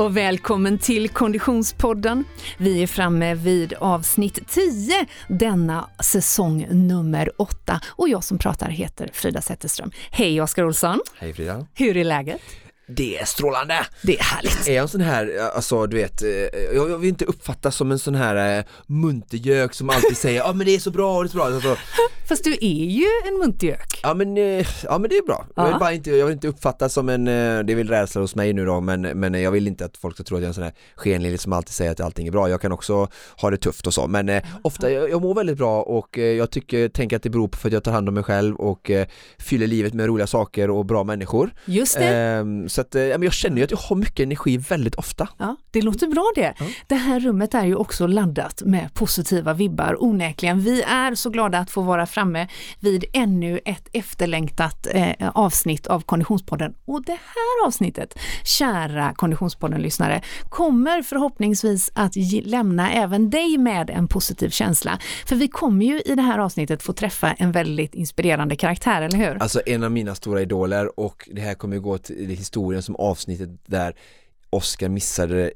och 0.00 0.16
välkommen 0.16 0.78
till 0.78 1.08
Konditionspodden. 1.08 2.24
Vi 2.58 2.82
är 2.82 2.86
framme 2.86 3.34
vid 3.34 3.72
avsnitt 3.72 4.48
10 4.48 5.06
denna 5.28 5.90
säsong 6.00 6.66
nummer 6.70 7.30
8 7.36 7.80
och 7.86 8.08
jag 8.08 8.24
som 8.24 8.38
pratar 8.38 8.70
heter 8.70 9.10
Frida 9.12 9.42
Zetterström. 9.42 9.90
Hej 10.10 10.42
Oskar 10.42 10.64
Olsson! 10.64 11.00
Hej 11.18 11.34
Frida! 11.34 11.66
Hur 11.74 11.96
är 11.96 12.04
läget? 12.04 12.40
Det 12.96 13.18
är 13.18 13.24
strålande! 13.24 13.86
Det 14.02 14.18
är 14.18 14.22
härligt! 14.22 14.68
Är 14.68 14.74
jag 14.74 14.82
en 14.82 14.88
sån 14.88 15.00
här, 15.00 15.50
alltså 15.54 15.86
du 15.86 15.96
vet, 15.96 16.22
eh, 16.22 16.28
jag 16.74 16.98
vill 16.98 17.08
inte 17.08 17.24
uppfattas 17.24 17.76
som 17.76 17.92
en 17.92 17.98
sån 17.98 18.14
här 18.14 18.58
eh, 18.58 18.64
muntergök 18.86 19.74
som 19.74 19.90
alltid 19.90 20.16
säger 20.16 20.38
ja 20.38 20.48
ah, 20.48 20.52
men 20.52 20.66
det 20.66 20.74
är 20.74 20.78
så 20.78 20.90
bra, 20.90 21.22
det 21.22 21.26
är 21.26 21.28
så 21.28 21.36
bra. 21.36 21.46
Alltså, 21.46 21.76
Fast 22.28 22.44
du 22.44 22.52
är 22.52 22.84
ju 22.84 23.06
en 23.28 23.38
muntergök. 23.38 24.00
Ja 24.02 24.14
men, 24.14 24.36
eh, 24.36 24.66
ja 24.84 24.98
men 24.98 25.10
det 25.10 25.16
är 25.16 25.26
bra, 25.26 25.46
jag 25.54 25.66
vill 25.66 25.78
bara 25.78 25.92
inte, 25.92 26.10
jag 26.10 26.26
vill 26.26 26.32
inte 26.32 26.48
uppfattas 26.48 26.92
som 26.92 27.08
en, 27.08 27.24
det 27.24 27.72
är 27.72 27.74
väl 27.74 27.88
rädsla 27.88 28.20
hos 28.20 28.34
mig 28.34 28.52
nu 28.52 28.64
då 28.64 28.80
men, 28.80 29.02
men 29.02 29.34
jag 29.34 29.50
vill 29.50 29.66
inte 29.66 29.84
att 29.84 29.96
folk 29.96 30.14
ska 30.14 30.24
tro 30.24 30.36
att 30.36 30.42
jag 30.42 30.46
är 30.46 30.48
en 30.48 30.54
sån 30.54 30.64
här 30.64 30.74
skenlille 30.94 31.38
som 31.38 31.52
alltid 31.52 31.72
säger 31.72 31.90
att 31.92 32.00
allting 32.00 32.26
är 32.26 32.32
bra, 32.32 32.48
jag 32.48 32.60
kan 32.60 32.72
också 32.72 33.08
ha 33.36 33.50
det 33.50 33.56
tufft 33.56 33.86
och 33.86 33.94
så 33.94 34.06
men 34.06 34.40
ofta, 34.62 34.90
jag, 34.90 35.10
jag 35.10 35.22
mår 35.22 35.34
väldigt 35.34 35.58
bra 35.58 35.82
och 35.82 36.18
jag 36.18 36.50
tycker, 36.50 36.88
tänker 36.88 37.16
att 37.16 37.22
det 37.22 37.30
beror 37.30 37.48
på 37.48 37.68
att 37.68 37.72
jag 37.72 37.84
tar 37.84 37.92
hand 37.92 38.08
om 38.08 38.14
mig 38.14 38.24
själv 38.24 38.56
och 38.56 38.90
fyller 39.38 39.66
livet 39.66 39.94
med 39.94 40.06
roliga 40.06 40.26
saker 40.26 40.70
och 40.70 40.86
bra 40.86 41.04
människor. 41.04 41.54
Just 41.64 41.98
det. 41.98 42.08
Ehm, 42.08 42.68
Så 42.80 42.98
att, 42.98 43.22
jag 43.22 43.32
känner 43.32 43.56
ju 43.56 43.64
att 43.64 43.70
jag 43.70 43.78
har 43.78 43.96
mycket 43.96 44.20
energi 44.20 44.56
väldigt 44.56 44.94
ofta. 44.94 45.28
Ja, 45.38 45.56
det 45.70 45.82
låter 45.82 46.06
bra 46.06 46.32
det. 46.34 46.54
Ja. 46.58 46.66
Det 46.86 46.94
här 46.94 47.20
rummet 47.20 47.54
är 47.54 47.64
ju 47.64 47.74
också 47.74 48.06
laddat 48.06 48.62
med 48.66 48.94
positiva 48.94 49.52
vibbar, 49.52 50.04
onekligen. 50.04 50.60
Vi 50.60 50.82
är 50.82 51.14
så 51.14 51.30
glada 51.30 51.58
att 51.58 51.70
få 51.70 51.82
vara 51.82 52.06
framme 52.06 52.48
vid 52.80 53.04
ännu 53.12 53.60
ett 53.64 53.88
efterlängtat 53.92 54.86
eh, 54.90 55.28
avsnitt 55.34 55.86
av 55.86 56.00
Konditionspodden. 56.00 56.74
Och 56.84 57.04
det 57.04 57.12
här 57.12 57.66
avsnittet, 57.66 58.18
kära 58.44 59.14
Konditionspodden-lyssnare, 59.14 60.22
kommer 60.48 61.02
förhoppningsvis 61.02 61.90
att 61.94 62.16
lämna 62.44 62.92
även 62.92 63.30
dig 63.30 63.58
med 63.58 63.90
en 63.90 64.08
positiv 64.08 64.50
känsla. 64.50 64.98
För 65.26 65.36
vi 65.36 65.48
kommer 65.48 65.86
ju 65.86 66.00
i 66.00 66.14
det 66.14 66.22
här 66.22 66.38
avsnittet 66.38 66.82
få 66.82 66.92
träffa 66.92 67.32
en 67.32 67.52
väldigt 67.52 67.94
inspirerande 67.94 68.56
karaktär, 68.56 69.02
eller 69.02 69.18
hur? 69.18 69.42
Alltså 69.42 69.60
en 69.66 69.84
av 69.84 69.90
mina 69.90 70.14
stora 70.14 70.42
idoler 70.42 71.00
och 71.00 71.28
det 71.32 71.40
här 71.40 71.54
kommer 71.54 71.78
gå 71.78 71.98
till 71.98 72.28
historien 72.28 72.69
som 72.82 72.96
avsnittet 72.96 73.50
där 73.66 73.94
Oscar 74.50 74.88
missade 74.88 75.50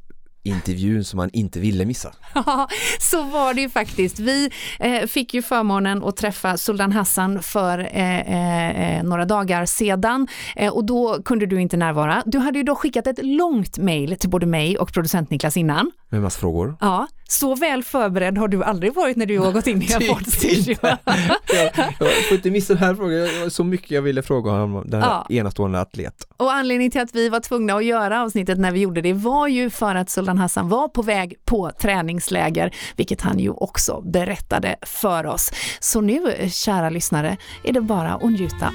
intervjun 0.45 1.05
som 1.05 1.19
han 1.19 1.31
inte 1.33 1.61
ville 1.61 1.85
missa. 1.85 2.13
Ja, 2.35 2.69
så 3.01 3.23
var 3.23 3.55
det 3.55 3.61
ju 3.61 3.71
faktiskt. 3.71 4.19
Vi 4.19 4.51
eh, 4.79 5.07
fick 5.07 5.35
ju 5.35 5.43
förmånen 5.43 6.05
att 6.05 6.17
träffa 6.17 6.57
Sultan 6.57 6.93
Hassan 6.93 7.43
för 7.43 7.79
eh, 7.79 8.97
eh, 8.99 9.03
några 9.03 9.25
dagar 9.25 9.67
sedan 9.67 10.29
och 10.73 10.85
då 10.85 11.23
kunde 11.23 11.47
du 11.47 11.61
inte 11.61 11.77
närvara. 11.77 12.23
Du 12.27 12.39
hade 12.39 12.59
ju 12.59 12.65
då 12.65 12.75
skickat 12.75 13.07
ett 13.07 13.19
långt 13.23 13.79
mejl 13.79 14.17
till 14.17 14.31
både 14.31 14.47
mig 14.47 14.79
och 14.79 14.93
producent 14.93 15.31
Niklas 15.31 15.57
innan. 15.57 15.91
Med 16.09 16.23
massa 16.23 16.41
frågor. 16.41 16.77
Ja, 16.81 17.07
så 17.29 17.55
väl 17.55 17.83
förberedd 17.83 18.39
har 18.39 18.49
du 18.49 18.65
aldrig 18.65 18.95
varit 18.95 19.17
när 19.17 19.27
du 19.27 19.39
har 19.39 19.53
gått 19.53 19.67
in 19.67 19.83
i 19.83 19.93
en 19.93 20.01
poddstudio. 20.15 20.77
jag, 20.83 21.71
jag 21.99 22.25
får 22.29 22.37
inte 22.37 22.51
missa 22.51 22.75
den 22.75 22.83
här 22.83 22.95
frågan, 22.95 23.11
det 23.11 23.41
var 23.43 23.49
så 23.49 23.65
mycket 23.65 23.91
jag 23.91 24.03
ville 24.03 24.23
fråga 24.23 24.51
honom, 24.51 24.91
den 24.91 25.03
här 25.03 25.11
ja. 25.29 25.35
enastående 25.37 25.81
atlet. 25.81 26.29
Och 26.37 26.53
anledningen 26.53 26.91
till 26.91 27.01
att 27.01 27.15
vi 27.15 27.29
var 27.29 27.41
tvungna 27.41 27.75
att 27.75 27.85
göra 27.85 28.23
avsnittet 28.23 28.59
när 28.59 28.73
vi 28.73 28.81
gjorde 28.81 29.01
det 29.01 29.13
var 29.13 29.49
ju 29.49 29.71
för 29.71 29.95
att 29.95 30.11
Sultan 30.11 30.39
Hassan 30.39 30.69
var 30.69 30.89
på 30.89 31.03
väg 31.03 31.35
på 31.45 31.71
träningsläger, 31.81 32.75
vilket 32.97 33.21
han 33.21 33.39
ju 33.39 33.51
också 33.51 34.01
berättade 34.01 34.77
för 34.83 35.27
oss. 35.27 35.53
Så 35.81 36.01
nu, 36.01 36.49
kära 36.51 36.91
lyssnare, 36.91 37.37
är 37.65 37.73
det 37.73 37.81
bara 37.81 38.15
att 38.15 38.31
njuta. 38.31 38.73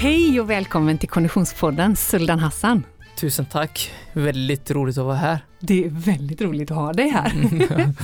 Hej 0.00 0.40
och 0.40 0.50
välkommen 0.50 0.98
till 0.98 1.08
Konditionspodden, 1.08 1.96
Suldan 1.96 2.38
Hassan. 2.38 2.84
Tusen 3.16 3.44
tack, 3.46 3.92
väldigt 4.12 4.70
roligt 4.70 4.98
att 4.98 5.04
vara 5.04 5.16
här. 5.16 5.38
Det 5.58 5.84
är 5.84 5.88
väldigt 5.88 6.40
roligt 6.40 6.70
att 6.70 6.76
ha 6.76 6.92
dig 6.92 7.08
här. 7.08 7.32
Mm, 7.34 7.94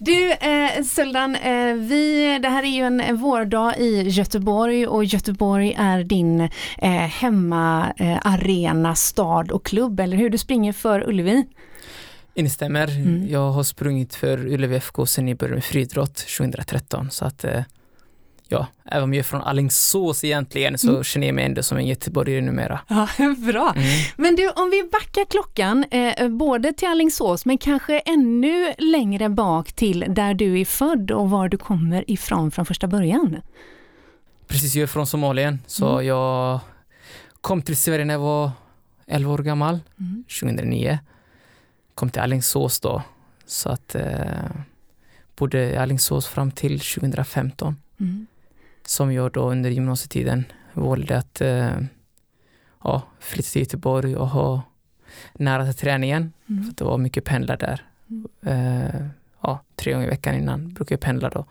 du 0.00 0.32
eh, 0.32 0.84
Suldan, 0.84 1.36
eh, 1.36 1.74
vi, 1.74 2.38
det 2.42 2.48
här 2.48 2.62
är 2.62 2.66
ju 2.66 2.82
en 2.82 3.16
vårdag 3.16 3.78
i 3.78 4.08
Göteborg 4.08 4.86
och 4.86 5.04
Göteborg 5.04 5.74
är 5.78 6.04
din 6.04 6.40
eh, 6.78 6.90
hemmaarena, 6.90 8.88
eh, 8.88 8.94
stad 8.94 9.50
och 9.50 9.66
klubb, 9.66 10.00
eller 10.00 10.16
hur? 10.16 10.30
Du 10.30 10.38
springer 10.38 10.72
för 10.72 11.08
Ullevi. 11.08 11.46
Instämmer, 12.34 12.88
mm. 12.88 13.28
jag 13.28 13.50
har 13.50 13.62
sprungit 13.62 14.14
för 14.14 14.46
Ullevi 14.46 14.76
FK 14.76 15.06
sedan 15.06 15.28
jag 15.28 15.38
började 15.38 15.54
med 15.54 15.64
friidrott 15.64 16.14
2013 16.14 17.10
så 17.10 17.24
att 17.24 17.44
eh, 17.44 17.62
ja, 18.52 18.66
även 18.84 19.04
om 19.04 19.14
jag 19.14 19.18
är 19.18 19.24
från 19.24 19.40
Allingsås 19.40 20.24
egentligen 20.24 20.78
så 20.78 20.90
mm. 20.90 21.04
känner 21.04 21.26
jag 21.26 21.34
mig 21.34 21.44
ändå 21.44 21.62
som 21.62 21.78
en 21.78 21.86
göteborgare 21.86 22.40
numera. 22.40 22.80
Ja, 22.88 23.08
bra. 23.52 23.72
Mm. 23.76 23.86
Men 24.16 24.36
du, 24.36 24.50
om 24.50 24.70
vi 24.70 24.88
backar 24.92 25.24
klockan, 25.24 25.84
eh, 25.90 26.28
både 26.28 26.72
till 26.72 26.88
Allingsås 26.88 27.44
men 27.44 27.58
kanske 27.58 27.98
ännu 27.98 28.74
längre 28.78 29.28
bak 29.28 29.72
till 29.72 30.04
där 30.08 30.34
du 30.34 30.60
är 30.60 30.64
född 30.64 31.10
och 31.10 31.30
var 31.30 31.48
du 31.48 31.58
kommer 31.58 32.10
ifrån 32.10 32.50
från 32.50 32.66
första 32.66 32.86
början. 32.86 33.36
Precis, 34.46 34.74
jag 34.74 34.82
är 34.82 34.86
från 34.86 35.06
Somalien 35.06 35.58
så 35.66 35.92
mm. 35.92 36.06
jag 36.06 36.60
kom 37.40 37.62
till 37.62 37.76
Sverige 37.76 38.04
när 38.04 38.14
jag 38.14 38.20
var 38.20 38.50
11 39.06 39.32
år 39.32 39.38
gammal, 39.38 39.80
mm. 40.00 40.24
2009. 40.40 40.98
Kom 41.94 42.10
till 42.10 42.22
Allingsås 42.22 42.80
då, 42.80 43.02
så 43.46 43.68
att 43.68 43.94
eh, 43.94 44.04
bodde 45.36 45.70
i 45.70 45.76
Allingsås 45.76 46.26
fram 46.26 46.50
till 46.50 46.80
2015. 46.80 47.76
Mm 48.00 48.26
som 48.86 49.12
jag 49.12 49.32
då 49.32 49.50
under 49.50 49.70
gymnasietiden 49.70 50.44
valde 50.72 51.18
att 51.18 51.40
eh, 51.40 51.76
ja, 52.84 53.02
flytta 53.20 53.48
till 53.48 53.62
Göteborg 53.62 54.16
och 54.16 54.28
ha 54.28 54.62
nära 55.32 55.64
till 55.64 55.74
träningen. 55.74 56.32
Mm. 56.48 56.64
För 56.64 56.72
det 56.72 56.84
var 56.84 56.98
mycket 56.98 57.24
pendlar 57.24 57.56
där. 57.56 57.86
Mm. 58.10 58.26
Eh, 58.46 59.06
ja, 59.40 59.60
tre 59.76 59.92
gånger 59.92 60.06
i 60.06 60.10
veckan 60.10 60.34
innan 60.34 60.68
brukade 60.68 60.92
jag 60.92 61.00
pendla 61.00 61.30
då 61.30 61.44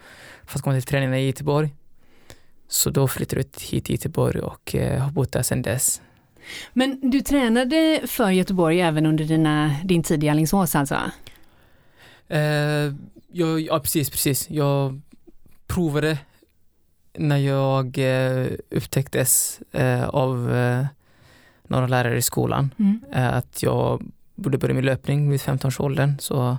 för 0.46 0.60
att 0.60 0.64
komma 0.64 0.76
till 0.76 0.84
träningen 0.84 1.16
i 1.16 1.26
Göteborg. 1.26 1.76
Så 2.68 2.90
då 2.90 3.08
flyttade 3.08 3.42
jag 3.42 3.62
hit 3.62 3.86
till 3.86 3.96
Göteborg 3.96 4.40
och 4.40 4.76
eh, 4.76 5.02
har 5.02 5.12
bott 5.12 5.32
där 5.32 5.44
sedan 5.44 5.62
dess. 5.62 6.02
Men 6.74 7.12
du 7.12 7.22
tränade 7.22 8.02
för 8.08 8.30
Göteborg 8.30 8.82
även 8.82 9.06
under 9.06 9.26
dina, 9.26 9.76
din 9.84 10.04
tid 10.04 10.24
i 10.24 10.30
Alingsås 10.30 10.76
alltså? 10.76 10.96
Eh, 12.28 12.94
jag, 13.32 13.60
ja, 13.60 13.80
precis, 13.80 14.10
precis. 14.10 14.50
Jag 14.50 15.02
provade 15.68 16.18
när 17.14 17.38
jag 17.38 17.98
eh, 17.98 18.48
upptäcktes 18.70 19.62
eh, 19.72 20.10
av 20.10 20.56
eh, 20.56 20.86
några 21.64 21.88
lärare 21.88 22.18
i 22.18 22.22
skolan 22.22 22.74
mm. 22.80 23.00
att 23.12 23.64
jag 23.64 24.04
borde 24.36 24.58
börja 24.58 24.76
med 24.76 24.86
löpning 24.86 25.30
vid 25.30 25.40
15-årsåldern 25.40 26.20
så 26.20 26.58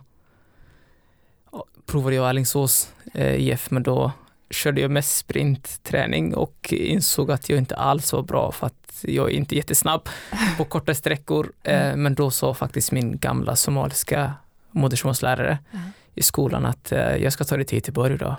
provade 1.86 2.16
jag 2.16 2.28
Alingsås 2.28 2.92
IF 3.14 3.70
men 3.70 3.82
då 3.82 4.12
körde 4.50 4.80
jag 4.80 4.90
mest 4.90 5.16
sprintträning 5.16 6.34
och 6.34 6.72
insåg 6.72 7.30
att 7.30 7.48
jag 7.48 7.58
inte 7.58 7.76
alls 7.76 8.12
var 8.12 8.22
bra 8.22 8.52
för 8.52 8.66
att 8.66 9.04
jag 9.04 9.30
är 9.30 9.34
inte 9.34 9.56
jättesnabb 9.56 10.08
på 10.58 10.64
korta 10.64 10.94
sträckor. 10.94 11.52
Mm. 11.62 12.02
Men 12.02 12.14
då 12.14 12.30
sa 12.30 12.54
faktiskt 12.54 12.92
min 12.92 13.18
gamla 13.18 13.56
somaliska 13.56 14.34
modersmålslärare 14.70 15.58
mm. 15.72 15.84
i 16.14 16.22
skolan 16.22 16.66
att 16.66 16.92
jag 17.18 17.32
ska 17.32 17.44
ta 17.44 17.56
dig 17.56 17.64
till 17.64 17.78
Göteborg 17.78 18.18
då. 18.18 18.36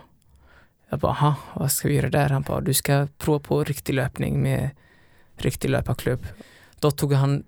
Jag 0.93 0.99
bara, 0.99 1.11
aha, 1.11 1.35
vad 1.53 1.71
ska 1.71 1.87
vi 1.87 1.95
göra 1.95 2.09
där? 2.09 2.29
Han 2.29 2.41
bara, 2.41 2.61
du 2.61 2.73
ska 2.73 3.07
prova 3.17 3.39
på 3.39 3.63
riktig 3.63 3.93
löpning 3.93 4.41
med 4.41 4.69
riktig 5.35 5.69
löparklubb. 5.69 6.27
Då 6.79 6.91
tog 6.91 7.13
han 7.13 7.43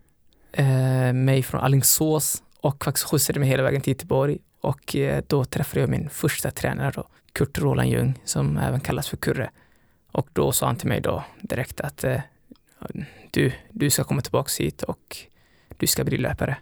eh, 0.51 1.13
mig 1.13 1.43
från 1.43 1.61
Alingsås 1.61 2.43
och 2.61 2.83
faktiskt 2.83 3.07
skjutsade 3.07 3.39
mig 3.39 3.49
hela 3.49 3.63
vägen 3.63 3.81
till 3.81 3.91
Göteborg 3.91 4.37
och 4.61 4.95
eh, 4.95 5.23
då 5.27 5.45
träffade 5.45 5.79
jag 5.79 5.89
min 5.89 6.09
första 6.09 6.51
tränare 6.51 6.91
då, 6.95 7.07
Kurt 7.33 7.59
Roland 7.59 7.89
Ljung 7.89 8.19
som 8.23 8.57
även 8.57 8.79
kallas 8.79 9.07
för 9.07 9.17
Kurre. 9.17 9.49
Och 10.11 10.27
då 10.33 10.51
sa 10.51 10.65
han 10.65 10.75
till 10.75 10.89
mig 10.89 11.01
då 11.01 11.23
direkt 11.41 11.81
att 11.81 12.03
eh, 12.03 12.21
du, 13.31 13.51
du 13.71 13.89
ska 13.89 14.03
komma 14.03 14.21
tillbaks 14.21 14.59
hit 14.59 14.83
och 14.83 15.17
du 15.77 15.87
ska 15.87 16.03
bli 16.03 16.17
löpare. 16.17 16.57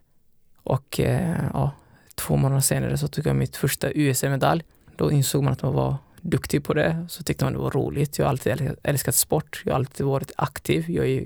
Och 0.56 1.00
eh, 1.00 1.38
ja, 1.54 1.72
två 2.16 2.38
månader 2.38 2.62
senare 2.62 2.98
så 2.98 3.07
tog 3.07 3.28
jag 3.28 3.36
mitt 3.36 3.56
första 3.56 3.92
USM-medalj. 3.92 4.63
Då 4.96 5.12
insåg 5.12 5.44
man 5.44 5.54
att 5.54 5.62
man 5.62 5.74
var 5.74 5.98
duktig 6.24 6.64
på 6.64 6.74
det, 6.74 7.06
så 7.10 7.24
tyckte 7.24 7.46
man 7.46 7.54
det 7.54 7.60
var 7.60 7.72
roligt. 7.72 8.18
Jag 8.18 8.25
har 8.25 8.30
alltid 8.30 8.75
älskat 8.84 9.16
sport, 9.16 9.62
jag 9.66 9.72
har 9.72 9.80
alltid 9.80 10.06
varit 10.06 10.31
aktiv. 10.38 10.86
Jag 10.88 11.08
är 11.08 11.24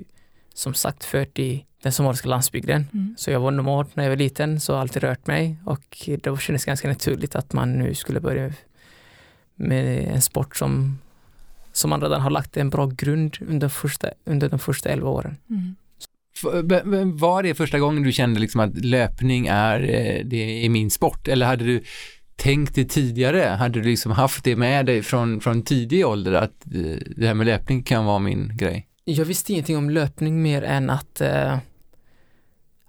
som 0.54 0.74
sagt 0.74 1.04
född 1.06 1.40
i 1.40 1.66
den 1.84 1.92
somaliska 1.92 2.30
landsbygden. 2.30 2.86
Mm. 2.94 3.16
Så 3.18 3.32
jag 3.32 3.40
var 3.40 3.52
nomad 3.52 3.88
när 3.94 4.04
jag 4.04 4.12
var 4.12 4.18
liten, 4.18 4.60
så 4.60 4.74
har 4.74 4.80
alltid 4.80 5.04
rört 5.04 5.28
mig 5.28 5.58
och 5.66 6.10
det 6.24 6.42
kändes 6.42 6.66
ganska 6.66 6.88
naturligt 6.88 7.36
att 7.36 7.54
man 7.54 7.80
nu 7.80 7.96
skulle 7.96 8.20
börja 8.20 8.54
med 9.56 10.08
en 10.08 10.22
sport 10.22 10.56
som, 10.56 11.00
som 11.72 11.90
man 11.90 12.02
redan 12.02 12.22
har 12.22 12.30
lagt 12.30 12.58
en 12.58 12.70
bra 12.70 12.86
grund 12.86 13.38
under, 13.42 13.70
första, 13.70 14.10
under 14.26 14.50
de 14.50 14.60
första 14.60 14.90
elva 14.90 15.10
åren. 15.10 15.38
Mm. 15.50 15.76
Var 17.18 17.44
det 17.44 17.56
första 17.56 17.80
gången 17.80 18.04
du 18.04 18.12
kände 18.12 18.40
liksom 18.40 18.62
att 18.62 18.86
löpning 18.86 19.48
är, 19.48 19.82
eh, 19.82 20.26
det 20.26 20.66
är 20.66 20.70
min 20.70 20.92
sport 20.92 21.28
eller 21.28 21.46
hade 21.46 21.64
du 21.64 21.84
tänkt 22.38 22.76
det 22.76 22.86
tidigare? 22.86 23.42
Hade 23.42 23.82
du 23.82 23.90
liksom 23.90 24.12
haft 24.12 24.44
det 24.44 24.56
med 24.56 24.86
dig 24.86 25.04
från, 25.04 25.42
från 25.42 25.62
tidig 25.62 26.06
ålder 26.06 26.34
att 26.34 26.66
eh, 26.66 26.98
det 27.16 27.28
här 27.28 27.34
med 27.34 27.46
löpning 27.46 27.84
kan 27.84 28.06
vara 28.06 28.20
min 28.20 28.58
grej? 28.58 28.88
Jag 29.04 29.26
visste 29.26 29.52
ingenting 29.52 29.78
om 29.78 29.90
löpning 29.90 30.42
mer 30.42 30.62
än 30.62 30.90
att, 30.90 31.22
eh, 31.22 31.58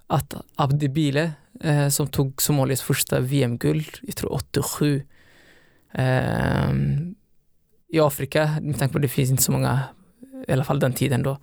att 0.07 0.33
Abdi 0.55 0.89
Bile 0.89 1.31
eh, 1.61 1.87
som 1.87 2.07
tog 2.07 2.41
Somalias 2.41 2.81
första 2.81 3.19
VM-guld, 3.19 3.99
jag 4.01 4.15
tror 4.15 4.33
87, 4.33 5.03
eh, 5.93 6.73
i 7.87 7.99
Afrika, 7.99 8.59
med 8.61 8.79
tanke 8.79 8.91
på 8.91 8.97
att 8.97 9.01
det 9.01 9.07
finns 9.07 9.29
inte 9.31 9.43
så 9.43 9.51
många, 9.51 9.79
i 10.47 10.51
alla 10.51 10.63
fall 10.63 10.79
den 10.79 10.93
tiden 10.93 11.23
då, 11.23 11.37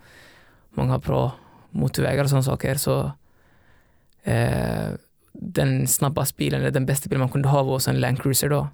många 0.70 0.98
bra 0.98 1.32
motorvägar 1.70 2.24
och 2.24 2.30
sådana 2.30 2.42
saker, 2.42 2.74
så 2.74 3.12
eh, 4.22 4.88
den 5.40 5.86
snabbaste 5.86 6.36
bilen, 6.36 6.60
eller 6.60 6.70
den 6.70 6.86
bästa 6.86 7.08
bilen 7.08 7.20
man 7.20 7.28
kunde 7.28 7.48
ha 7.48 7.62
var 7.62 7.88
en 7.88 8.00
Land 8.00 8.22
Cruiser 8.22 8.48
då. 8.48 8.68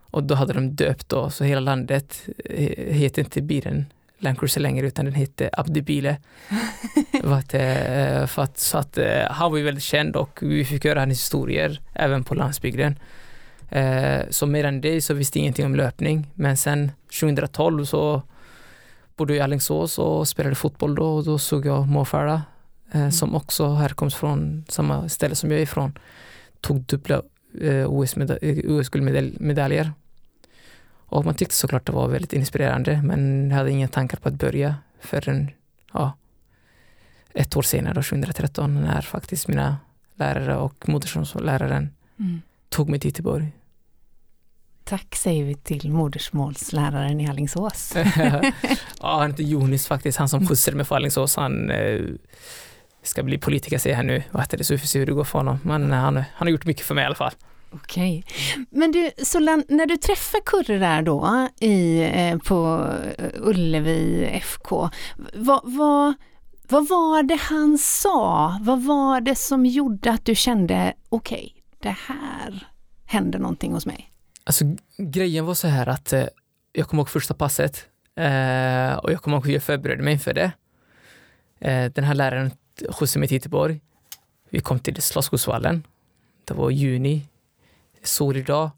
Och 0.00 0.22
då 0.24 0.34
hade 0.34 0.52
de 0.52 0.76
döpt 0.76 1.08
då, 1.08 1.30
så 1.30 1.44
hela 1.44 1.60
landet 1.60 2.28
eh, 2.44 2.94
heter 2.94 3.22
inte 3.22 3.42
bilen 3.42 3.86
Land 4.18 4.38
Cruiser 4.38 4.60
längre 4.60 4.86
utan 4.86 5.04
den 5.04 5.14
hette 5.14 5.50
Abdibile. 5.52 6.16
för 8.26 8.42
att, 8.42 8.58
så 8.58 8.78
att 8.78 8.98
eh, 8.98 9.22
han 9.30 9.50
var 9.50 9.58
ju 9.58 9.64
väldigt 9.64 9.84
känd 9.84 10.16
och 10.16 10.38
vi 10.42 10.64
fick 10.64 10.84
höra 10.84 11.00
hans 11.00 11.18
historier 11.18 11.80
även 11.92 12.24
på 12.24 12.34
landsbygden. 12.34 12.98
Eh, 13.70 14.20
så 14.30 14.46
mer 14.46 14.64
än 14.64 14.80
det 14.80 15.00
så 15.00 15.14
visste 15.14 15.38
jag 15.38 15.42
ingenting 15.42 15.66
om 15.66 15.76
löpning. 15.76 16.26
Men 16.34 16.56
sen 16.56 16.92
2012 17.20 17.84
så 17.84 18.22
bodde 19.16 19.32
jag 19.32 19.38
i 19.38 19.42
Alingsås 19.42 19.98
och 19.98 20.28
spelade 20.28 20.54
fotboll 20.54 20.94
då 20.94 21.14
och 21.14 21.24
då 21.24 21.38
såg 21.38 21.66
jag 21.66 21.88
Mofara 21.88 22.30
mm. 22.32 22.40
Som 23.10 23.34
också 23.34 23.74
härkomst 23.74 24.16
från 24.16 24.64
samma 24.68 25.08
ställe 25.08 25.34
som 25.34 25.50
jag 25.50 25.58
är 25.58 25.62
ifrån. 25.62 25.98
Tog 26.60 26.80
dubbla 26.80 27.22
OS-guldmedaljer 27.86 29.92
och 31.12 31.24
man 31.24 31.34
tyckte 31.34 31.54
såklart 31.54 31.86
det 31.86 31.92
var 31.92 32.08
väldigt 32.08 32.32
inspirerande 32.32 33.02
men 33.02 33.50
hade 33.50 33.70
inga 33.70 33.88
tankar 33.88 34.18
på 34.18 34.28
att 34.28 34.34
börja 34.34 34.76
förrän 35.00 35.50
ja, 35.92 36.12
ett 37.34 37.56
år 37.56 37.62
senare, 37.62 37.94
2013, 37.94 38.74
när 38.74 39.00
faktiskt 39.00 39.48
mina 39.48 39.78
lärare 40.14 40.56
och 40.56 40.88
modersmålsläraren 40.88 41.90
mm. 42.18 42.42
tog 42.68 42.88
mig 42.88 43.00
till 43.00 43.08
Göteborg. 43.08 43.52
Tack 44.84 45.14
säger 45.14 45.44
vi 45.44 45.54
till 45.54 45.90
modersmålsläraren 45.90 47.20
i 47.20 47.28
Alingsås. 47.28 47.92
ja, 49.00 49.18
han 49.18 49.30
heter 49.30 49.44
Jonis 49.44 49.86
faktiskt, 49.86 50.18
han 50.18 50.28
som 50.28 50.46
skjutsade 50.46 50.76
mig 50.76 50.86
för 50.86 50.96
Alingsås. 50.96 51.36
Han 51.36 51.70
eh, 51.70 52.00
ska 53.02 53.22
bli 53.22 53.38
politiker 53.38 53.78
säger 53.78 53.96
han 53.96 54.06
nu. 54.06 54.22
Vad 54.30 54.42
heter 54.42 54.58
det, 54.58 54.64
så 54.64 54.78
får 54.78 54.86
se 54.86 54.98
hur 54.98 55.06
det 55.06 55.12
går 55.12 55.24
för 55.24 55.38
honom. 55.38 55.58
Men 55.62 55.92
han, 55.92 56.16
han 56.16 56.24
har 56.38 56.48
gjort 56.48 56.66
mycket 56.66 56.86
för 56.86 56.94
mig 56.94 57.02
i 57.02 57.06
alla 57.06 57.14
fall. 57.14 57.32
Okej. 57.74 58.24
Men 58.70 58.92
du, 58.92 59.10
Solan, 59.22 59.64
när 59.68 59.86
du 59.86 59.96
träffar 59.96 60.40
Kurre 60.46 60.78
där 60.78 61.02
då 61.02 61.48
i, 61.60 62.02
eh, 62.02 62.38
på 62.38 62.88
Ullevi 63.36 64.24
FK, 64.42 64.88
vad, 65.34 65.60
vad, 65.64 66.14
vad 66.68 66.88
var 66.88 67.22
det 67.22 67.40
han 67.40 67.78
sa? 67.78 68.58
Vad 68.60 68.82
var 68.82 69.20
det 69.20 69.34
som 69.34 69.66
gjorde 69.66 70.10
att 70.10 70.24
du 70.24 70.34
kände, 70.34 70.92
okej, 71.08 71.52
okay, 71.54 71.62
det 71.78 71.96
här 72.06 72.66
händer 73.06 73.38
någonting 73.38 73.72
hos 73.72 73.86
mig? 73.86 74.12
Alltså 74.44 74.64
grejen 74.98 75.46
var 75.46 75.54
så 75.54 75.68
här 75.68 75.86
att 75.86 76.12
eh, 76.12 76.24
jag 76.72 76.88
kom 76.88 76.98
ihåg 76.98 77.08
första 77.08 77.34
passet 77.34 77.86
eh, 78.16 78.94
och 78.94 79.12
jag 79.12 79.22
kommer 79.22 79.36
ihåg 79.36 79.46
hur 79.46 79.52
jag 79.52 79.62
förberedde 79.62 80.02
mig 80.02 80.12
inför 80.12 80.34
det. 80.34 80.52
Eh, 81.60 81.92
den 81.92 82.04
här 82.04 82.14
läraren 82.14 82.50
skjutsade 82.88 83.20
mig 83.20 83.28
till 83.28 83.36
Göteborg. 83.36 83.80
Vi 84.50 84.60
kom 84.60 84.78
till 84.78 85.02
Slottsskogsvallen. 85.02 85.86
Det 86.44 86.54
var 86.54 86.70
juni 86.70 87.28
solig 88.02 88.46
dag. 88.46 88.70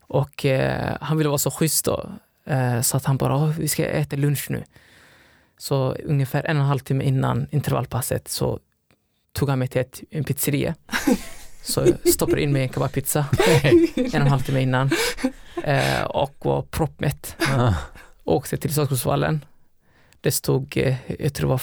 Och 0.00 0.44
eh, 0.44 0.96
han 1.00 1.18
ville 1.18 1.28
vara 1.28 1.38
så 1.38 1.50
schysst 1.50 1.84
då. 1.84 2.10
Eh, 2.44 2.80
så 2.80 2.96
att 2.96 3.04
han 3.04 3.16
bara, 3.16 3.46
vi 3.46 3.68
ska 3.68 3.86
äta 3.86 4.16
lunch 4.16 4.46
nu. 4.50 4.64
Så 5.58 5.92
ungefär 5.92 6.44
en 6.44 6.56
och 6.56 6.62
en 6.62 6.68
halv 6.68 6.78
timme 6.78 7.04
innan 7.04 7.46
intervallpasset 7.50 8.28
så 8.28 8.58
tog 9.32 9.48
han 9.48 9.58
mig 9.58 9.68
till 9.68 9.80
ett, 9.80 10.00
en 10.10 10.24
pizzeria. 10.24 10.74
Så 11.64 11.80
jag 11.80 12.12
stoppade 12.12 12.42
in 12.42 12.52
mig 12.52 12.62
en 12.62 12.68
kebabpizza 12.68 13.26
en 13.62 14.06
och 14.06 14.14
en 14.14 14.26
halv 14.26 14.40
timme 14.40 14.60
innan. 14.60 14.90
Eh, 15.64 16.02
och 16.02 16.34
var 16.38 16.62
proppmätt. 16.62 17.36
Uh. 17.40 17.78
Åkte 18.24 18.56
till 18.56 18.74
Slottsskogsvallen. 18.74 19.44
Det 20.20 20.32
stod, 20.32 20.76
eh, 20.76 20.96
jag 21.18 21.34
tror 21.34 21.46
det 21.46 21.50
var 21.50 21.62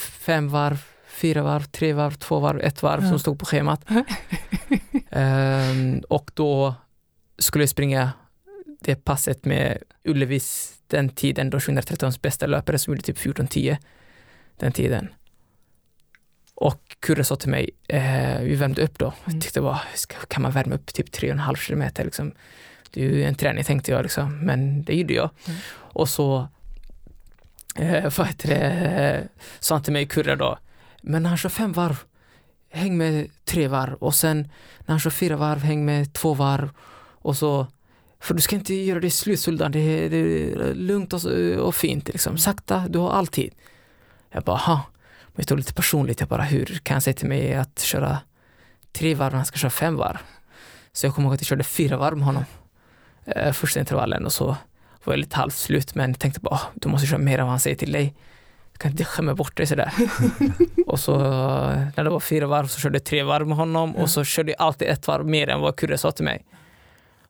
fem 0.00 0.48
varv 0.48 0.78
fyra 1.20 1.42
varv, 1.42 1.62
tre 1.62 1.92
varv, 1.92 2.14
två 2.14 2.40
varv, 2.40 2.60
ett 2.60 2.82
varv 2.82 3.08
som 3.08 3.18
stod 3.18 3.38
på 3.38 3.46
schemat. 3.46 3.84
um, 5.10 6.00
och 6.08 6.30
då 6.34 6.74
skulle 7.38 7.62
jag 7.62 7.68
springa 7.68 8.12
det 8.80 9.04
passet 9.04 9.44
med 9.44 9.78
Ullevis 10.04 10.74
den 10.86 11.08
tiden, 11.08 11.50
då 11.50 11.58
2013s 11.58 12.20
bästa 12.20 12.46
löpare 12.46 12.78
som 12.78 12.92
gjorde 12.92 13.02
typ 13.02 13.18
14.10 13.18 13.76
den 14.56 14.72
tiden. 14.72 15.08
Och 16.54 16.96
Kurre 17.00 17.24
sa 17.24 17.36
till 17.36 17.50
mig, 17.50 17.70
eh, 17.88 18.40
vi 18.40 18.54
värmde 18.54 18.82
upp 18.82 18.98
då, 18.98 19.12
jag 19.24 19.32
mm. 19.32 19.40
tyckte 19.40 19.60
bara, 19.60 19.80
kan 20.28 20.42
man 20.42 20.52
värma 20.52 20.74
upp 20.74 20.86
typ 20.86 21.14
3,5 21.14 21.56
kilometer 21.56 22.04
liksom? 22.04 22.32
Det 22.90 23.00
är 23.00 23.04
ju 23.04 23.24
en 23.24 23.34
träning 23.34 23.64
tänkte 23.64 23.92
jag 23.92 24.02
liksom, 24.02 24.38
men 24.38 24.82
det 24.84 24.94
gjorde 24.94 25.14
jag. 25.14 25.30
Mm. 25.46 25.60
Och 25.72 26.08
så, 26.08 26.48
eh, 27.76 28.12
vad 28.18 28.26
heter 28.26 28.48
det, 28.48 29.28
sa 29.60 29.74
han 29.74 29.82
till 29.82 29.92
mig, 29.92 30.06
Kurre 30.06 30.36
då, 30.36 30.58
men 31.02 31.22
när 31.22 31.28
han 31.28 31.38
kör 31.38 31.48
fem 31.48 31.72
varv, 31.72 31.98
häng 32.70 32.96
med 32.96 33.30
tre 33.44 33.68
varv 33.68 33.94
och 33.94 34.14
sen 34.14 34.38
när 34.78 34.88
han 34.92 35.00
kör 35.00 35.10
fyra 35.10 35.36
varv, 35.36 35.58
häng 35.58 35.84
med 35.84 36.12
två 36.12 36.34
varv 36.34 36.70
och 37.22 37.36
så 37.36 37.66
för 38.20 38.34
du 38.34 38.40
ska 38.40 38.56
inte 38.56 38.74
göra 38.74 39.00
det 39.00 39.10
slut 39.10 39.40
Suldan. 39.40 39.72
det 39.72 39.78
är, 39.78 40.10
det 40.10 40.16
är 40.16 40.74
lugnt 40.74 41.12
och, 41.12 41.24
och, 41.58 41.74
fint 41.74 42.08
liksom. 42.08 42.38
Sakta, 42.38 42.84
du 42.88 42.98
har 42.98 43.10
alltid. 43.10 43.54
Jag 44.30 44.42
bara, 44.42 44.56
ha. 44.56 44.74
Men 45.26 45.34
jag 45.36 45.46
tog 45.46 45.58
lite 45.58 45.74
personligt, 45.74 46.20
jag 46.20 46.28
bara, 46.28 46.42
hur 46.42 46.80
kan 46.82 46.94
han 46.94 47.02
säga 47.02 47.14
till 47.14 47.28
mig 47.28 47.54
att 47.54 47.78
köra 47.78 48.18
tre 48.92 49.14
varv 49.14 49.30
när 49.30 49.36
han 49.36 49.46
ska 49.46 49.58
köra 49.58 49.70
fem 49.70 49.96
varv? 49.96 50.18
Så 50.92 51.06
jag 51.06 51.14
kommer 51.14 51.28
ihåg 51.28 51.34
att 51.34 51.40
jag 51.40 51.46
körde 51.46 51.64
fyra 51.64 51.96
varv 51.96 52.16
med 52.16 52.26
honom. 52.26 52.44
Eh, 53.24 53.52
första 53.52 53.80
intervallen 53.80 54.26
och 54.26 54.32
så 54.32 54.56
var 55.04 55.16
lite 55.16 55.36
halvt 55.36 55.54
slut 55.54 55.94
men 55.94 56.14
tänkte 56.14 56.40
bara, 56.40 56.60
du 56.74 56.88
måste 56.88 57.06
köra 57.06 57.18
mer 57.18 57.38
än 57.38 57.44
vad 57.44 57.50
han 57.50 57.60
säger 57.60 57.76
till 57.76 57.92
dig 57.92 58.14
kan 58.80 58.90
inte 58.90 59.04
skämma 59.04 59.34
bort 59.34 59.56
dig 59.56 59.66
sådär. 59.66 59.92
och 60.86 61.00
så 61.00 61.18
när 61.96 62.04
det 62.04 62.10
var 62.10 62.20
fyra 62.20 62.46
varv 62.46 62.66
så 62.66 62.80
körde 62.80 62.96
jag 62.96 63.04
tre 63.04 63.22
varv 63.22 63.46
med 63.46 63.56
honom 63.56 63.96
och 63.96 64.10
så 64.10 64.24
körde 64.24 64.50
jag 64.50 64.60
alltid 64.60 64.88
ett 64.88 65.06
varv 65.06 65.26
mer 65.26 65.48
än 65.48 65.60
vad 65.60 65.76
Kurre 65.76 65.98
sa 65.98 66.10
till 66.10 66.24
mig. 66.24 66.44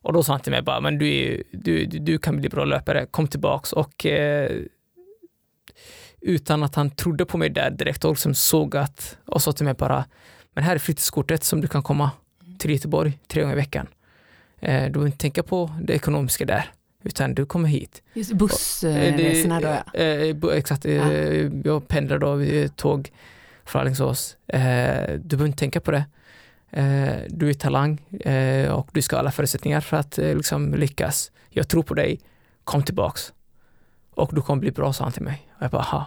Och 0.03 0.13
då 0.13 0.23
sa 0.23 0.33
han 0.33 0.41
till 0.41 0.53
mig 0.53 0.63
bara, 0.63 0.81
men 0.81 0.99
du, 0.99 1.43
du, 1.53 1.87
du 1.87 2.19
kan 2.19 2.37
bli 2.37 2.49
bra 2.49 2.65
löpare, 2.65 3.07
kom 3.11 3.29
tillbaks 3.29 3.73
och 3.73 4.07
eh, 4.07 4.51
utan 6.21 6.63
att 6.63 6.75
han 6.75 6.91
trodde 6.91 7.25
på 7.27 7.39
mig 7.39 7.51
där 7.51 7.71
direkt 7.71 8.05
och 8.05 8.11
liksom 8.11 8.35
såg 8.35 8.77
att 8.77 9.17
och 9.27 9.43
sa 9.43 9.53
till 9.53 9.65
mig 9.65 9.75
bara, 9.75 10.05
men 10.55 10.65
här 10.65 10.75
är 10.75 10.79
fritidskortet 10.79 11.45
som 11.45 11.61
du 11.61 11.69
kan 11.69 11.83
komma 11.83 12.11
till 12.59 12.71
Göteborg 12.71 13.19
tre 13.29 13.43
gånger 13.43 13.55
i 13.55 13.57
veckan. 13.57 13.87
Eh, 14.61 14.85
du 14.85 14.91
behöver 14.91 15.07
inte 15.07 15.19
tänka 15.19 15.43
på 15.43 15.71
det 15.83 15.93
ekonomiska 15.93 16.45
där 16.45 16.71
utan 17.03 17.35
du 17.35 17.47
kommer 17.47 17.69
hit. 17.69 18.03
Just 18.15 18.33
bussresorna 18.33 19.61
då 19.61 19.69
ja. 19.69 20.01
Eh, 20.01 20.57
exakt, 20.57 20.85
ja. 20.85 21.13
Eh, 21.13 21.51
jag 21.65 21.89
pendlar 21.89 22.19
då 22.19 22.69
tåg 22.77 23.13
från 23.65 23.83
Alingsås. 23.83 24.37
Eh, 24.47 24.61
du 25.09 25.37
behöver 25.37 25.47
inte 25.47 25.59
tänka 25.59 25.81
på 25.81 25.91
det. 25.91 26.05
Du 27.29 27.51
är 27.51 27.55
talang 27.55 27.99
och 28.71 28.89
du 28.93 29.03
ska 29.03 29.17
ha 29.17 29.21
alla 29.21 29.31
förutsättningar 29.31 29.81
för 29.81 29.97
att 29.97 30.17
liksom 30.17 30.75
lyckas. 30.75 31.33
Jag 31.49 31.69
tror 31.69 31.83
på 31.83 31.95
dig, 31.95 32.21
kom 32.65 32.83
tillbaks. 32.83 33.33
Och 34.11 34.31
du 34.35 34.43
kommer 34.43 34.61
bli 34.61 34.71
bra, 34.71 34.93
sa 34.93 35.05
han 35.05 35.13
till 35.13 35.23
mig. 35.23 35.49
Och 35.57 35.63
jag 35.63 35.71
bara, 35.71 35.83
aha. 35.83 36.07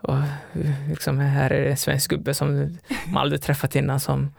Och 0.00 0.16
liksom, 0.88 1.18
här 1.18 1.50
är 1.50 1.60
det 1.60 1.70
en 1.70 1.76
svensk 1.76 2.10
gubbe 2.10 2.34
som 2.34 2.78
man 3.06 3.22
aldrig 3.22 3.42
träffat 3.42 3.76
innan 3.76 4.00
som 4.00 4.30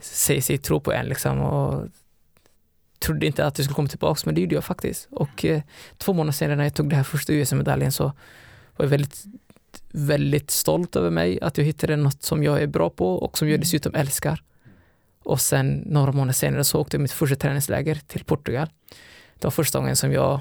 säger 0.00 0.40
sig 0.40 0.58
tro 0.58 0.80
på 0.80 0.92
en 0.92 1.06
liksom. 1.06 1.40
Och 1.40 1.88
trodde 2.98 3.26
inte 3.26 3.46
att 3.46 3.58
jag 3.58 3.64
skulle 3.64 3.74
komma 3.74 3.88
tillbaka, 3.88 4.20
men 4.24 4.34
det 4.34 4.40
gjorde 4.40 4.54
jag 4.54 4.64
faktiskt. 4.64 5.08
Och 5.10 5.44
eh, 5.44 5.62
två 5.98 6.12
månader 6.12 6.32
senare 6.32 6.56
när 6.56 6.64
jag 6.64 6.74
tog 6.74 6.90
det 6.90 6.96
här 6.96 7.02
första 7.02 7.32
USM-medaljen 7.32 7.92
så 7.92 8.04
var 8.76 8.84
jag 8.84 8.88
väldigt, 8.88 9.24
väldigt 9.92 10.50
stolt 10.50 10.96
över 10.96 11.10
mig, 11.10 11.40
att 11.42 11.58
jag 11.58 11.64
hittade 11.64 11.96
något 11.96 12.22
som 12.22 12.44
jag 12.44 12.62
är 12.62 12.66
bra 12.66 12.90
på 12.90 13.14
och 13.14 13.38
som 13.38 13.48
jag 13.48 13.54
mm. 13.54 13.60
dessutom 13.60 13.94
älskar. 13.94 14.42
Och 15.24 15.40
sen 15.40 15.82
några 15.86 16.12
månader 16.12 16.32
senare 16.32 16.64
så 16.64 16.80
åkte 16.80 16.96
jag 16.96 17.02
mitt 17.02 17.12
första 17.12 17.36
träningsläger 17.36 17.94
till 17.94 18.24
Portugal. 18.24 18.68
Det 19.34 19.44
var 19.44 19.50
första 19.50 19.78
gången 19.78 19.96
som 19.96 20.12
jag 20.12 20.40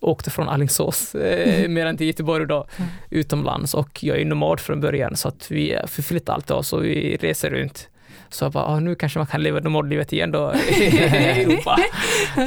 åkte 0.00 0.30
från 0.30 0.48
Alingsås, 0.48 1.14
eh, 1.14 1.58
mm. 1.58 1.74
mer 1.74 1.86
än 1.86 1.96
till 1.96 2.06
Göteborg 2.06 2.46
då, 2.46 2.66
mm. 2.76 2.90
utomlands 3.10 3.74
och 3.74 4.04
jag 4.04 4.20
är 4.20 4.24
nomad 4.24 4.60
från 4.60 4.80
början 4.80 5.16
så 5.16 5.28
att 5.28 5.50
vi 5.50 5.78
förflyttar 5.86 6.34
alltid 6.34 6.56
oss 6.56 6.72
och 6.72 6.84
vi 6.84 7.16
reser 7.16 7.50
runt 7.50 7.88
så 8.30 8.44
jag 8.44 8.52
bara, 8.52 8.64
ah, 8.64 8.80
nu 8.80 8.94
kanske 8.94 9.18
man 9.18 9.26
kan 9.26 9.42
leva 9.42 9.60
normallivet 9.60 10.12
igen 10.12 10.30
då 10.30 10.54
i 10.80 10.98
Europa. 10.98 11.78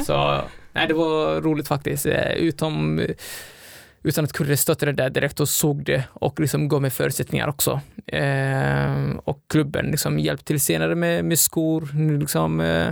Så 0.06 0.40
nej, 0.72 0.88
det 0.88 0.94
var 0.94 1.40
roligt 1.40 1.68
faktiskt. 1.68 2.06
Eh, 2.06 2.32
utom 2.32 3.06
utan 4.04 4.24
att 4.24 4.32
Kurre 4.32 4.56
stöttade 4.56 4.92
det 4.92 5.02
där 5.02 5.10
direkt 5.10 5.40
och 5.40 5.48
såg 5.48 5.84
det 5.84 6.04
och 6.12 6.40
liksom 6.40 6.68
gav 6.68 6.82
mig 6.82 6.90
förutsättningar 6.90 7.48
också. 7.48 7.80
Eh, 8.06 9.16
och 9.24 9.42
klubben 9.48 9.86
liksom 9.86 10.18
hjälpte 10.18 10.44
till 10.44 10.60
senare 10.60 10.94
med, 10.94 11.24
med 11.24 11.38
skor, 11.38 11.88
liksom, 12.18 12.60
eh, 12.60 12.88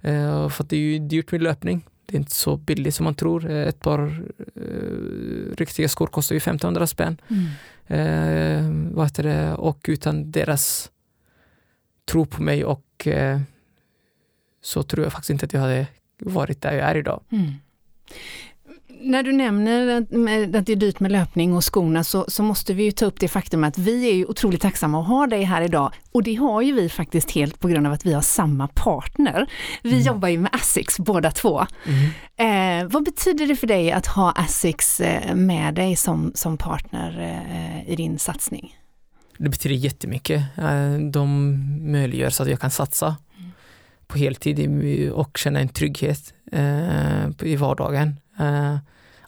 Eh, 0.00 0.48
för 0.48 0.64
det 0.64 0.76
är 0.76 0.80
ju 0.80 0.98
dyrt 0.98 1.32
med 1.32 1.42
löpning. 1.42 1.86
Det 2.06 2.16
är 2.16 2.18
inte 2.18 2.34
så 2.34 2.56
billigt 2.56 2.94
som 2.94 3.04
man 3.04 3.14
tror. 3.14 3.50
Eh, 3.50 3.68
ett 3.68 3.80
par 3.80 4.22
eh, 4.56 5.56
riktiga 5.56 5.88
skor 5.88 6.06
kostar 6.06 6.34
ju 6.34 6.38
1500 6.38 6.86
spänn. 6.86 7.20
Mm. 7.28 7.46
Eh, 7.86 8.94
vad 8.94 9.06
heter 9.06 9.22
det? 9.22 9.54
Och 9.54 9.86
utan 9.88 10.30
deras 10.30 10.90
tro 12.04 12.26
på 12.26 12.42
mig 12.42 12.64
och 12.64 13.06
eh, 13.06 13.40
så 14.62 14.82
tror 14.82 15.04
jag 15.04 15.12
faktiskt 15.12 15.30
inte 15.30 15.46
att 15.46 15.52
jag 15.52 15.60
hade 15.60 15.86
varit 16.18 16.62
där 16.62 16.72
jag 16.72 16.88
är 16.88 16.96
idag. 16.96 17.22
Mm. 17.32 17.52
När 19.02 19.22
du 19.22 19.32
nämner 19.32 19.96
att, 19.96 20.02
att 20.54 20.66
det 20.66 20.72
är 20.72 20.76
dyrt 20.76 21.00
med 21.00 21.12
löpning 21.12 21.54
och 21.54 21.74
skorna 21.74 22.04
så, 22.04 22.24
så, 22.28 22.42
måste 22.42 22.74
vi 22.74 22.82
ju 22.82 22.90
ta 22.90 23.06
upp 23.06 23.20
det 23.20 23.28
faktum 23.28 23.64
att 23.64 23.78
vi 23.78 24.10
är 24.10 24.14
ju 24.14 24.24
otroligt 24.24 24.60
tacksamma 24.60 25.00
att 25.00 25.08
ha 25.08 25.26
dig 25.26 25.42
här 25.42 25.62
idag. 25.62 25.92
Och 26.12 26.22
det 26.22 26.34
har 26.34 26.62
ju 26.62 26.72
vi 26.72 26.88
faktiskt 26.88 27.30
helt 27.30 27.60
på 27.60 27.68
grund 27.68 27.86
av 27.86 27.92
att 27.92 28.06
vi 28.06 28.12
har 28.12 28.20
samma 28.20 28.68
partner. 28.68 29.50
Vi 29.82 29.92
mm. 29.92 30.02
jobbar 30.02 30.28
ju 30.28 30.38
med 30.38 30.54
Asics 30.54 30.98
båda 30.98 31.30
två. 31.30 31.66
Mm. 31.86 32.82
Eh, 32.82 32.88
vad 32.92 33.04
betyder 33.04 33.46
det 33.46 33.56
för 33.56 33.66
dig 33.66 33.92
att 33.92 34.06
ha 34.06 34.32
Asics 34.32 35.00
eh, 35.00 35.34
med 35.34 35.74
dig 35.74 35.96
som, 35.96 36.32
som 36.34 36.58
partner 36.58 37.20
eh, 37.20 37.92
i 37.92 37.96
din 37.96 38.18
satsning? 38.18 38.76
Det 39.42 39.48
betyder 39.48 39.76
jättemycket. 39.76 40.42
Eh, 40.56 40.92
de 40.92 41.56
möjliggör 41.92 42.30
så 42.30 42.42
att 42.42 42.48
jag 42.48 42.60
kan 42.60 42.70
satsa 42.70 43.16
mm. 43.38 43.50
på 44.06 44.18
heltid 44.18 45.12
och 45.12 45.38
känna 45.38 45.60
en 45.60 45.68
trygghet 45.68 46.34
eh, 46.52 47.28
i 47.42 47.56
vardagen 47.56 48.20
eh, 48.38 48.76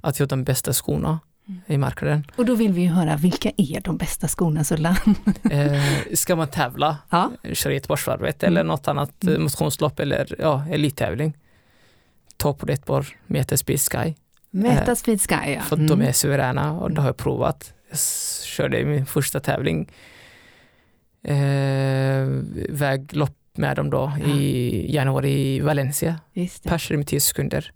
att 0.01 0.19
jag 0.19 0.27
har 0.27 0.29
de 0.29 0.45
bästa 0.45 0.73
skorna 0.73 1.21
mm. 1.49 1.61
i 1.67 1.79
marknaden. 1.79 2.27
Och 2.37 2.45
då 2.45 2.55
vill 2.55 2.73
vi 2.73 2.81
ju 2.83 2.89
höra, 2.89 3.17
vilka 3.17 3.51
är 3.57 3.81
de 3.81 3.97
bästa 3.97 4.29
skorna 4.29 4.65
Sullan? 4.65 4.97
eh, 5.51 5.83
ska 6.15 6.37
man 6.37 6.49
tävla, 6.49 6.97
ja. 7.11 7.31
köra 7.53 7.73
Göteborgsvarvet 7.75 8.43
mm. 8.43 8.53
eller 8.53 8.65
något 8.65 8.89
annat 8.89 9.25
mm. 9.25 9.43
motionslopp 9.43 10.01
eller 10.01 10.37
ja, 10.39 10.65
elittävling, 10.71 11.37
ta 12.37 12.55
på 12.55 12.67
det 12.67 12.73
ett 12.73 12.87
par 12.87 13.07
Meta 13.27 13.57
Speed 13.57 13.81
Sky. 13.81 14.15
Meta 14.51 14.97
Speed 14.97 15.21
Sky, 15.21 15.51
ja. 15.51 15.61
För 15.61 15.77
mm. 15.77 15.89
de 15.89 16.03
är 16.03 16.13
suveräna 16.13 16.73
och 16.73 16.91
det 16.91 17.01
har 17.01 17.09
jag 17.09 17.17
provat. 17.17 17.75
Jag 17.93 17.99
körde 18.45 18.85
min 18.85 19.07
första 19.07 19.41
tävling 19.41 19.91
eh, 21.23 22.27
väglopp 22.69 23.39
med 23.55 23.77
dem 23.77 23.91
då 23.91 24.13
ja. 24.21 24.27
i 24.27 24.95
januari 24.95 25.57
i 25.57 25.61
Valencia. 25.61 26.21
Perser 26.63 26.97
med 26.97 27.07
10 27.07 27.21
sekunder. 27.21 27.73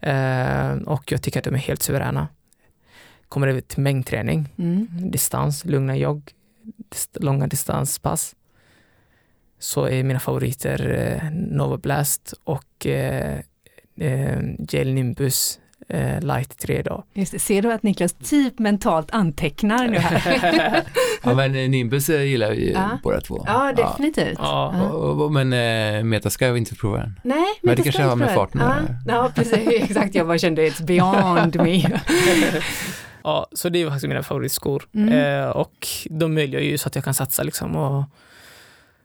Eh, 0.00 0.72
och 0.72 1.12
jag 1.12 1.22
tycker 1.22 1.38
att 1.38 1.44
de 1.44 1.54
är 1.54 1.58
helt 1.58 1.82
suveräna. 1.82 2.28
Kommer 3.28 3.46
det 3.46 3.68
till 3.68 3.82
mängdträning, 3.82 4.48
mm. 4.58 4.88
distans, 5.10 5.64
lugna 5.64 5.96
jogg, 5.96 6.30
dist 6.90 7.16
långa 7.20 7.46
distanspass 7.46 8.34
så 9.58 9.84
är 9.88 10.02
mina 10.02 10.20
favoriter 10.20 10.90
eh, 10.90 11.30
Nova 11.32 11.76
Blast 11.78 12.34
och 12.44 12.86
eh, 12.86 13.40
eh, 13.96 14.42
Gel 14.58 14.94
Nimbus 14.94 15.60
eh, 15.88 16.20
Light 16.20 16.58
3 16.58 16.82
då. 16.82 17.04
Just 17.12 17.32
det. 17.32 17.38
Ser 17.38 17.62
du 17.62 17.72
att 17.72 17.82
Niklas 17.82 18.12
typ 18.12 18.58
mentalt 18.58 19.10
antecknar 19.10 19.88
nu 19.88 19.98
här? 19.98 20.82
ja 21.22 21.34
men 21.34 21.54
eh, 21.54 21.68
Nimbus 21.68 22.08
eh, 22.08 22.22
gillar 22.22 22.50
vi 22.50 22.72
ja. 22.72 22.98
båda 23.02 23.20
två. 23.20 23.44
Ja 23.46 23.72
definitivt. 23.76 24.38
Ja. 24.38 24.74
ja. 24.78 24.88
Och, 24.88 25.22
och, 25.22 25.32
men 25.32 25.52
äh, 25.52 26.04
Meta 26.04 26.30
ska 26.30 26.46
jag 26.46 26.58
inte 26.58 26.74
prova 26.74 27.02
än. 27.02 27.20
Nej, 27.22 27.44
men 27.62 27.76
det 27.76 27.82
kanske 27.82 28.02
har 28.02 28.16
med 28.16 28.34
farten 28.34 28.60
ja. 28.60 28.74
ja 29.06 29.30
precis, 29.34 29.68
exakt 29.68 30.14
jag 30.14 30.26
bara 30.26 30.38
kände 30.38 30.68
it's 30.68 30.84
beyond 30.84 31.56
me. 31.56 31.82
ja, 33.22 33.46
så 33.52 33.68
det 33.68 33.82
är 33.82 33.86
faktiskt 33.86 34.08
mina 34.08 34.22
favoritskor 34.22 34.82
mm. 34.94 35.42
eh, 35.42 35.48
och 35.48 35.88
de 36.10 36.34
möjliggör 36.34 36.60
ju 36.60 36.78
så 36.78 36.88
att 36.88 36.94
jag 36.94 37.04
kan 37.04 37.14
satsa 37.14 37.42
liksom 37.42 37.76
och 37.76 38.04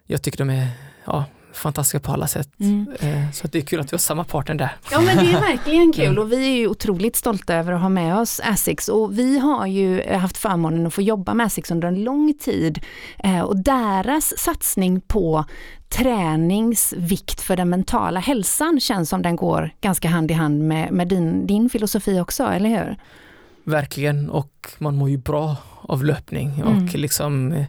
jag 0.06 0.22
tycker 0.22 0.38
de 0.38 0.50
är 0.50 0.68
ja, 1.06 1.26
fantastiska 1.60 2.00
på 2.00 2.12
alla 2.12 2.28
sätt. 2.28 2.50
Mm. 2.60 2.88
Eh, 3.00 3.32
så 3.32 3.48
det 3.48 3.58
är 3.58 3.62
kul 3.62 3.80
att 3.80 3.94
vi 3.94 3.96
har 3.96 4.00
samma 4.00 4.24
partner 4.24 4.56
där. 4.56 4.72
Ja 4.92 5.02
men 5.02 5.18
det 5.18 5.32
är 5.32 5.42
verkligen 5.58 5.94
kul 5.94 6.20
och 6.20 6.32
vi 6.32 6.48
är 6.48 6.58
ju 6.58 6.68
otroligt 6.68 7.16
stolta 7.16 7.56
över 7.56 7.74
att 7.74 7.82
ha 7.82 7.90
med 7.90 8.18
oss 8.18 8.42
Asics 8.44 8.88
och 8.88 9.20
vi 9.20 9.40
har 9.40 9.66
ju 9.66 10.14
haft 10.14 10.38
förmånen 10.38 10.88
att 10.88 10.94
få 10.94 11.02
jobba 11.02 11.34
med 11.34 11.46
Asics 11.46 11.72
under 11.72 11.88
en 11.88 12.04
lång 12.04 12.34
tid 12.34 12.80
eh, 13.24 13.42
och 13.42 13.58
deras 13.58 14.34
satsning 14.38 15.02
på 15.02 15.46
träningsvikt 15.90 17.42
för 17.42 17.56
den 17.56 17.70
mentala 17.70 18.20
hälsan 18.20 18.80
känns 18.80 19.10
som 19.10 19.22
den 19.22 19.36
går 19.36 19.72
ganska 19.82 20.10
hand 20.10 20.32
i 20.32 20.34
hand 20.34 20.60
med, 20.60 20.92
med 20.92 21.08
din, 21.08 21.48
din 21.48 21.70
filosofi 21.70 22.20
också, 22.20 22.44
eller 22.44 22.70
hur? 22.70 22.98
Verkligen 23.64 24.30
och 24.30 24.70
man 24.78 24.96
mår 24.96 25.10
ju 25.10 25.18
bra 25.18 25.56
av 25.82 26.06
löpning 26.06 26.64
och 26.64 26.72
mm. 26.72 26.88
liksom 26.94 27.52
eh, 27.52 27.66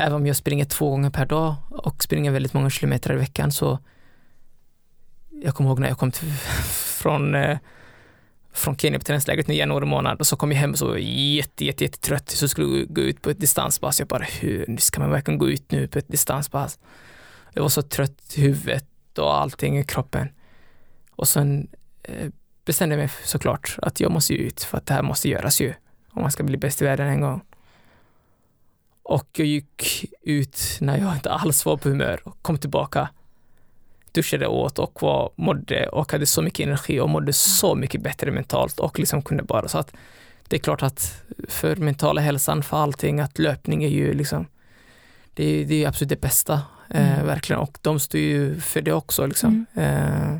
även 0.00 0.14
om 0.14 0.26
jag 0.26 0.36
springer 0.36 0.64
två 0.64 0.90
gånger 0.90 1.10
per 1.10 1.26
dag 1.26 1.54
och 1.70 2.02
springer 2.02 2.30
väldigt 2.30 2.54
många 2.54 2.70
kilometer 2.70 3.12
i 3.12 3.16
veckan 3.16 3.52
så 3.52 3.78
jag 5.42 5.54
kommer 5.54 5.70
ihåg 5.70 5.78
när 5.78 5.88
jag 5.88 5.98
kom 5.98 6.10
till, 6.10 6.32
från, 6.72 7.34
eh, 7.34 7.58
från 8.52 8.76
Kenya 8.76 8.98
på 8.98 9.04
träningslägret 9.04 9.48
i 9.48 9.54
januari 9.54 9.86
månad 9.86 10.20
och 10.20 10.26
så 10.26 10.36
kom 10.36 10.52
jag 10.52 10.58
hem 10.58 10.70
och 10.70 10.78
så 10.78 10.88
var 10.88 10.96
jätte, 10.96 11.64
jätte, 11.64 11.84
jätte 11.84 11.98
trött 11.98 12.30
så 12.30 12.48
skulle 12.48 12.78
jag 12.78 12.94
gå 12.94 13.00
ut 13.00 13.22
på 13.22 13.30
ett 13.30 13.40
distanspass. 13.40 13.98
Jag 13.98 14.08
bara, 14.08 14.24
hur 14.24 14.76
ska 14.76 15.00
man 15.00 15.10
verkligen 15.10 15.38
gå 15.38 15.48
ut 15.48 15.70
nu 15.70 15.88
på 15.88 15.98
ett 15.98 16.08
distanspass? 16.08 16.78
Jag 17.52 17.62
var 17.62 17.68
så 17.68 17.82
trött 17.82 18.34
i 18.34 18.40
huvudet 18.40 19.18
och 19.18 19.40
allting 19.40 19.78
i 19.78 19.84
kroppen. 19.84 20.28
Och 21.10 21.28
sen 21.28 21.68
eh, 22.02 22.28
bestämde 22.64 22.94
jag 22.94 23.00
mig 23.00 23.10
såklart 23.24 23.76
att 23.82 24.00
jag 24.00 24.10
måste 24.10 24.34
ut 24.34 24.62
för 24.62 24.78
att 24.78 24.86
det 24.86 24.94
här 24.94 25.02
måste 25.02 25.28
göras 25.28 25.60
ju 25.60 25.74
om 26.10 26.22
man 26.22 26.30
ska 26.30 26.42
bli 26.42 26.56
bäst 26.56 26.82
i 26.82 26.84
världen 26.84 27.08
en 27.08 27.20
gång. 27.20 27.42
Och 29.10 29.28
jag 29.32 29.46
gick 29.46 30.04
ut 30.22 30.78
när 30.80 30.98
jag 30.98 31.14
inte 31.14 31.30
alls 31.30 31.66
var 31.66 31.76
på 31.76 31.88
humör 31.88 32.20
och 32.24 32.36
kom 32.42 32.58
tillbaka, 32.58 33.08
duschade 34.12 34.46
åt 34.46 34.78
och 34.78 35.02
var, 35.02 35.32
mådde 35.36 35.88
och 35.88 36.12
hade 36.12 36.26
så 36.26 36.42
mycket 36.42 36.66
energi 36.66 37.00
och 37.00 37.08
mådde 37.08 37.32
så 37.32 37.74
mycket 37.74 38.02
bättre 38.02 38.30
mentalt 38.30 38.80
och 38.80 38.98
liksom 38.98 39.22
kunde 39.22 39.42
bara 39.42 39.68
så 39.68 39.78
att 39.78 39.92
det 40.48 40.56
är 40.56 40.60
klart 40.60 40.82
att 40.82 41.22
för 41.48 41.76
mentala 41.76 42.20
hälsan, 42.20 42.62
för 42.62 42.76
allting, 42.76 43.20
att 43.20 43.38
löpning 43.38 43.84
är 43.84 43.88
ju 43.88 44.14
liksom 44.14 44.46
det 45.34 45.44
är, 45.44 45.64
det 45.64 45.84
är 45.84 45.88
absolut 45.88 46.08
det 46.08 46.20
bästa, 46.20 46.62
eh, 46.90 47.14
mm. 47.14 47.26
verkligen. 47.26 47.60
Och 47.60 47.78
de 47.82 48.00
står 48.00 48.20
ju 48.20 48.60
för 48.60 48.82
det 48.82 48.92
också, 48.92 49.26
liksom. 49.26 49.66
Mm. 49.74 50.34
Eh, 50.34 50.38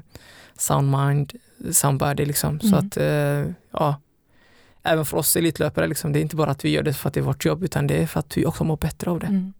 sound 0.58 0.90
mind, 0.90 1.32
sound 1.72 2.00
body, 2.00 2.24
liksom. 2.24 2.60
Mm. 2.62 2.70
Så 2.70 2.76
att, 2.76 2.96
eh, 2.96 3.52
ja, 3.70 3.94
även 4.82 5.04
för 5.04 5.16
oss 5.16 5.36
elitlöpare, 5.36 5.86
liksom, 5.86 6.12
det 6.12 6.18
är 6.18 6.22
inte 6.22 6.36
bara 6.36 6.50
att 6.50 6.64
vi 6.64 6.70
gör 6.70 6.82
det 6.82 6.92
för 6.92 7.08
att 7.08 7.14
det 7.14 7.20
är 7.20 7.24
vårt 7.24 7.44
jobb 7.44 7.64
utan 7.64 7.86
det 7.86 8.02
är 8.02 8.06
för 8.06 8.20
att 8.20 8.36
vi 8.36 8.46
också 8.46 8.64
mår 8.64 8.76
bättre 8.76 9.10
av 9.10 9.18
det. 9.20 9.26
Mm. 9.26 9.52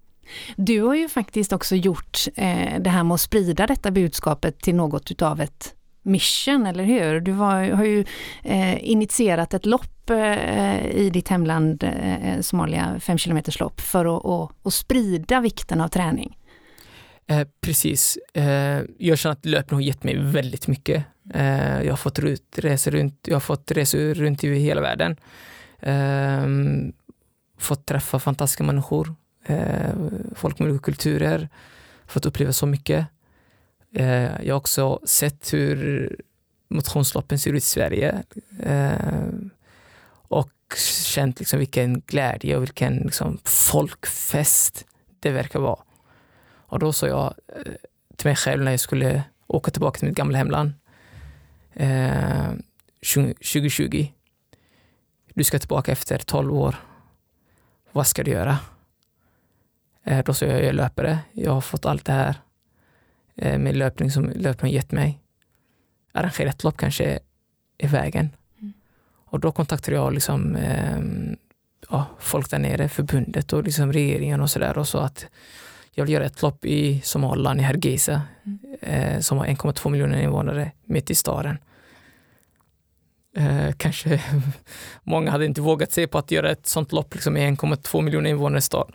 Du 0.56 0.82
har 0.82 0.94
ju 0.94 1.08
faktiskt 1.08 1.52
också 1.52 1.76
gjort 1.76 2.18
eh, 2.36 2.80
det 2.80 2.90
här 2.90 3.04
med 3.04 3.14
att 3.14 3.20
sprida 3.20 3.66
detta 3.66 3.90
budskapet 3.90 4.60
till 4.60 4.74
något 4.74 5.10
utav 5.10 5.40
ett 5.40 5.74
mission, 6.02 6.66
eller 6.66 6.84
hur? 6.84 7.20
Du 7.20 7.32
var, 7.32 7.70
har 7.70 7.84
ju 7.84 8.04
eh, 8.42 8.90
initierat 8.90 9.54
ett 9.54 9.66
lopp 9.66 10.10
eh, 10.10 10.86
i 10.86 11.10
ditt 11.12 11.28
hemland, 11.28 11.82
eh, 11.82 12.40
Somalia, 12.40 13.00
5 13.00 13.18
km 13.18 13.42
lopp 13.60 13.80
för 13.80 14.16
att 14.16 14.24
och, 14.24 14.52
och 14.62 14.72
sprida 14.72 15.40
vikten 15.40 15.80
av 15.80 15.88
träning. 15.88 16.36
Eh, 17.26 17.46
precis. 17.60 18.18
Eh, 18.34 18.80
jag 18.98 19.18
känner 19.18 19.32
att 19.32 19.46
löpning 19.46 19.76
har 19.76 19.82
gett 19.82 20.04
mig 20.04 20.16
väldigt 20.18 20.66
mycket. 20.66 21.04
Eh, 21.34 21.82
jag 21.82 21.92
har 21.92 21.96
fått 21.96 22.18
resor 22.56 22.90
runt, 22.90 23.18
jag 23.26 23.34
har 23.34 23.40
fått 23.40 23.70
resor 23.70 24.14
runt 24.14 24.44
i 24.44 24.54
hela 24.54 24.80
världen. 24.80 25.16
Ehm, 25.80 26.92
fått 27.58 27.86
träffa 27.86 28.18
fantastiska 28.18 28.64
människor, 28.64 29.14
eh, 29.46 29.94
folk 30.34 30.58
med 30.58 30.68
olika 30.68 30.84
kulturer, 30.84 31.48
fått 32.06 32.26
uppleva 32.26 32.52
så 32.52 32.66
mycket. 32.66 33.06
Eh, 33.94 34.42
jag 34.46 34.54
har 34.54 34.58
också 34.58 35.00
sett 35.04 35.52
hur 35.52 36.16
motionsloppen 36.68 37.38
ser 37.38 37.50
ut 37.50 37.56
i 37.56 37.60
Sverige 37.60 38.22
ehm, 38.62 39.50
och 40.12 40.52
känt 41.04 41.38
liksom 41.38 41.58
vilken 41.58 42.00
glädje 42.00 42.56
och 42.56 42.62
vilken 42.62 42.96
liksom 42.96 43.38
folkfest 43.44 44.84
det 45.20 45.30
verkar 45.30 45.60
vara. 45.60 45.78
Och 46.70 46.78
då 46.78 46.92
sa 46.92 47.08
jag 47.08 47.34
eh, 47.48 47.72
till 48.16 48.26
mig 48.26 48.36
själv 48.36 48.64
när 48.64 48.70
jag 48.70 48.80
skulle 48.80 49.22
åka 49.46 49.70
tillbaka 49.70 49.98
till 49.98 50.08
mitt 50.08 50.16
gamla 50.16 50.38
hemland 50.38 50.72
eh, 51.74 52.50
2020. 53.14 54.08
Du 55.34 55.44
ska 55.44 55.58
tillbaka 55.58 55.92
efter 55.92 56.18
12 56.18 56.54
år. 56.54 56.76
Vad 57.92 58.06
ska 58.06 58.22
du 58.22 58.30
göra? 58.30 58.58
Eh, 60.04 60.24
då 60.24 60.34
sa 60.34 60.46
jag, 60.46 60.54
jag 60.54 60.64
är 60.64 60.72
löpare. 60.72 61.18
Jag 61.32 61.52
har 61.52 61.60
fått 61.60 61.86
allt 61.86 62.04
det 62.04 62.12
här 62.12 62.34
eh, 63.36 63.58
med 63.58 63.76
löpning 63.76 64.10
som 64.10 64.32
löparen 64.34 64.72
gett 64.72 64.92
mig. 64.92 65.20
Arrangera 66.12 66.48
ett 66.48 66.64
lopp 66.64 66.76
kanske 66.76 67.18
är 67.78 67.88
vägen. 67.88 68.30
Mm. 68.60 68.72
Och 69.24 69.40
då 69.40 69.52
kontaktade 69.52 69.96
jag 69.96 70.12
liksom, 70.12 70.56
eh, 70.56 71.00
ja, 71.90 72.06
folk 72.18 72.50
där 72.50 72.58
nere, 72.58 72.88
förbundet 72.88 73.52
och 73.52 73.64
liksom 73.64 73.92
regeringen 73.92 74.40
och 74.40 74.50
sådär 74.50 74.78
och 74.78 74.88
sa 74.88 75.04
att 75.04 75.26
jag 75.92 76.04
vill 76.04 76.14
göra 76.14 76.24
ett 76.24 76.42
lopp 76.42 76.64
i 76.64 77.00
Somaliland, 77.00 77.60
i 77.60 77.64
Hargeisa, 77.64 78.22
mm. 78.44 78.69
Eh, 78.80 79.20
som 79.20 79.38
har 79.38 79.46
1,2 79.46 79.90
miljoner 79.90 80.22
invånare 80.22 80.72
mitt 80.84 81.10
i 81.10 81.14
staden. 81.14 81.58
Eh, 83.36 83.72
kanske 83.76 84.22
många 85.02 85.30
hade 85.30 85.46
inte 85.46 85.60
vågat 85.60 85.92
sig 85.92 86.06
på 86.06 86.18
att 86.18 86.30
göra 86.30 86.50
ett 86.50 86.66
sånt 86.66 86.92
lopp 86.92 87.14
liksom, 87.14 87.36
i 87.36 87.40
1,2 87.40 88.02
miljoner 88.02 88.30
invånare 88.30 88.60
stad. 88.60 88.92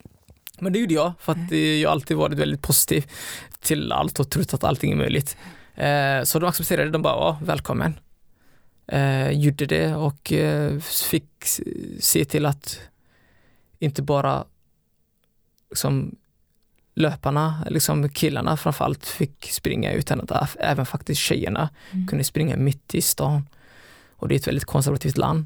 Men 0.59 0.73
det 0.73 0.79
gjorde 0.79 0.93
jag 0.93 1.13
för 1.19 1.31
att 1.31 1.51
mm. 1.51 1.81
jag 1.81 1.91
alltid 1.91 2.17
varit 2.17 2.39
väldigt 2.39 2.61
positiv 2.61 3.11
till 3.59 3.91
allt 3.91 4.19
och 4.19 4.29
trott 4.29 4.53
att 4.53 4.63
allting 4.63 4.91
är 4.91 4.95
möjligt. 4.95 5.37
Eh, 5.75 6.23
så 6.23 6.39
de 6.39 6.45
accepterade, 6.45 6.89
de 6.89 7.01
bara, 7.01 7.13
ja, 7.13 7.39
välkommen. 7.43 7.99
Eh, 8.87 9.29
gjorde 9.29 9.65
det 9.65 9.95
och 9.95 10.33
eh, 10.33 10.79
fick 10.79 11.25
se 11.99 12.25
till 12.25 12.45
att 12.45 12.79
inte 13.79 14.01
bara 14.01 14.45
liksom, 15.69 16.15
löparna, 16.95 17.65
liksom 17.69 18.09
killarna 18.09 18.57
framförallt 18.57 19.05
fick 19.05 19.51
springa 19.51 19.91
utan 19.91 20.21
att 20.21 20.55
även 20.59 20.85
faktiskt 20.85 21.21
tjejerna 21.21 21.69
mm. 21.91 22.07
kunde 22.07 22.23
springa 22.23 22.57
mitt 22.57 22.95
i 22.95 23.01
stan. 23.01 23.47
Och 24.15 24.27
det 24.27 24.35
är 24.35 24.39
ett 24.39 24.47
väldigt 24.47 24.65
konservativt 24.65 25.17
land. 25.17 25.45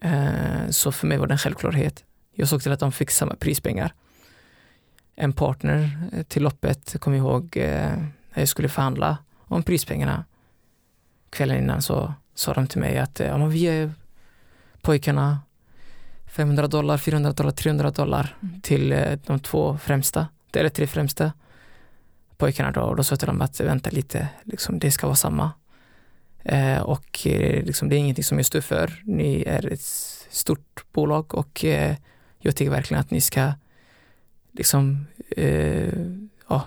Eh, 0.00 0.70
så 0.70 0.92
för 0.92 1.06
mig 1.06 1.18
var 1.18 1.26
det 1.26 1.34
en 1.34 1.38
självklarhet. 1.38 2.04
Jag 2.34 2.48
såg 2.48 2.62
till 2.62 2.72
att 2.72 2.80
de 2.80 2.92
fick 2.92 3.10
samma 3.10 3.34
prispengar. 3.34 3.92
En 5.16 5.32
partner 5.32 6.08
eh, 6.12 6.22
till 6.22 6.42
loppet, 6.42 6.96
kom 7.00 7.14
ihåg, 7.14 7.56
eh, 7.56 7.96
när 8.32 8.42
jag 8.42 8.48
skulle 8.48 8.68
förhandla 8.68 9.18
om 9.38 9.62
prispengarna. 9.62 10.24
Kvällen 11.30 11.58
innan 11.58 11.82
så 11.82 12.14
sa 12.34 12.54
de 12.54 12.66
till 12.66 12.80
mig 12.80 12.98
att 12.98 13.20
ja, 13.20 13.38
men 13.38 13.50
vi 13.50 13.64
är 13.64 13.92
pojkarna 14.80 15.38
500 16.26 16.66
dollar, 16.66 16.98
400 16.98 17.32
dollar, 17.32 17.50
300 17.50 17.90
dollar 17.90 18.36
mm. 18.42 18.60
till 18.60 19.18
de 19.26 19.40
två 19.40 19.78
främsta, 19.78 20.26
eller 20.56 20.68
tre 20.68 20.86
främsta 20.86 21.32
pojkarna 22.36 22.72
då. 22.72 22.80
Och 22.80 22.96
då 22.96 23.04
sa 23.04 23.12
jag 23.12 23.18
till 23.18 23.26
dem 23.26 23.40
att 23.40 23.60
vänta 23.60 23.90
lite, 23.90 24.28
liksom, 24.44 24.78
det 24.78 24.90
ska 24.90 25.06
vara 25.06 25.16
samma. 25.16 25.52
Eh, 26.42 26.80
och 26.80 27.26
eh, 27.26 27.64
liksom, 27.64 27.88
det 27.88 27.96
är 27.96 27.98
ingenting 27.98 28.24
som 28.24 28.38
jag 28.38 28.46
står 28.46 28.60
för. 28.60 29.02
Ni 29.04 29.42
är 29.46 29.72
ett 29.72 29.80
stort 30.30 30.84
bolag 30.92 31.34
och 31.34 31.64
eh, 31.64 31.96
jag 32.38 32.56
tycker 32.56 32.70
verkligen 32.70 33.00
att 33.00 33.10
ni 33.10 33.20
ska 33.20 33.52
liksom, 34.52 35.06
eh, 35.36 35.92
ja, 36.48 36.64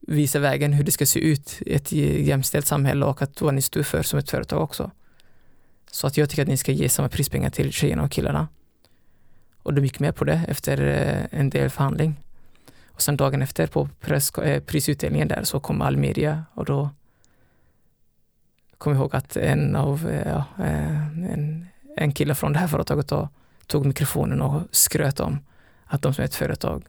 visa 0.00 0.38
vägen 0.38 0.72
hur 0.72 0.84
det 0.84 0.92
ska 0.92 1.06
se 1.06 1.20
ut 1.20 1.58
i 1.60 1.74
ett 1.74 1.92
jämställt 1.92 2.66
samhälle 2.66 3.06
och 3.06 3.22
att 3.22 3.40
vad 3.40 3.54
ni 3.54 3.62
står 3.62 3.82
för 3.82 4.02
som 4.02 4.18
ett 4.18 4.30
företag 4.30 4.62
också. 4.62 4.90
Så 5.90 6.06
att 6.06 6.16
jag 6.16 6.30
tycker 6.30 6.42
att 6.42 6.48
ni 6.48 6.56
ska 6.56 6.72
ge 6.72 6.88
samma 6.88 7.08
prispengar 7.08 7.50
till 7.50 7.72
tjejerna 7.72 8.02
och 8.02 8.10
killarna. 8.10 8.48
Och 9.68 9.74
de 9.74 9.84
gick 9.84 10.00
med 10.00 10.16
på 10.16 10.24
det 10.24 10.44
efter 10.48 10.82
eh, 10.82 11.40
en 11.40 11.50
del 11.50 11.70
förhandling. 11.70 12.16
Och 12.86 13.02
sen 13.02 13.16
dagen 13.16 13.42
efter 13.42 13.66
på 13.66 13.88
press, 14.00 14.30
eh, 14.30 14.62
prisutdelningen 14.62 15.28
där 15.28 15.42
så 15.44 15.60
kom 15.60 15.82
all 15.82 15.96
media 15.96 16.44
och 16.54 16.64
då 16.64 16.90
kom 18.78 18.92
ihåg 18.92 19.16
att 19.16 19.36
en 19.36 19.76
av 19.76 20.08
eh, 20.08 20.28
ja, 20.28 20.44
en, 20.64 21.66
en 21.96 22.12
kille 22.12 22.34
från 22.34 22.52
det 22.52 22.58
här 22.58 22.66
företaget 22.66 23.08
då, 23.08 23.28
tog 23.66 23.86
mikrofonen 23.86 24.42
och 24.42 24.62
skröt 24.70 25.20
om 25.20 25.38
att 25.84 26.02
de 26.02 26.14
som 26.14 26.22
är 26.22 26.26
ett 26.26 26.34
företag 26.34 26.84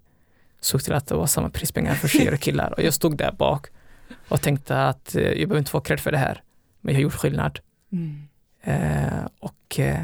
såg 0.60 0.84
till 0.84 0.94
att 0.94 1.08
det 1.08 1.16
var 1.16 1.28
samma 1.28 1.50
prispengar 1.50 1.94
för 1.94 2.08
tjejer 2.08 2.34
och 2.34 2.40
killar. 2.40 2.74
Och 2.78 2.84
jag 2.84 2.94
stod 2.94 3.18
där 3.18 3.32
bak 3.32 3.68
och 4.28 4.42
tänkte 4.42 4.86
att 4.86 5.16
jag 5.16 5.36
behöver 5.36 5.58
inte 5.58 5.72
få 5.72 5.82
cred 5.82 6.00
för 6.00 6.12
det 6.12 6.18
här, 6.18 6.44
men 6.82 6.94
jag 6.94 7.00
har 7.00 7.04
gjort 7.04 7.14
skillnad. 7.14 7.60
Mm. 7.92 8.28
Eh, 8.62 9.26
och 9.40 9.80
eh, 9.80 10.04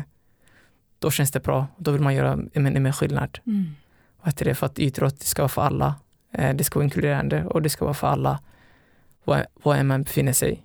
då 1.06 1.12
känns 1.12 1.32
det 1.32 1.40
bra. 1.40 1.68
Då 1.78 1.92
vill 1.92 2.02
man 2.02 2.16
göra 2.16 2.40
en, 2.54 2.86
en 2.86 2.94
skillnad. 2.94 3.40
Mm. 3.48 3.76
Att 4.22 4.38
det 4.38 4.50
är 4.50 4.54
för 4.54 4.66
att 4.66 4.80
idrott 4.80 5.24
ska 5.24 5.42
vara 5.42 5.50
för 5.50 5.62
alla. 5.62 5.96
Eh, 6.34 6.56
det 6.56 6.64
ska 6.64 6.80
vara 6.80 6.84
inkluderande 6.84 7.46
och 7.46 7.62
det 7.62 7.70
ska 7.70 7.86
vara 7.86 7.94
för 7.94 8.08
alla 8.08 8.40
var, 9.24 9.46
var 9.64 9.84
man 9.84 10.04
befinner 10.04 10.34
sig. 10.34 10.64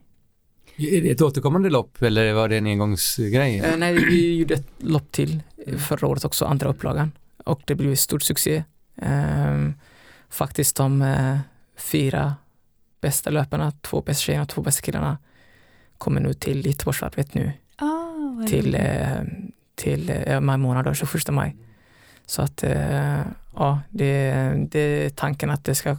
Är 0.76 1.02
det 1.02 1.10
ett 1.10 1.22
återkommande 1.22 1.70
lopp 1.70 2.02
eller 2.02 2.32
var 2.32 2.48
det 2.48 2.56
en 2.56 2.66
engångsgrej? 2.66 3.58
Eh, 3.58 3.76
nej, 3.76 3.94
vi 3.94 4.36
gjorde 4.38 4.54
ett 4.54 4.68
lopp 4.78 5.12
till 5.12 5.42
förra 5.78 6.06
året 6.06 6.24
också, 6.24 6.44
andra 6.44 6.68
upplagan. 6.68 7.12
Och 7.44 7.60
det 7.66 7.74
blev 7.74 7.90
en 7.90 7.96
stor 7.96 8.18
succé. 8.18 8.64
Eh, 9.02 9.70
faktiskt 10.30 10.76
de 10.76 11.02
eh, 11.02 11.38
fyra 11.76 12.34
bästa 13.00 13.30
löparna, 13.30 13.70
två 13.70 14.02
bästa 14.02 14.22
tjejerna 14.22 14.42
och 14.42 14.48
två 14.48 14.62
bästa 14.62 14.82
killarna 14.82 15.18
kommer 15.98 16.20
nu 16.20 16.32
till 16.32 16.66
Göteborgsvarvet 16.66 17.34
nu 17.34 17.52
Oh, 17.80 18.46
till, 18.46 18.74
eh, 18.74 19.22
till 19.80 20.12
eh, 20.26 20.40
maj 20.40 20.58
månad, 20.58 20.84
då, 20.84 20.94
21 20.94 21.28
maj. 21.28 21.56
Så 22.26 22.42
att 22.42 22.62
eh, 22.62 23.20
ja, 23.54 23.80
det, 23.90 24.32
det 24.70 24.80
är 24.80 25.10
tanken 25.10 25.50
att 25.50 25.64
det 25.64 25.74
ska 25.74 25.96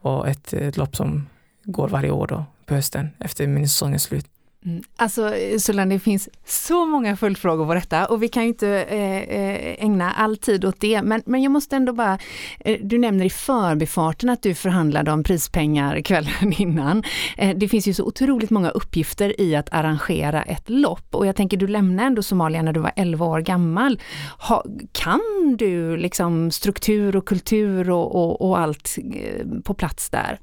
vara 0.00 0.30
ett, 0.30 0.52
ett 0.52 0.76
lopp 0.76 0.96
som 0.96 1.26
går 1.64 1.88
varje 1.88 2.10
år 2.10 2.26
då 2.26 2.44
på 2.66 2.74
hösten 2.74 3.10
efter 3.18 3.46
min 3.46 3.68
säsong 3.68 3.94
är 3.94 3.98
slut. 3.98 4.26
Mm. 4.68 4.82
Alltså 4.96 5.34
eh, 5.34 5.58
Sulan, 5.58 5.88
det 5.88 5.98
finns 5.98 6.28
så 6.46 6.86
många 6.86 7.16
följdfrågor 7.16 7.66
på 7.66 7.74
detta 7.74 8.06
och 8.06 8.22
vi 8.22 8.28
kan 8.28 8.42
ju 8.42 8.48
inte 8.48 8.68
eh, 8.68 9.16
eh, 9.16 9.84
ägna 9.84 10.12
all 10.12 10.36
tid 10.36 10.64
åt 10.64 10.80
det. 10.80 11.02
Men, 11.02 11.22
men 11.26 11.42
jag 11.42 11.52
måste 11.52 11.76
ändå 11.76 11.92
bara, 11.92 12.18
eh, 12.60 12.78
du 12.82 12.98
nämner 12.98 13.24
i 13.24 13.30
förbifarten 13.30 14.28
att 14.28 14.42
du 14.42 14.54
förhandlade 14.54 15.12
om 15.12 15.22
prispengar 15.22 16.00
kvällen 16.00 16.52
innan. 16.58 17.02
Eh, 17.36 17.56
det 17.56 17.68
finns 17.68 17.88
ju 17.88 17.94
så 17.94 18.04
otroligt 18.04 18.50
många 18.50 18.70
uppgifter 18.70 19.40
i 19.40 19.56
att 19.56 19.72
arrangera 19.72 20.42
ett 20.42 20.70
lopp 20.70 21.14
och 21.14 21.26
jag 21.26 21.36
tänker 21.36 21.56
du 21.56 21.66
lämnade 21.66 22.06
ändå 22.06 22.22
Somalia 22.22 22.62
när 22.62 22.72
du 22.72 22.80
var 22.80 22.92
11 22.96 23.26
år 23.26 23.40
gammal. 23.40 24.00
Ha, 24.38 24.64
kan 24.92 25.56
du 25.58 25.96
liksom 25.96 26.50
struktur 26.50 27.16
och 27.16 27.28
kultur 27.28 27.90
och, 27.90 28.14
och, 28.14 28.48
och 28.48 28.58
allt 28.58 28.96
eh, 29.14 29.46
på 29.64 29.74
plats 29.74 30.10
där? 30.10 30.38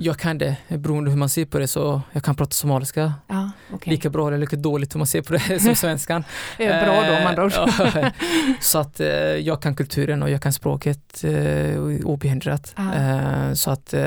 Jag 0.00 0.18
kan 0.18 0.38
det, 0.38 0.56
beroende 0.68 1.10
hur 1.10 1.18
man 1.18 1.28
ser 1.28 1.44
på 1.44 1.58
det 1.58 1.68
så 1.68 2.00
jag 2.12 2.22
kan 2.22 2.34
prata 2.34 2.50
somaliska 2.50 3.12
ja, 3.26 3.50
okay. 3.72 3.90
lika 3.90 4.10
bra 4.10 4.28
eller 4.28 4.38
lika 4.38 4.56
dåligt 4.56 4.94
hur 4.94 4.98
man 4.98 5.06
ser 5.06 5.22
på 5.22 5.32
det 5.32 5.60
som 5.60 5.74
svenskan. 5.76 6.24
bra 6.56 7.04
då 7.06 7.24
man 7.24 7.34
då. 7.34 7.50
ja, 7.54 8.10
så 8.60 8.78
att 8.78 9.00
eh, 9.00 9.08
jag 9.08 9.62
kan 9.62 9.74
kulturen 9.74 10.22
och 10.22 10.30
jag 10.30 10.42
kan 10.42 10.52
språket 10.52 11.24
eh, 11.24 11.80
obehindrat. 12.04 12.72
Ah. 12.76 13.54
Så 13.54 13.70
att 13.70 13.86
det 13.86 13.98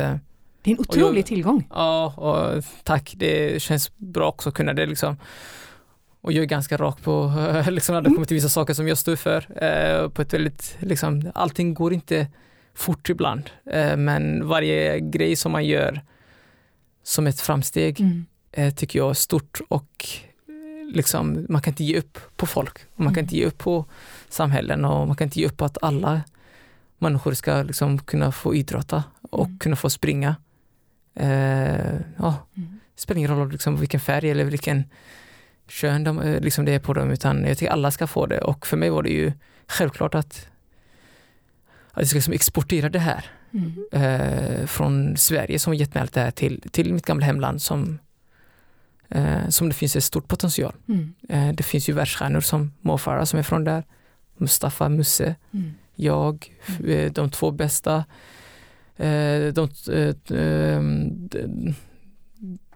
är 0.63 0.71
en 0.71 0.79
otrolig 0.79 1.19
jag, 1.19 1.25
tillgång. 1.25 1.67
Ja, 1.69 2.13
och 2.17 2.63
tack. 2.83 3.13
Det 3.15 3.61
känns 3.61 3.97
bra 3.97 4.29
också 4.29 4.49
att 4.49 4.55
kunna 4.55 4.73
det 4.73 4.85
liksom. 4.85 5.17
Och 6.21 6.31
jag 6.31 6.43
är 6.43 6.47
ganska 6.47 6.77
rak 6.77 7.03
på, 7.03 7.33
liksom, 7.69 7.95
när 7.95 8.01
det 8.01 8.09
kommer 8.09 8.25
till 8.25 8.35
vissa 8.35 8.49
saker 8.49 8.73
som 8.73 8.87
jag 8.87 8.97
står 8.97 9.15
för. 9.15 10.09
På 10.09 10.21
ett 10.21 10.33
väldigt, 10.33 10.77
liksom, 10.79 11.31
allting 11.35 11.73
går 11.73 11.93
inte 11.93 12.27
fort 12.73 13.09
ibland. 13.09 13.49
Eh, 13.65 13.97
men 13.97 14.47
varje 14.47 14.99
grej 14.99 15.35
som 15.35 15.51
man 15.51 15.65
gör 15.65 16.01
som 17.03 17.27
ett 17.27 17.39
framsteg 17.39 17.99
mm. 17.99 18.25
Eh, 18.53 18.73
tycker 18.73 18.99
jag 18.99 19.09
är 19.09 19.13
stort 19.13 19.61
och 19.67 20.07
eh, 20.47 20.95
liksom, 20.95 21.45
man 21.49 21.61
kan 21.61 21.71
inte 21.71 21.83
ge 21.83 21.97
upp 21.97 22.19
på 22.35 22.45
folk. 22.45 22.79
Man 22.95 23.07
kan 23.07 23.13
mm. 23.13 23.23
inte 23.23 23.35
ge 23.35 23.45
upp 23.45 23.57
på 23.57 23.85
samhällen 24.29 24.85
och 24.85 25.07
man 25.07 25.15
kan 25.15 25.25
inte 25.25 25.39
ge 25.39 25.45
upp 25.45 25.57
på 25.57 25.65
att 25.65 25.77
alla 25.81 26.21
människor 26.97 27.33
ska 27.33 27.63
liksom 27.63 27.99
kunna 27.99 28.31
få 28.31 28.55
idrotta 28.55 29.03
och 29.21 29.45
mm. 29.45 29.59
kunna 29.59 29.75
få 29.75 29.89
springa. 29.89 30.35
Eh, 31.15 31.95
ja, 32.17 32.35
mm. 32.57 32.79
Det 32.95 33.01
spelar 33.01 33.17
ingen 33.17 33.37
roll 33.37 33.51
liksom 33.51 33.77
vilken 33.77 33.99
färg 33.99 34.31
eller 34.31 34.43
vilken 34.43 34.83
kön 35.67 36.03
de, 36.03 36.37
liksom 36.41 36.65
det 36.65 36.71
är 36.71 36.79
på 36.79 36.93
dem 36.93 37.11
utan 37.11 37.43
jag 37.43 37.57
tycker 37.57 37.71
alla 37.71 37.91
ska 37.91 38.07
få 38.07 38.25
det 38.25 38.41
och 38.41 38.67
för 38.67 38.77
mig 38.77 38.89
var 38.89 39.03
det 39.03 39.09
ju 39.09 39.31
självklart 39.67 40.15
att 40.15 40.50
att 41.91 41.97
jag 41.97 42.07
ska 42.07 42.17
liksom 42.17 42.33
exportera 42.33 42.89
det 42.89 42.99
här 42.99 43.25
mm. 43.51 43.83
eh, 43.91 44.65
från 44.65 45.17
Sverige 45.17 45.59
som 45.59 45.71
har 45.71 45.75
gett 45.75 45.93
mig 45.93 46.01
allt 46.01 46.13
det 46.13 46.21
här 46.21 46.31
till, 46.31 46.61
till 46.71 46.93
mitt 46.93 47.05
gamla 47.05 47.25
hemland 47.25 47.61
som, 47.61 47.99
eh, 49.09 49.49
som 49.49 49.69
det 49.69 49.75
finns 49.75 49.95
en 49.95 50.01
stor 50.01 50.21
potential. 50.21 50.73
Mm. 50.87 51.13
Eh, 51.29 51.53
det 51.55 51.63
finns 51.63 51.89
ju 51.89 51.93
världsstjärnor 51.93 52.41
som 52.41 52.71
Mo 52.81 52.97
Farah 52.97 53.23
som 53.23 53.39
är 53.39 53.43
från 53.43 53.63
där, 53.63 53.83
Mustafa, 54.37 54.89
Musse, 54.89 55.35
mm. 55.53 55.73
jag, 55.95 56.51
mm. 56.67 56.91
Eh, 56.91 57.11
de 57.11 57.29
två 57.29 57.51
bästa 57.51 58.05
eh, 58.97 59.53
de, 59.53 59.69
eh, 59.91 60.15
de, 60.25 61.75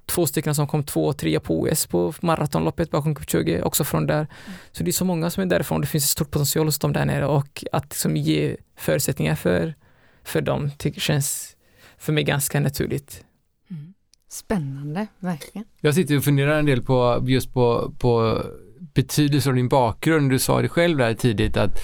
två 0.06 0.26
stycken 0.26 0.56
som 0.56 0.68
kom 0.68 0.84
två 0.84 1.06
och 1.06 1.18
trea 1.18 1.40
på 1.40 1.62
OS 1.62 1.88
på 1.88 2.14
maratonloppet 2.22 2.92
bakom 2.92 3.16
Kipchoge, 3.16 3.62
också 3.62 3.84
från 3.84 4.08
där. 4.08 4.16
Mm. 4.16 4.30
Så 4.72 4.84
det 4.84 4.90
är 4.90 4.94
så 4.94 5.06
många 5.06 5.30
som 5.30 5.44
är 5.44 5.48
därifrån, 5.48 5.82
det 5.82 5.88
finns 5.88 6.04
en 6.04 6.08
stor 6.08 6.26
potential 6.26 6.66
hos 6.66 6.80
dem 6.80 6.94
där 6.94 7.06
nere 7.06 7.26
och 7.26 7.64
att 7.72 7.90
liksom 7.90 8.18
ge 8.18 8.58
förutsättningar 8.78 9.36
för, 9.36 9.74
för 10.24 10.42
dem 10.42 10.72
tycker, 10.78 11.02
känns 11.02 11.56
för 11.98 12.14
mig 12.14 12.24
ganska 12.24 12.60
naturligt. 12.60 13.24
Mm. 13.70 13.94
Spännande, 14.30 15.08
verkligen. 15.20 15.68
Jag 15.82 15.96
sitter 15.96 16.18
och 16.18 16.24
funderar 16.24 16.60
en 16.60 16.66
del 16.66 16.82
på 16.82 17.24
just 17.28 17.54
på, 17.54 17.94
på 18.00 18.44
betydelsen 18.94 19.50
av 19.50 19.56
din 19.56 19.70
bakgrund. 19.70 20.30
Du 20.30 20.40
sa 20.40 20.62
det 20.62 20.70
själv 20.70 20.98
där 20.98 21.14
tidigt 21.14 21.58
att 21.58 21.80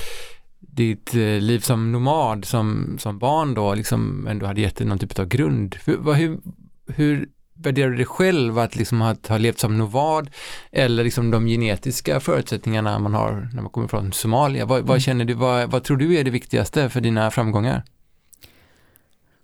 ditt 0.60 1.15
eh, 1.15 1.39
liv 1.39 1.60
som 1.60 1.91
nomad 1.91 2.45
som, 2.45 2.97
som 2.99 3.19
barn 3.19 3.53
då 3.53 3.75
liksom 3.75 4.27
ändå 4.27 4.45
hade 4.45 4.62
gett 4.62 4.75
dig 4.75 4.88
någon 4.88 4.99
typ 4.99 5.19
av 5.19 5.27
grund. 5.27 5.75
Hur, 5.86 6.13
hur, 6.13 6.39
hur 6.88 7.29
värderar 7.63 7.89
du 7.89 7.95
dig 7.95 8.06
själv 8.06 8.60
att 8.60 8.76
liksom 8.76 9.02
ha, 9.02 9.15
ha 9.28 9.38
levt 9.38 9.60
som 9.60 9.78
novad 9.78 10.30
eller 10.71 11.04
liksom 11.04 11.32
de 11.32 11.47
genetiska 11.47 12.19
förutsättningarna 12.19 13.00
man 13.00 13.13
har 13.13 13.50
när 13.54 13.62
man 13.62 13.71
kommer 13.71 13.88
från 13.88 14.13
Somalia? 14.13 14.65
Vad, 14.65 14.78
mm. 14.78 14.88
vad 14.88 15.02
känner 15.02 15.26
du, 15.26 15.34
vad, 15.34 15.71
vad, 15.71 15.84
tror 15.84 15.97
du 15.97 16.15
är 16.15 16.24
det 16.24 16.32
viktigaste 16.32 16.89
för 16.89 17.02
dina 17.02 17.32
framgångar? 17.32 17.84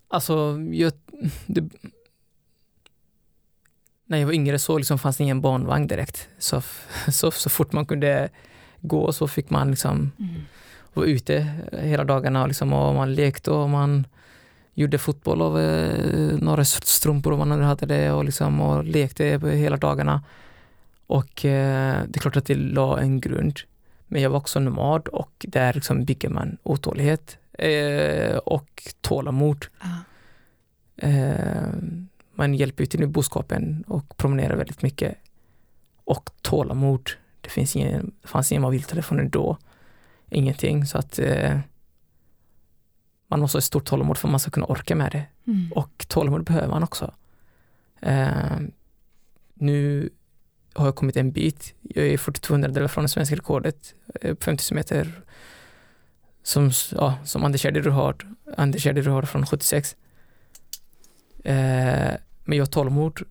Alltså, 0.07 0.59
jag, 0.71 0.93
det, 1.45 1.69
när 4.05 4.17
jag 4.17 4.25
var 4.25 4.33
yngre 4.33 4.59
så 4.59 4.77
liksom 4.77 4.99
fanns 4.99 5.17
det 5.17 5.23
ingen 5.23 5.41
barnvagn 5.41 5.87
direkt. 5.87 6.27
Så, 6.39 6.61
så, 7.11 7.31
så 7.31 7.49
fort 7.49 7.71
man 7.71 7.85
kunde 7.85 8.29
gå 8.81 9.13
så 9.13 9.27
fick 9.27 9.49
man 9.49 9.71
liksom 9.71 10.11
mm. 10.19 10.35
vara 10.93 11.05
ute 11.05 11.47
hela 11.71 12.03
dagarna 12.03 12.47
liksom, 12.47 12.73
och 12.73 12.95
man 12.95 13.15
lekte 13.15 13.51
och 13.51 13.69
man 13.69 14.07
gjorde 14.77 14.97
fotboll 14.97 15.41
av 15.41 15.59
eh, 15.59 16.37
några 16.37 16.65
strumpor 16.65 17.31
och 17.31 17.37
vad 17.39 17.47
man 17.47 17.59
nu 17.59 17.65
hade 17.65 17.85
det 17.85 18.11
och, 18.11 18.25
liksom, 18.25 18.61
och 18.61 18.83
lekte 18.83 19.39
hela 19.43 19.77
dagarna. 19.77 20.23
Och 21.07 21.45
eh, 21.45 22.03
det 22.07 22.17
är 22.17 22.19
klart 22.19 22.37
att 22.37 22.45
det 22.45 22.55
la 22.55 22.99
en 22.99 23.21
grund. 23.21 23.59
Men 24.07 24.21
jag 24.21 24.29
var 24.29 24.37
också 24.37 24.59
nomad 24.59 25.07
och 25.07 25.45
där 25.47 25.73
liksom 25.73 26.05
bygger 26.05 26.29
man 26.29 26.57
otålighet 26.63 27.37
eh, 27.53 28.37
och 28.37 28.83
tålamod. 29.01 29.65
Ah. 29.79 31.07
Eh, 31.07 31.69
man 32.35 32.53
hjälper 32.53 32.85
till 32.85 33.03
i 33.03 33.07
boskapen 33.07 33.83
och 33.87 34.17
promenerar 34.17 34.55
väldigt 34.55 34.81
mycket. 34.81 35.15
Och 36.03 36.29
tålamod. 36.41 37.09
Det, 37.41 37.49
finns 37.49 37.75
ingen, 37.75 38.11
det 38.21 38.27
fanns 38.27 38.51
inga 38.51 38.61
mobiltelefoner 38.61 39.23
då. 39.23 39.57
Ingenting 40.29 40.85
så 40.85 40.97
att 40.97 41.19
man 43.27 43.39
måste 43.39 43.55
ha 43.55 43.59
ett 43.59 43.65
stort 43.65 43.85
tålamod 43.85 44.17
för 44.17 44.27
att 44.27 44.31
man 44.31 44.39
ska 44.39 44.51
kunna 44.51 44.65
orka 44.65 44.95
med 44.95 45.11
det. 45.11 45.51
Mm. 45.51 45.73
Och 45.73 46.05
tålamod 46.07 46.43
behöver 46.43 46.67
man 46.67 46.83
också. 46.83 47.13
Eh, 47.99 48.59
nu 49.53 50.09
har 50.73 50.85
jag 50.85 50.95
kommit 50.95 51.17
en 51.17 51.31
bit. 51.31 51.73
Jag 51.81 52.07
är 52.07 52.17
42 52.17 52.53
hundradelar 52.53 52.87
från 52.87 53.03
det 53.03 53.09
svenska 53.09 53.35
rekordet, 53.35 53.93
50 54.39 54.73
meter 54.73 55.21
som, 56.43 56.71
ja, 56.91 57.17
som 57.25 57.43
Anders 57.43 57.63
Gärderud 57.63 57.93
har, 57.93 58.15
Anders 58.57 58.83
Gärderud 58.83 59.07
har 59.07 59.21
från 59.21 59.45
76. 59.45 59.95
Eh, 61.43 61.53
men 62.43 62.57
jag 62.57 62.61
har 62.61 62.71
tålamod 62.71 63.21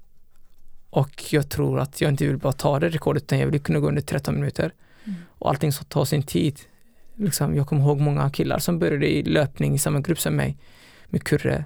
och 0.90 1.32
jag 1.32 1.48
tror 1.48 1.80
att 1.80 2.00
jag 2.00 2.10
inte 2.10 2.26
vill 2.26 2.36
bara 2.36 2.52
ta 2.52 2.80
det 2.80 2.88
rekordet 2.88 3.22
utan 3.22 3.38
jag 3.38 3.46
vill 3.46 3.60
kunna 3.60 3.80
gå 3.80 3.88
under 3.88 4.02
13 4.02 4.34
minuter. 4.34 4.72
Mm. 5.04 5.18
Och 5.28 5.50
allting 5.50 5.72
som 5.72 5.86
tar 5.86 6.04
sin 6.04 6.22
tid. 6.22 6.60
Liksom, 7.16 7.54
jag 7.54 7.66
kommer 7.66 7.82
ihåg 7.82 8.00
många 8.00 8.30
killar 8.30 8.58
som 8.58 8.78
började 8.78 9.08
i 9.08 9.22
löpning 9.22 9.74
i 9.74 9.78
samma 9.78 10.00
grupp 10.00 10.20
som 10.20 10.36
mig 10.36 10.56
med 11.06 11.24
Kurre 11.24 11.64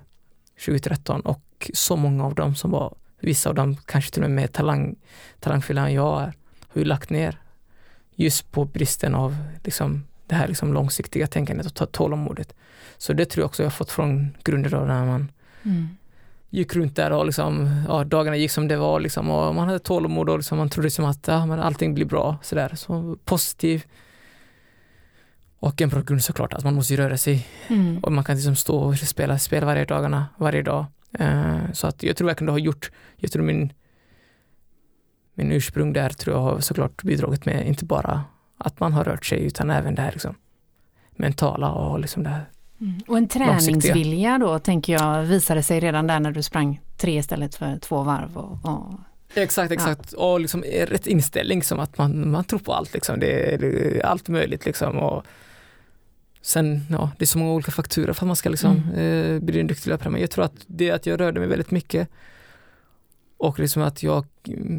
2013 0.65 1.21
och 1.21 1.71
så 1.75 1.97
många 1.97 2.25
av 2.25 2.35
dem 2.35 2.55
som 2.55 2.71
var 2.71 2.95
Vissa 3.21 3.49
av 3.49 3.55
dem 3.55 3.77
kanske 3.77 4.11
till 4.11 4.23
och 4.23 4.31
med 4.31 4.37
mer 4.37 4.47
talang, 4.47 4.97
talangfulla 5.41 5.87
än 5.87 5.95
jag 5.95 6.23
är, 6.23 6.33
har 6.69 6.79
ju 6.79 6.85
lagt 6.85 7.11
ner 7.11 7.39
just 8.15 8.53
på 8.53 8.65
bristen 8.65 9.15
av 9.15 9.37
liksom, 9.65 10.05
det 10.27 10.35
här 10.35 10.49
liksom 10.49 10.73
långsiktiga 10.73 11.27
tänkandet 11.27 11.81
och 11.81 11.93
tålamodet. 11.93 12.55
Så 12.99 13.13
det 13.13 13.25
tror 13.25 13.43
jag 13.43 13.47
också 13.47 13.63
jag 13.63 13.67
har 13.67 13.71
fått 13.71 13.91
från 13.91 14.37
grunden 14.45 14.73
då 14.73 14.79
när 14.79 15.07
man 15.07 15.33
mm. 15.63 15.89
gick 16.51 16.77
runt 16.77 16.97
där 16.97 17.11
och 17.11 17.27
liksom, 17.27 17.85
ja, 17.89 18.05
dagarna 18.05 18.37
gick 18.37 18.51
som 18.51 18.69
det 18.69 18.77
var 18.77 19.01
liksom, 19.01 19.31
och 19.31 19.55
man 19.55 19.67
hade 19.67 19.79
tålamod 19.79 20.29
och 20.29 20.39
liksom, 20.39 20.59
man 20.59 20.71
trodde 20.71 20.87
liksom 20.87 21.05
att 21.05 21.29
ja, 21.29 21.47
men 21.47 21.61
allting 21.61 21.95
blir 21.95 22.07
bra. 22.07 22.39
Sådär. 22.43 22.75
Så 22.75 23.17
positiv. 23.25 23.85
Och 25.61 25.81
en 25.81 25.89
bra 25.89 26.01
grund 26.01 26.25
såklart, 26.25 26.53
att 26.53 26.65
man 26.65 26.75
måste 26.75 26.97
röra 26.97 27.17
sig. 27.17 27.47
Mm. 27.69 27.99
Och 27.99 28.13
man 28.13 28.25
kan 28.25 28.37
liksom 28.37 28.57
stå 28.57 28.79
och 28.79 28.99
spela 28.99 29.39
spel 29.39 29.65
varje, 29.65 29.85
dagarna, 29.85 30.27
varje 30.37 30.63
dag. 30.63 30.87
Uh, 31.21 31.73
så 31.73 31.87
att 31.87 32.03
jag 32.03 32.17
tror 32.17 32.27
verkligen 32.27 32.47
det 32.47 32.53
har 32.53 32.59
gjort, 32.59 32.91
jag 33.17 33.33
tror 33.33 33.43
min, 33.43 33.73
min 35.35 35.53
ursprung 35.53 35.93
där 35.93 36.11
tror 36.11 36.37
jag 36.37 36.43
har 36.43 36.61
såklart 36.61 37.03
bidragit 37.03 37.47
med 37.47 37.67
inte 37.67 37.85
bara 37.85 38.25
att 38.59 38.81
man 38.81 38.93
har 38.93 39.05
rört 39.05 39.27
sig 39.27 39.45
utan 39.45 39.71
även 39.71 39.95
det 39.95 40.03
här 40.03 40.13
liksom, 40.13 40.35
mentala 41.11 41.73
och 41.73 42.01
liksom 42.01 42.23
det 42.23 42.29
här 42.31 42.45
mm. 42.81 43.01
Och 43.07 43.19
en 43.19 43.29
träningsvilja 43.29 44.39
då 44.39 44.59
tänker 44.59 44.93
jag 44.93 45.23
visade 45.23 45.63
sig 45.63 45.81
redan 45.81 46.07
där 46.07 46.21
när 46.21 46.33
du 46.33 46.43
sprang 46.43 46.81
tre 46.97 47.19
istället 47.19 47.55
för 47.55 47.79
två 47.79 48.03
varv. 48.03 48.37
Och, 48.37 48.59
och... 48.63 49.01
Exakt, 49.35 49.73
exakt. 49.73 50.15
Ja. 50.17 50.33
Och 50.33 50.41
liksom 50.41 50.63
rätt 50.63 51.07
inställning 51.07 51.63
som 51.63 51.81
att 51.81 51.99
man, 51.99 52.31
man 52.31 52.45
tror 52.45 52.59
på 52.59 52.73
allt. 52.73 52.95
Liksom. 52.95 53.21
Det 53.21 53.55
är 53.55 54.07
allt 54.07 54.29
möjligt. 54.29 54.67
Liksom. 54.67 54.99
Och, 54.99 55.25
Sen, 56.43 56.87
ja, 56.91 57.11
det 57.19 57.25
är 57.25 57.27
så 57.27 57.39
många 57.39 57.53
olika 57.53 57.71
faktorer 57.71 58.13
för 58.13 58.25
att 58.25 58.27
man 58.27 58.37
ska 58.37 58.49
liksom, 58.49 58.83
mm. 58.95 59.35
eh, 59.35 59.41
bli 59.41 59.61
en 59.61 59.67
duktig 59.67 59.91
löpare. 59.91 60.11
Men 60.11 60.21
jag 60.21 60.31
tror 60.31 60.45
att 60.45 60.65
det 60.67 60.89
är 60.89 60.95
att 60.95 61.07
jag 61.07 61.21
rörde 61.21 61.41
mig 61.41 61.49
väldigt 61.49 61.71
mycket. 61.71 62.09
Och 63.37 63.59
liksom 63.59 63.83
att 63.83 64.03
jag, 64.03 64.27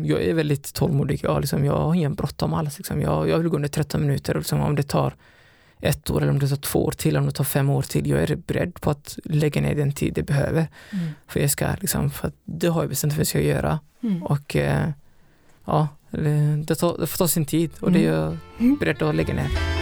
jag 0.03 0.23
är 0.23 0.33
väldigt 0.33 0.73
tålmodig. 0.73 1.19
Jag, 1.23 1.41
liksom, 1.41 1.65
jag 1.65 1.77
har 1.77 1.95
ingen 1.95 2.15
bråttom 2.15 2.53
alls. 2.53 2.77
Liksom. 2.77 3.01
Jag, 3.01 3.29
jag 3.29 3.37
vill 3.37 3.47
gå 3.47 3.55
under 3.55 3.69
13 3.69 4.01
minuter. 4.01 4.35
Liksom, 4.35 4.61
om 4.61 4.75
det 4.75 4.83
tar 4.83 5.15
ett 5.79 6.09
år 6.09 6.21
eller 6.21 6.31
om 6.31 6.39
det 6.39 6.47
tar 6.47 6.55
två 6.55 6.85
år 6.85 6.91
till, 6.91 7.17
om 7.17 7.25
det 7.25 7.31
tar 7.31 7.43
fem 7.43 7.69
år 7.69 7.81
till. 7.81 8.09
Jag 8.09 8.21
är 8.21 8.35
beredd 8.35 8.81
på 8.81 8.91
att 8.91 9.19
lägga 9.23 9.61
ner 9.61 9.75
den 9.75 9.91
tid 9.91 10.13
det 10.13 10.23
behöver. 10.23 10.67
Mm. 10.89 11.09
För 11.27 11.39
jag 11.39 11.51
ska, 11.51 11.67
liksom, 11.79 12.11
för 12.11 12.31
det 12.45 12.67
har 12.67 12.81
jag 12.81 12.89
bestämt 12.89 13.13
för 13.13 13.17
att 13.17 13.19
jag 13.19 13.27
ska 13.27 13.41
göra. 13.41 13.79
Mm. 14.03 14.23
Och 14.23 14.55
eh, 14.55 14.89
ja, 15.65 15.87
det, 16.65 16.75
tar, 16.75 16.97
det 16.97 17.07
får 17.07 17.17
ta 17.17 17.27
sin 17.27 17.45
tid 17.45 17.71
och 17.79 17.91
det 17.91 18.05
är 18.05 18.13
jag 18.13 18.37
mm. 18.59 18.77
beredd 18.79 19.01
att 19.01 19.15
lägga 19.15 19.33
ner. 19.33 19.80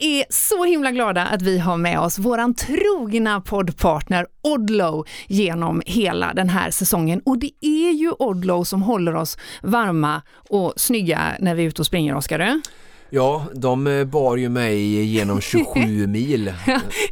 Är 0.00 0.24
så 0.30 0.64
himla 0.64 0.90
glada 0.90 1.26
att 1.26 1.42
vi 1.42 1.58
har 1.58 1.76
med 1.76 2.00
oss 2.00 2.18
våran 2.18 2.54
trogna 2.54 3.40
poddpartner 3.40 4.26
Odlow 4.42 5.06
genom 5.26 5.82
hela 5.86 6.34
den 6.34 6.48
här 6.48 6.70
säsongen. 6.70 7.20
Och 7.24 7.38
det 7.38 7.50
är 7.60 7.92
ju 7.92 8.12
Odlow 8.18 8.64
som 8.64 8.82
håller 8.82 9.14
oss 9.14 9.38
varma 9.62 10.22
och 10.48 10.72
snygga 10.76 11.36
när 11.40 11.54
vi 11.54 11.62
är 11.62 11.66
ute 11.66 11.82
och 11.82 11.86
springer, 11.86 12.14
Oskar. 12.14 12.60
Ja, 13.10 13.46
de 13.54 13.86
eh, 13.86 14.04
bar 14.04 14.36
ju 14.36 14.48
mig 14.48 15.04
genom 15.04 15.40
27 15.40 16.06
mil, 16.06 16.52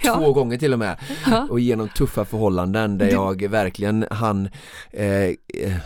ja. 0.02 0.14
två 0.14 0.32
gånger 0.32 0.58
till 0.58 0.72
och 0.72 0.78
med, 0.78 0.96
ja. 1.26 1.46
och 1.50 1.60
genom 1.60 1.88
tuffa 1.88 2.24
förhållanden 2.24 2.98
där 2.98 3.10
jag 3.10 3.48
verkligen 3.48 4.06
hann 4.10 4.48
eh, 4.90 5.30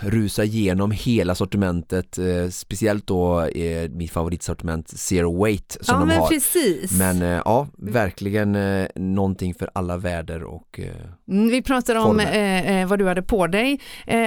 rusa 0.00 0.44
igenom 0.44 0.90
hela 0.90 1.34
sortimentet, 1.34 2.18
eh, 2.18 2.48
speciellt 2.50 3.06
då 3.06 3.40
eh, 3.40 3.90
mitt 3.90 4.10
favoritsortiment 4.10 4.88
Zero 4.88 5.44
Weight 5.44 5.76
som 5.80 5.94
ja, 5.94 6.00
de 6.00 6.08
men 6.08 6.18
har. 6.18 6.28
Precis. 6.28 6.98
Men 6.98 7.22
eh, 7.22 7.42
ja, 7.44 7.66
verkligen 7.78 8.54
eh, 8.54 8.86
någonting 8.94 9.54
för 9.54 9.70
alla 9.74 9.96
väder 9.96 10.42
och 10.42 10.80
eh, 10.80 10.86
mm, 11.28 11.48
Vi 11.48 11.62
pratade 11.62 12.00
om 12.00 12.20
eh, 12.20 12.86
vad 12.86 12.98
du 12.98 13.06
hade 13.08 13.22
på 13.22 13.46
dig 13.46 13.80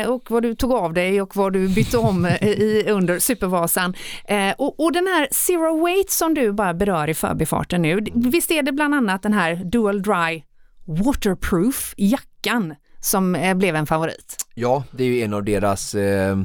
och 0.08 0.32
vad 0.32 0.44
du 0.44 0.56
tog 0.56 0.72
av 0.72 0.94
dig 0.94 1.22
och 1.22 1.36
vad 1.36 1.54
du 1.54 1.68
bytte 1.68 1.98
om 1.98 2.26
i, 2.26 2.84
under 2.88 3.20
Supervasan. 3.20 3.94
och, 4.58 4.80
och 4.80 4.92
den 4.94 5.08
här 5.08 5.28
Zero 5.32 5.73
Weight 5.82 6.10
som 6.10 6.34
du 6.34 6.52
bara 6.52 6.74
berör 6.74 7.10
i 7.10 7.14
förbifarten 7.14 7.82
nu, 7.82 8.06
visst 8.14 8.52
är 8.52 8.64
det 8.64 8.72
bland 8.72 8.96
annat 8.96 9.24
den 9.24 9.34
här 9.34 9.56
Dual 9.56 10.02
Dry 10.02 10.44
Waterproof 10.86 11.94
jackan 11.98 12.76
som 13.00 13.36
eh, 13.36 13.56
blev 13.56 13.76
en 13.76 13.86
favorit? 13.86 14.36
Ja, 14.54 14.84
det 14.92 15.04
är 15.04 15.08
ju 15.08 15.22
en 15.22 15.34
av 15.34 15.44
deras 15.44 15.96
eh, 15.96 16.38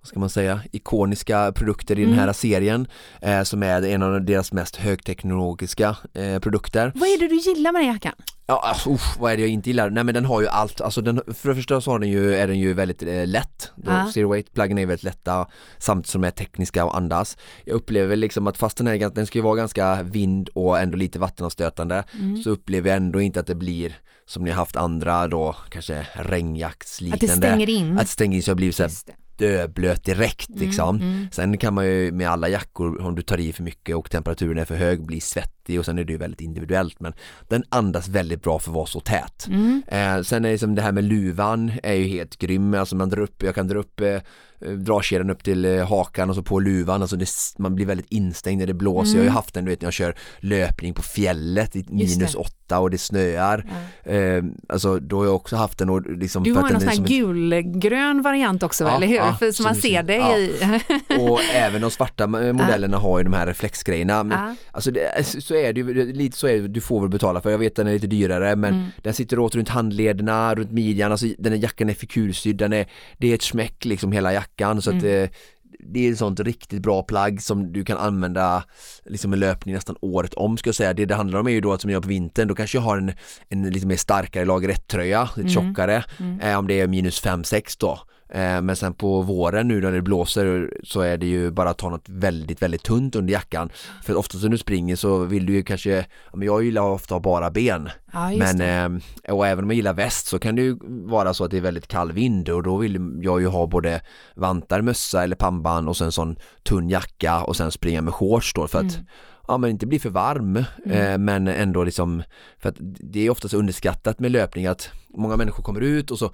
vad 0.00 0.08
ska 0.08 0.20
man 0.20 0.30
säga, 0.30 0.60
ikoniska 0.72 1.52
produkter 1.52 1.98
i 1.98 2.02
mm. 2.02 2.16
den 2.16 2.24
här 2.24 2.32
serien 2.32 2.86
eh, 3.20 3.42
som 3.42 3.62
är 3.62 3.82
en 3.82 4.02
av 4.02 4.24
deras 4.24 4.52
mest 4.52 4.76
högteknologiska 4.76 5.96
eh, 6.14 6.38
produkter. 6.38 6.92
Vad 6.94 7.08
är 7.08 7.18
det 7.18 7.28
du 7.28 7.36
gillar 7.36 7.72
med 7.72 7.80
den 7.80 7.88
jackan? 7.88 8.12
Ja, 8.46 8.60
alltså, 8.64 8.90
usch, 8.90 9.20
vad 9.20 9.32
är 9.32 9.36
det 9.36 9.42
jag 9.42 9.50
inte 9.50 9.70
gillar? 9.70 9.90
Nej 9.90 10.04
men 10.04 10.14
den 10.14 10.24
har 10.24 10.40
ju 10.40 10.48
allt, 10.48 10.80
alltså 10.80 11.00
den, 11.00 11.22
för 11.34 11.48
det 11.48 11.54
första 11.54 11.80
så 11.80 11.90
har 11.90 11.98
den 11.98 12.08
ju, 12.08 12.34
är 12.34 12.46
den 12.46 12.58
ju 12.58 12.72
väldigt 12.72 13.02
eh, 13.02 13.26
lätt. 13.26 13.72
Ah. 13.86 14.06
Zero 14.06 14.32
weight 14.32 14.54
pluggen 14.54 14.78
är 14.78 14.86
väldigt 14.86 15.04
lätta 15.04 15.46
samtidigt 15.78 16.10
som 16.10 16.20
de 16.20 16.26
är 16.26 16.30
tekniska 16.30 16.84
och 16.84 16.96
andas. 16.96 17.36
Jag 17.64 17.74
upplever 17.74 18.16
liksom 18.16 18.46
att 18.46 18.56
fast 18.56 18.76
den, 18.76 18.86
är, 18.86 19.10
den 19.10 19.26
ska 19.26 19.38
ju 19.38 19.42
vara 19.42 19.56
ganska 19.56 20.02
vind 20.02 20.48
och 20.48 20.78
ändå 20.78 20.96
lite 20.96 21.18
vattenavstötande 21.18 22.04
mm. 22.12 22.42
så 22.42 22.50
upplever 22.50 22.88
jag 22.88 22.96
ändå 22.96 23.20
inte 23.20 23.40
att 23.40 23.46
det 23.46 23.54
blir 23.54 23.98
som 24.26 24.44
ni 24.44 24.50
har 24.50 24.56
haft 24.56 24.76
andra 24.76 25.28
då, 25.28 25.56
kanske 25.70 26.06
regnjaktsliknande. 26.12 27.26
Att 27.34 27.40
det 27.40 27.46
stänger 27.46 27.70
in? 27.70 27.92
Att 27.98 28.00
det 28.00 28.06
stänger 28.06 28.36
in 28.36 28.42
så 28.42 28.50
jag 28.50 28.56
blir 28.56 28.72
så 28.72 28.82
här, 28.82 28.90
döblöt 29.40 30.04
direkt 30.04 30.48
mm, 30.48 30.60
liksom. 30.60 30.96
Mm, 30.96 31.08
mm. 31.08 31.28
Sen 31.32 31.58
kan 31.58 31.74
man 31.74 31.86
ju 31.86 32.12
med 32.12 32.30
alla 32.30 32.48
jackor, 32.48 33.00
om 33.00 33.14
du 33.14 33.22
tar 33.22 33.40
i 33.40 33.52
för 33.52 33.62
mycket 33.62 33.96
och 33.96 34.10
temperaturen 34.10 34.58
är 34.58 34.64
för 34.64 34.76
hög, 34.76 35.06
bli 35.06 35.20
svettig 35.70 35.78
och 35.78 35.84
sen 35.84 35.98
är 35.98 36.04
det 36.04 36.12
ju 36.12 36.18
väldigt 36.18 36.40
individuellt 36.40 37.00
men 37.00 37.12
den 37.48 37.64
andas 37.68 38.08
väldigt 38.08 38.42
bra 38.42 38.58
för 38.58 38.70
att 38.70 38.74
vara 38.74 38.86
så 38.86 39.00
tät. 39.00 39.46
Mm. 39.48 39.82
Eh, 39.88 40.22
sen 40.22 40.44
är 40.44 40.50
det 40.50 40.58
som 40.58 40.74
det 40.74 40.82
här 40.82 40.92
med 40.92 41.04
luvan 41.04 41.72
är 41.82 41.94
ju 41.94 42.08
helt 42.08 42.38
grym, 42.38 42.74
alltså 42.74 42.96
man 42.96 43.10
drar 43.10 43.22
upp, 43.22 43.42
jag 43.42 43.54
kan 43.54 43.68
dra 43.68 43.78
upp 43.78 44.00
eh, 44.00 44.20
dragkedjan 44.60 45.30
upp 45.30 45.44
till 45.44 45.64
eh, 45.64 45.88
hakan 45.88 46.30
och 46.30 46.36
så 46.36 46.42
på 46.42 46.60
luvan, 46.60 47.02
alltså 47.02 47.16
det, 47.16 47.28
man 47.58 47.74
blir 47.74 47.86
väldigt 47.86 48.12
instängd 48.12 48.58
när 48.58 48.66
det 48.66 48.74
blåser. 48.74 49.10
Mm. 49.10 49.16
Jag 49.16 49.20
har 49.20 49.24
ju 49.24 49.28
mm. 49.28 49.34
haft 49.34 49.54
den, 49.54 49.64
du 49.64 49.70
vet 49.70 49.80
när 49.80 49.86
jag 49.86 49.92
kör 49.92 50.14
löpning 50.40 50.94
på 50.94 51.02
fjället 51.02 51.76
i 51.76 51.84
minus 51.88 52.34
åtta 52.34 52.78
och 52.78 52.90
det 52.90 52.98
snöar. 52.98 53.64
Ja. 54.04 54.10
Eh, 54.12 54.44
alltså 54.68 54.98
då 54.98 55.18
har 55.18 55.24
jag 55.24 55.34
också 55.34 55.56
haft 55.56 55.78
den 55.78 55.90
och 55.90 56.16
liksom 56.16 56.42
Du 56.42 56.54
har 56.54 56.70
en 56.70 56.80
sån 56.80 56.88
här 56.88 57.06
gulgrön 57.06 58.22
variant 58.22 58.62
också 58.62 58.84
ja, 58.84 58.96
eller 58.96 59.06
hur? 59.06 59.16
Ja, 59.16 59.36
För 59.38 59.52
som 59.52 59.64
man 59.64 59.74
ser 59.74 60.10
ja. 60.10 60.36
i. 60.36 60.52
och 61.18 61.40
även 61.54 61.80
de 61.80 61.90
svarta 61.90 62.26
modellerna 62.52 62.98
har 62.98 63.18
ju 63.18 63.24
de 63.24 63.32
här 63.32 63.46
reflexgrejerna. 63.46 64.24
Men, 64.24 64.56
Alltså 64.72 64.90
det, 64.90 65.26
så 65.26 65.54
är 65.60 65.72
det 65.72 65.80
ju, 65.80 66.12
lite 66.12 66.36
så 66.36 66.46
är 66.46 66.62
det, 66.62 66.68
du 66.68 66.80
får 66.80 67.00
väl 67.00 67.10
betala 67.10 67.40
för 67.40 67.50
jag 67.50 67.58
vet 67.58 67.76
den 67.76 67.86
är 67.86 67.92
lite 67.92 68.06
dyrare 68.06 68.56
men 68.56 68.74
mm. 68.74 68.86
den 69.02 69.14
sitter 69.14 69.38
åt 69.38 69.54
runt 69.54 69.68
handlederna, 69.68 70.54
runt 70.54 70.70
midjan, 70.70 71.12
alltså 71.12 71.26
den 71.38 71.52
här 71.52 71.60
jackan 71.60 71.88
är 71.88 71.94
fikursydd, 71.94 72.56
den 72.56 72.72
är, 72.72 72.86
det 73.18 73.30
är 73.30 73.34
ett 73.34 73.42
smäck 73.42 73.84
liksom 73.84 74.12
hela 74.12 74.32
jackan 74.32 74.82
så 74.82 74.90
att 74.90 75.02
mm. 75.02 75.24
Eh, 75.24 75.30
det 75.78 76.08
är 76.08 76.12
ett 76.12 76.18
sånt 76.18 76.40
riktigt 76.40 76.82
bra 76.82 77.02
plagg 77.02 77.42
som 77.42 77.72
du 77.72 77.84
kan 77.84 77.98
använda 77.98 78.64
liksom 79.04 79.30
med 79.30 79.38
löpning 79.38 79.74
nästan 79.74 79.96
året 80.00 80.34
om 80.34 80.56
ska 80.56 80.68
jag 80.68 80.74
säga. 80.74 80.92
Det 80.92 81.06
det 81.06 81.14
handlar 81.14 81.40
om 81.40 81.46
är 81.46 81.50
ju 81.50 81.60
då 81.60 81.72
att 81.72 81.80
som 81.80 81.90
jag 81.90 82.02
på 82.02 82.08
vintern, 82.08 82.48
då 82.48 82.54
kanske 82.54 82.78
jag 82.78 82.82
har 82.82 82.98
en, 82.98 83.12
en 83.48 83.70
lite 83.70 83.86
mer 83.86 83.96
starkare 83.96 84.44
lager 84.44 84.68
1 84.68 84.86
tröja, 84.88 85.30
lite 85.36 85.50
mm. 85.50 85.68
tjockare, 85.68 86.04
mm. 86.18 86.40
Eh, 86.40 86.58
om 86.58 86.66
det 86.66 86.80
är 86.80 86.86
minus 86.86 87.24
5-6 87.24 87.76
då. 87.80 87.98
Eh, 88.32 88.62
men 88.62 88.76
sen 88.76 88.94
på 88.94 89.22
våren 89.22 89.68
nu 89.68 89.80
när 89.80 89.92
det 89.92 90.02
blåser 90.02 90.74
så 90.84 91.00
är 91.00 91.16
det 91.16 91.26
ju 91.26 91.50
bara 91.50 91.70
att 91.70 91.78
ta 91.78 91.88
något 91.88 92.08
väldigt, 92.08 92.62
väldigt 92.62 92.82
tunt 92.82 93.16
under 93.16 93.32
jackan. 93.32 93.70
För 94.02 94.16
oftast 94.16 94.42
när 94.42 94.50
du 94.50 94.58
springer 94.58 94.96
så 94.96 95.18
vill 95.18 95.46
du 95.46 95.52
ju 95.52 95.62
kanske, 95.62 96.06
men 96.32 96.42
jag 96.46 96.64
gillar 96.64 96.82
ofta 96.82 97.14
att 97.16 97.24
ha 97.24 97.32
bara 97.32 97.50
ben. 97.50 97.90
Ja, 98.12 98.32
just 98.32 98.54
Men, 98.58 99.00
eh, 99.26 99.34
och 99.34 99.46
även 99.46 99.64
om 99.64 99.70
jag 99.70 99.76
gillar 99.76 99.94
väst 99.94 100.26
så 100.26 100.38
kan 100.38 100.56
det 100.56 100.62
ju 100.62 100.76
vara 100.82 101.34
så 101.34 101.44
att 101.44 101.50
det 101.50 101.56
är 101.56 101.60
väldigt 101.60 101.88
kall 101.88 102.12
vind 102.12 102.48
och 102.48 102.62
då 102.62 102.76
vill 102.76 103.20
jag 103.22 103.40
ju 103.40 103.46
ha 103.46 103.66
både 103.66 104.00
vantar, 104.34 104.82
mössa 104.82 105.24
eller 105.24 105.36
pannband 105.36 105.88
och 105.88 105.96
sen 105.96 106.06
en 106.06 106.12
sån 106.12 106.36
tunn 106.62 106.88
jacka 106.88 107.42
och 107.42 107.56
sen 107.56 107.70
springa 107.70 108.02
med 108.02 108.14
shorts 108.14 108.52
då 108.54 108.66
för 108.68 108.78
att 108.78 108.94
Mm. 108.94 109.06
ja 109.48 109.58
men 109.58 109.70
inte 109.70 109.86
bli 109.86 109.98
för 109.98 110.10
varm 110.10 110.56
eh, 110.86 111.18
men 111.18 111.48
ändå 111.48 111.84
liksom 111.84 112.22
för 112.58 112.68
att 112.68 112.74
det 112.80 113.26
är 113.26 113.30
oftast 113.30 113.54
underskattat 113.54 114.20
med 114.20 114.30
löpning 114.30 114.66
att 114.66 114.90
många 115.08 115.36
människor 115.36 115.62
kommer 115.62 115.80
ut 115.80 116.10
och 116.10 116.18
så 116.18 116.30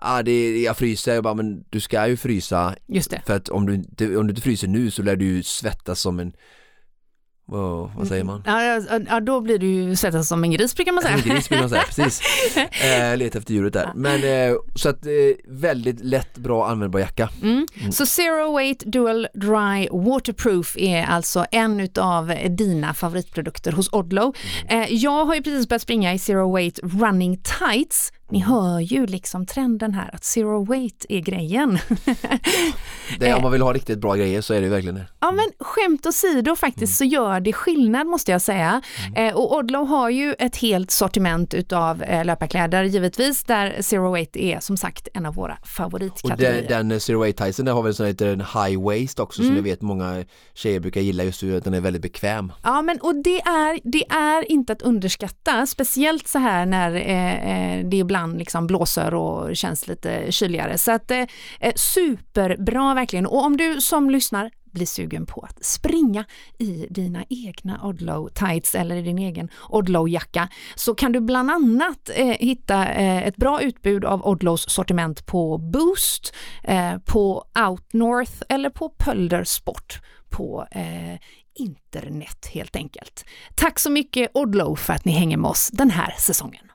ah, 0.00 0.22
det, 0.22 0.60
jag 0.62 0.76
fryser, 0.76 1.14
jag 1.14 1.24
bara 1.24 1.34
men 1.34 1.64
du 1.70 1.80
ska 1.80 2.08
ju 2.08 2.16
frysa 2.16 2.74
Just 2.86 3.10
det. 3.10 3.22
för 3.26 3.36
att 3.36 3.48
om 3.48 3.66
du 3.66 3.74
inte, 3.74 4.16
om 4.16 4.26
du 4.26 4.30
inte 4.30 4.42
fryser 4.42 4.68
nu 4.68 4.90
så 4.90 5.02
lär 5.02 5.16
du 5.16 5.24
ju 5.24 5.42
svettas 5.42 6.00
som 6.00 6.20
en 6.20 6.32
wow, 7.50 7.90
vad 7.96 8.08
säger 8.08 8.24
man? 8.24 8.42
Ja, 9.08 9.20
då 9.20 9.40
blir 9.40 9.58
du 9.58 9.66
ju 9.66 9.96
svettas 9.96 10.28
som 10.28 10.44
en 10.44 10.50
gris 10.50 10.76
brukar 10.76 10.92
man 10.92 11.02
säga. 11.02 11.14
En 11.14 11.20
gris 11.20 11.52
vill 11.52 11.58
man 11.60 11.68
säga, 11.70 11.82
precis. 11.82 12.20
Eh, 12.84 13.16
leta 13.16 13.38
efter 13.38 13.54
djuret 13.54 13.72
där. 13.72 13.92
Men 13.94 14.24
eh, 14.50 14.56
så 14.74 14.88
att 14.88 15.06
eh, 15.06 15.12
väldigt 15.48 16.04
lätt, 16.04 16.38
bra 16.38 16.66
användbar 16.68 17.00
jacka. 17.00 17.28
Mm. 17.42 17.66
Så 17.92 18.06
Zero 18.06 18.56
Weight 18.56 18.78
Dual 18.86 19.28
Dry 19.34 19.88
Waterproof 19.92 20.76
är 20.78 21.04
alltså 21.04 21.46
en 21.50 21.80
utav 21.80 22.34
dina 22.50 22.94
favoritprodukter 22.94 23.72
hos 23.72 23.92
Odlo. 23.92 24.34
Mm. 24.68 24.82
Eh, 24.82 24.94
jag 24.94 25.24
har 25.24 25.34
ju 25.34 25.42
precis 25.42 25.68
börjat 25.68 25.82
springa 25.82 26.14
i 26.14 26.18
Zero 26.18 26.54
Weight 26.56 26.78
Running 26.82 27.36
Tights. 27.42 28.12
Ni 28.30 28.38
Mm. 28.40 28.50
hör 28.52 28.80
ju 28.80 29.06
liksom 29.06 29.46
trenden 29.46 29.94
här 29.94 30.14
att 30.14 30.24
Zero 30.24 30.64
Weight 30.64 31.06
är 31.08 31.20
grejen. 31.20 31.78
Det, 33.18 33.34
om 33.34 33.42
man 33.42 33.52
vill 33.52 33.62
ha 33.62 33.72
riktigt 33.72 33.98
bra 33.98 34.14
grejer 34.14 34.40
så 34.40 34.54
är 34.54 34.60
det 34.60 34.68
verkligen 34.68 34.94
det. 34.94 35.06
Ja 35.20 35.32
men 35.32 35.44
skämt 35.60 36.06
åsido 36.06 36.56
faktiskt 36.56 36.96
så 36.96 37.04
gör 37.04 37.39
det 37.40 37.52
skillnad 37.52 38.06
måste 38.06 38.32
jag 38.32 38.42
säga. 38.42 38.82
Eh, 39.16 39.34
och 39.34 39.56
Odlo 39.56 39.84
har 39.84 40.10
ju 40.10 40.34
ett 40.38 40.56
helt 40.56 40.90
sortiment 40.90 41.54
utav 41.54 42.02
eh, 42.02 42.24
löparkläder 42.24 42.84
givetvis 42.84 43.44
där 43.44 43.82
Zero 43.82 44.12
Weight 44.12 44.36
är 44.36 44.60
som 44.60 44.76
sagt 44.76 45.08
en 45.14 45.26
av 45.26 45.34
våra 45.34 45.58
Och 45.60 45.68
favoritkategorier. 45.68 46.68
den, 46.68 46.88
den 46.88 47.00
Zero 47.00 47.20
Weight 47.20 47.36
Tyson 47.36 47.64
där 47.64 47.72
har 47.72 47.82
väl 47.82 47.94
sån 47.94 48.06
heter 48.06 48.26
en 48.26 48.40
high 48.40 48.82
waist 48.82 49.20
också 49.20 49.42
som 49.42 49.56
jag 49.56 49.62
vet 49.62 49.82
många 49.82 50.24
tjejer 50.54 50.80
brukar 50.80 51.00
gilla 51.00 51.24
just 51.24 51.40
för 51.40 51.56
att 51.56 51.64
den 51.64 51.74
är 51.74 51.80
väldigt 51.80 52.02
bekväm. 52.02 52.52
Ja 52.62 52.82
men 52.82 53.00
och 53.00 53.14
det 53.14 53.40
är, 53.40 53.80
det 53.84 54.04
är 54.10 54.52
inte 54.52 54.72
att 54.72 54.82
underskatta, 54.82 55.66
speciellt 55.66 56.28
så 56.28 56.38
här 56.38 56.66
när 56.66 56.94
eh, 56.94 57.78
eh, 57.78 57.86
det 57.86 57.96
ibland 57.96 58.38
liksom 58.38 58.66
blåser 58.66 59.14
och 59.14 59.56
känns 59.56 59.88
lite 59.88 60.32
kyligare. 60.32 60.78
Så 60.78 60.92
att 60.92 61.10
eh, 61.10 61.24
superbra 61.76 62.94
verkligen. 62.94 63.26
Och 63.26 63.44
om 63.44 63.56
du 63.56 63.80
som 63.80 64.10
lyssnar 64.10 64.50
blir 64.72 64.86
sugen 64.86 65.26
på 65.26 65.40
att 65.40 65.64
springa 65.64 66.24
i 66.58 66.86
dina 66.90 67.24
egna 67.28 67.80
Odlow-tights 67.82 68.76
eller 68.76 68.96
i 68.96 69.02
din 69.02 69.18
egen 69.18 69.48
Odlow-jacka 69.68 70.48
så 70.74 70.94
kan 70.94 71.12
du 71.12 71.20
bland 71.20 71.50
annat 71.50 72.10
eh, 72.14 72.26
hitta 72.26 72.88
eh, 72.88 73.26
ett 73.26 73.36
bra 73.36 73.62
utbud 73.62 74.04
av 74.04 74.26
Odlows 74.26 74.70
sortiment 74.70 75.26
på 75.26 75.58
Boost, 75.58 76.34
eh, 76.64 76.98
på 76.98 77.44
Outnorth 77.68 78.42
eller 78.48 78.70
på 78.70 78.88
Pölder 78.88 79.44
Sport 79.44 80.00
på 80.28 80.66
eh, 80.70 81.18
internet 81.54 82.46
helt 82.52 82.76
enkelt. 82.76 83.24
Tack 83.54 83.78
så 83.78 83.90
mycket 83.90 84.30
Odlow 84.34 84.76
för 84.76 84.92
att 84.92 85.04
ni 85.04 85.12
hänger 85.12 85.36
med 85.36 85.48
oss 85.50 85.70
den 85.72 85.90
här 85.90 86.14
säsongen. 86.18 86.69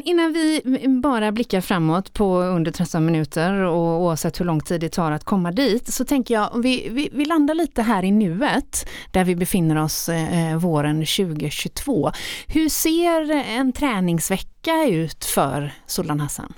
Men 0.00 0.08
innan 0.08 0.32
vi 0.32 0.62
bara 1.02 1.32
blickar 1.32 1.60
framåt 1.60 2.12
på 2.12 2.40
under 2.42 2.70
13 2.70 3.06
minuter 3.06 3.52
och 3.52 4.00
oavsett 4.02 4.40
hur 4.40 4.44
lång 4.44 4.60
tid 4.60 4.80
det 4.80 4.88
tar 4.88 5.12
att 5.12 5.24
komma 5.24 5.52
dit 5.52 5.92
så 5.92 6.04
tänker 6.04 6.34
jag 6.34 6.62
vi, 6.62 6.88
vi, 6.90 7.08
vi 7.12 7.24
landar 7.24 7.54
lite 7.54 7.82
här 7.82 8.02
i 8.04 8.10
nuet 8.10 8.88
där 9.12 9.24
vi 9.24 9.36
befinner 9.36 9.76
oss 9.82 10.08
eh, 10.08 10.56
våren 10.56 10.96
2022. 10.96 12.10
Hur 12.46 12.68
ser 12.68 13.30
en 13.32 13.72
träningsvecka 13.72 14.86
ut 14.88 15.24
för 15.24 15.72
Solan 15.86 16.20
Hassan? 16.20 16.52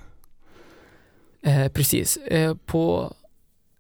Eh, 1.43 1.69
precis, 1.69 2.17
eh, 2.17 2.55
på 2.67 3.13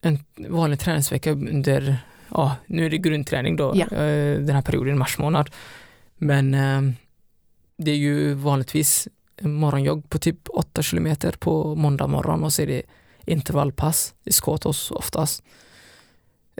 en 0.01 0.18
vanlig 0.48 0.81
träningsvecka 0.81 1.31
under, 1.31 1.96
ja 2.29 2.57
nu 2.66 2.87
är 2.87 2.90
det 2.90 2.98
grundträning 2.98 3.57
då, 3.57 3.72
Ja. 3.75 3.85
eh, 3.96 4.38
den 4.40 4.55
här 4.55 4.62
perioden, 4.62 4.98
mars 4.98 5.18
månad. 5.18 5.51
Men 6.16 6.55
eh, 6.55 6.83
det 7.79 7.90
är 7.90 7.96
ju 7.96 8.35
vanligtvis 8.35 9.09
morgonjogg 9.44 10.11
på 10.11 10.18
typ 10.18 10.48
8 10.48 10.83
kilometer 10.83 11.33
på 11.33 11.74
måndag 11.74 12.07
morgon 12.07 12.44
och 12.44 12.52
så 12.52 12.62
är 12.62 12.66
det 12.66 12.83
intervallpass 13.24 14.14
i 14.24 14.33
Skotos 14.33 14.90
oftast. 14.90 15.42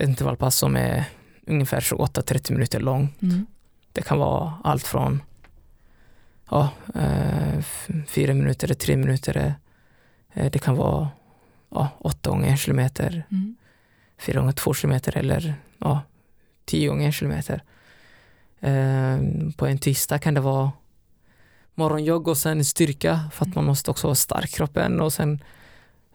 Intervallpass 0.01 0.57
som 0.57 0.77
är 0.77 1.05
ungefär 1.47 1.81
28-30 1.81 2.53
minuter 2.53 2.81
lång. 2.81 3.15
Mm. 3.23 3.47
Det 3.93 4.03
kan 4.03 4.19
vara 4.19 4.55
allt 4.65 4.83
från 4.87 5.23
ja, 6.51 6.69
eh, 6.95 7.61
fyra 8.07 8.35
minuter, 8.35 8.75
tre 8.75 8.97
minuter. 8.97 9.55
Eh, 10.35 10.51
det 10.51 10.59
kan 10.59 10.77
vara 10.77 11.09
ja, 11.71 11.89
åtta 11.99 12.31
gånger 12.31 12.49
en 12.49 12.57
kilometer, 12.57 13.25
Mm. 13.31 13.57
fyra 14.19 14.41
gånger 14.41 14.53
två 14.53 14.75
kilometer 14.75 15.17
eller 15.17 15.55
ja, 15.79 16.01
tio 16.65 16.89
gånger 16.89 17.07
en 17.07 17.13
kilometer. 17.13 17.63
Eh, 18.61 19.19
på 19.57 19.67
en 19.67 19.79
tisdag 19.79 20.19
kan 20.19 20.35
det 20.35 20.41
vara 20.41 20.73
morgonjogg 21.75 22.29
och 22.29 22.37
sen 22.39 22.65
styrka 22.65 23.21
för 23.33 23.47
att 23.47 23.55
man 23.55 23.65
måste 23.65 23.91
också 23.91 24.07
vara 24.07 24.15
stark 24.15 24.51
i 24.51 24.53
kroppen 24.53 25.01
och 25.01 25.13
sen 25.13 25.43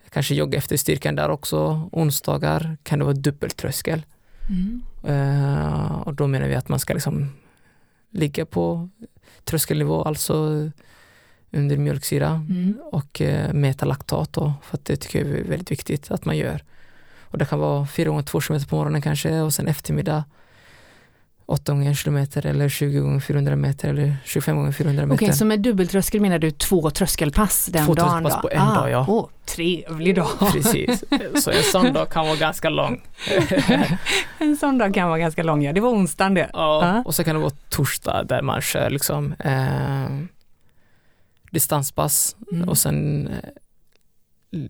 kanske 0.10 0.36
jogga 0.36 0.58
efter 0.58 0.78
styrkan 0.78 1.16
där 1.16 1.30
också. 1.30 1.90
Onsdagar 1.92 2.78
kan 2.84 3.00
det 3.00 3.06
vara 3.06 3.16
dubbeltröskel. 3.16 4.06
Mm. 4.50 4.82
Eh, 5.04 6.02
och 6.02 6.14
då 6.14 6.28
menar 6.28 6.48
vi 6.48 6.56
att 6.56 6.70
man 6.70 6.80
ska 6.80 6.94
liksom 6.94 7.30
ligga 8.12 8.46
på 8.46 8.90
tröskelnivå, 9.44 10.04
alltså 10.04 10.34
under 11.52 11.78
mjölksyra 11.78 12.28
Mm. 12.28 12.80
och 12.92 13.22
eh, 13.22 13.54
mäta 13.54 13.86
laktat 13.86 14.34
då, 14.34 14.54
för 14.64 14.78
att 14.78 14.86
det 14.86 14.96
tycker 14.96 15.26
jag 15.26 15.40
är 15.40 15.44
väldigt 15.44 15.72
viktigt 15.72 16.12
att 16.12 16.26
man 16.26 16.38
gör. 16.38 16.64
Och 17.22 17.38
det 17.38 17.46
kan 17.46 17.60
vara 17.60 17.88
fyra 17.88 18.10
gånger 18.10 18.24
två 18.24 18.42
kilometer 18.42 18.68
på 18.68 18.76
morgonen 18.76 19.02
kanske 19.02 19.42
och 19.42 19.54
sen 19.54 19.68
eftermiddag 19.68 20.24
åtta 21.50 21.72
gånger 21.72 21.88
en 21.90 21.96
kilometer 21.96 22.46
eller 22.46 22.70
20 22.70 23.00
gånger 23.00 23.20
400 23.20 23.56
meter 23.56 23.90
eller 23.90 24.18
25 24.26 24.56
gånger 24.56 24.72
400 24.72 25.06
meter. 25.06 25.26
Okej, 25.26 25.34
så 25.36 25.46
med 25.46 25.60
dubbeltröskel 25.60 26.22
menar 26.22 26.40
du 26.40 26.52
två 26.52 26.90
tröskelpass 26.90 27.66
den 27.66 27.86
Två 27.86 27.94
dagen? 27.94 28.08
tröskelpass 28.24 28.34
då? 28.44 28.50
på 28.50 28.50
en 28.56 28.74
dag, 28.76 28.90
ja. 28.92 29.06
Åh, 29.08 29.28
trevlig 29.46 30.16
dag. 30.16 30.28
Precis, 30.54 31.04
så 31.44 31.52
en 31.52 31.64
sån 31.64 31.94
dag 31.94 32.10
kan 32.10 32.26
vara 32.28 32.36
ganska 32.36 32.70
lång. 32.70 33.02
en 34.38 34.58
sån 34.58 34.78
dag 34.78 34.94
kan 34.94 35.08
vara 35.10 35.20
ganska 35.20 35.44
lång, 35.44 35.64
ja. 35.64 35.74
Det 35.74 35.82
var 35.82 35.90
onsdagen 35.90 36.34
det. 36.34 36.50
Ja, 36.54 36.86
Ja. 36.96 37.04
och 37.06 37.16
så 37.16 37.24
kan 37.24 37.36
det 37.36 37.42
vara 37.42 37.54
torsdag 37.70 38.24
där 38.24 38.42
man 38.42 38.62
kör 38.62 38.90
liksom 38.90 39.34
eh, 39.40 40.08
distanspass 41.52 42.36
Mm. 42.52 42.70
och 42.70 42.78
sen 42.78 43.28
eh, 43.28 43.50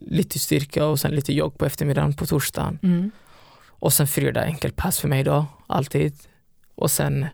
lite 0.01 0.39
styrka 0.39 0.85
och 0.85 0.99
sen 0.99 1.11
lite 1.11 1.33
jogg 1.33 1.57
på 1.57 1.65
eftermiddagen 1.65 2.13
på 2.13 2.25
torsdagen. 2.25 2.79
Mm. 2.83 3.11
Och 3.79 3.93
sen 3.93 4.07
fredag 4.07 4.43
enkelpass 4.45 4.99
för 4.99 5.07
mig 5.07 5.23
då, 5.23 5.45
alltid. 5.67 6.13
Och 6.77 6.91
sen 6.91 7.25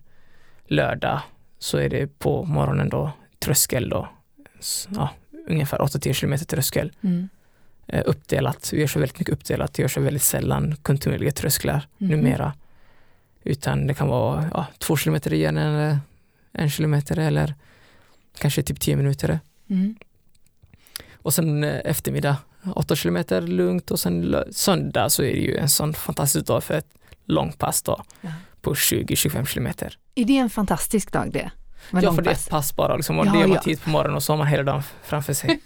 lördag 0.65 1.21
så 1.59 1.77
är 1.77 1.89
det 1.89 2.19
på 2.19 2.43
morgonen 2.45 2.89
då 2.89 3.11
tröskel 3.39 3.89
då. 3.89 4.09
Ja, 4.89 5.09
ungefär 5.47 5.77
8-10 5.77 6.13
kilometer 6.13 6.45
tröskel. 6.45 6.91
Mm. 7.01 7.29
Eh, 7.87 8.03
uppdelat, 8.05 8.69
vi 8.73 8.79
gör 8.79 8.87
så 8.87 8.99
väldigt 8.99 9.19
mycket 9.19 9.33
uppdelat, 9.33 9.73
det 9.73 9.81
görs 9.81 9.93
så 9.93 10.01
väldigt 10.01 10.23
sällan 10.23 10.75
kontinuerliga 10.75 11.31
trösklar 11.31 11.87
Mhm. 11.97 12.09
numera. 12.11 12.53
Utan 13.43 13.87
det 13.87 13.93
kan 13.93 14.07
vara 14.07 14.49
ja, 14.53 14.65
två 14.77 14.97
kilometer 14.97 15.33
igen 15.33 15.57
eller 15.57 15.99
en 16.51 16.69
kilometer 16.69 17.19
eller 17.19 17.53
kanske 18.37 18.63
typ 18.63 18.79
tio 18.79 18.95
minuter. 18.95 19.39
Mm. 19.69 19.95
Och 21.13 21.33
sen 21.33 21.63
eh, 21.63 21.81
eftermiddag, 21.85 22.37
åtta 22.75 22.95
kilometer 22.95 23.41
lugnt 23.41 23.91
och 23.91 23.99
sen 23.99 24.35
söndag 24.51 25.09
så 25.09 25.23
är 25.23 25.31
det 25.33 25.39
ju 25.39 25.57
en 25.57 25.69
sån 25.69 25.93
fantastisk 25.93 26.45
dag 26.45 26.63
för 26.63 26.73
ett 26.73 26.87
långpass 27.25 27.81
då 27.81 28.03
Ja. 28.21 28.29
På 28.63 28.73
20-25 28.73 29.45
kilometer. 29.45 29.97
Är 30.15 30.25
det 30.25 30.37
en 30.37 30.49
fantastisk 30.49 31.11
dag 31.11 31.31
det? 31.31 31.51
Med 31.91 32.03
Ja, 32.03 32.13
för 32.13 32.21
det 32.21 32.29
är 32.29 32.33
ett 32.33 32.49
pass 32.49 32.75
bara 32.75 32.95
liksom, 32.95 33.19
och 33.19 33.25
Ja, 33.25 33.31
det 33.31 33.39
gör 33.39 33.47
man 33.47 33.55
ja. 33.55 33.61
tid 33.61 33.81
på 33.83 33.89
morgonen 33.89 34.15
och 34.15 34.23
så 34.23 34.31
har 34.33 34.37
man 34.37 34.47
hela 34.47 34.63
dagen 34.63 34.83
framför 35.03 35.33
sig. 35.33 35.59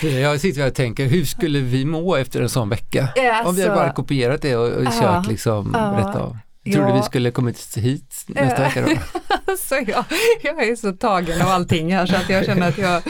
Jag 0.20 0.40
sitter 0.40 0.60
här 0.60 0.68
och 0.68 0.74
tänker, 0.74 1.06
hur 1.06 1.24
skulle 1.24 1.60
vi 1.60 1.84
må 1.84 2.16
efter 2.16 2.42
en 2.42 2.48
sån 2.48 2.68
vecka? 2.68 3.08
Alltså, 3.16 3.48
Om 3.48 3.56
vi 3.56 3.62
hade 3.62 3.74
bara 3.74 3.92
kopierat 3.92 4.42
det 4.42 4.56
och, 4.56 4.68
och 4.68 4.92
kört 5.00 5.26
liksom 5.26 5.70
Ja. 5.74 5.80
rätt 5.98 6.16
av. 6.16 6.38
Tror 6.64 6.82
du 6.84 6.88
Ja. 6.88 6.96
vi 6.96 7.02
skulle 7.02 7.30
kommit 7.30 7.76
hit 7.76 8.24
nästa 8.28 8.62
Ja. 8.62 8.68
vecka 8.68 8.80
då? 8.86 9.20
alltså, 9.52 9.74
jag, 9.74 10.04
jag 10.42 10.68
är 10.68 10.76
så 10.76 10.92
tagen 10.92 11.42
av 11.42 11.48
allting 11.48 11.94
här 11.94 12.06
så 12.06 12.16
att 12.16 12.28
jag 12.30 12.44
känner 12.46 12.68
att 12.68 12.78
jag... 12.78 13.02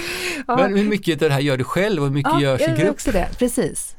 Ja, 0.47 0.57
Men 0.57 0.77
hur 0.77 0.85
mycket 0.85 1.23
av 1.23 1.29
det 1.29 1.35
här 1.35 1.41
gör 1.41 1.57
du 1.57 1.65
själv 1.65 2.03
och 2.03 2.09
hur 2.09 2.15
mycket 2.15 2.33
ja, 2.33 2.41
görs 2.41 2.61
i 2.61 2.65
jag 2.65 2.71
gör 2.71 2.79
grupp? 2.85 2.91
också 2.95 3.13
det, 3.13 3.29
precis. 3.39 3.97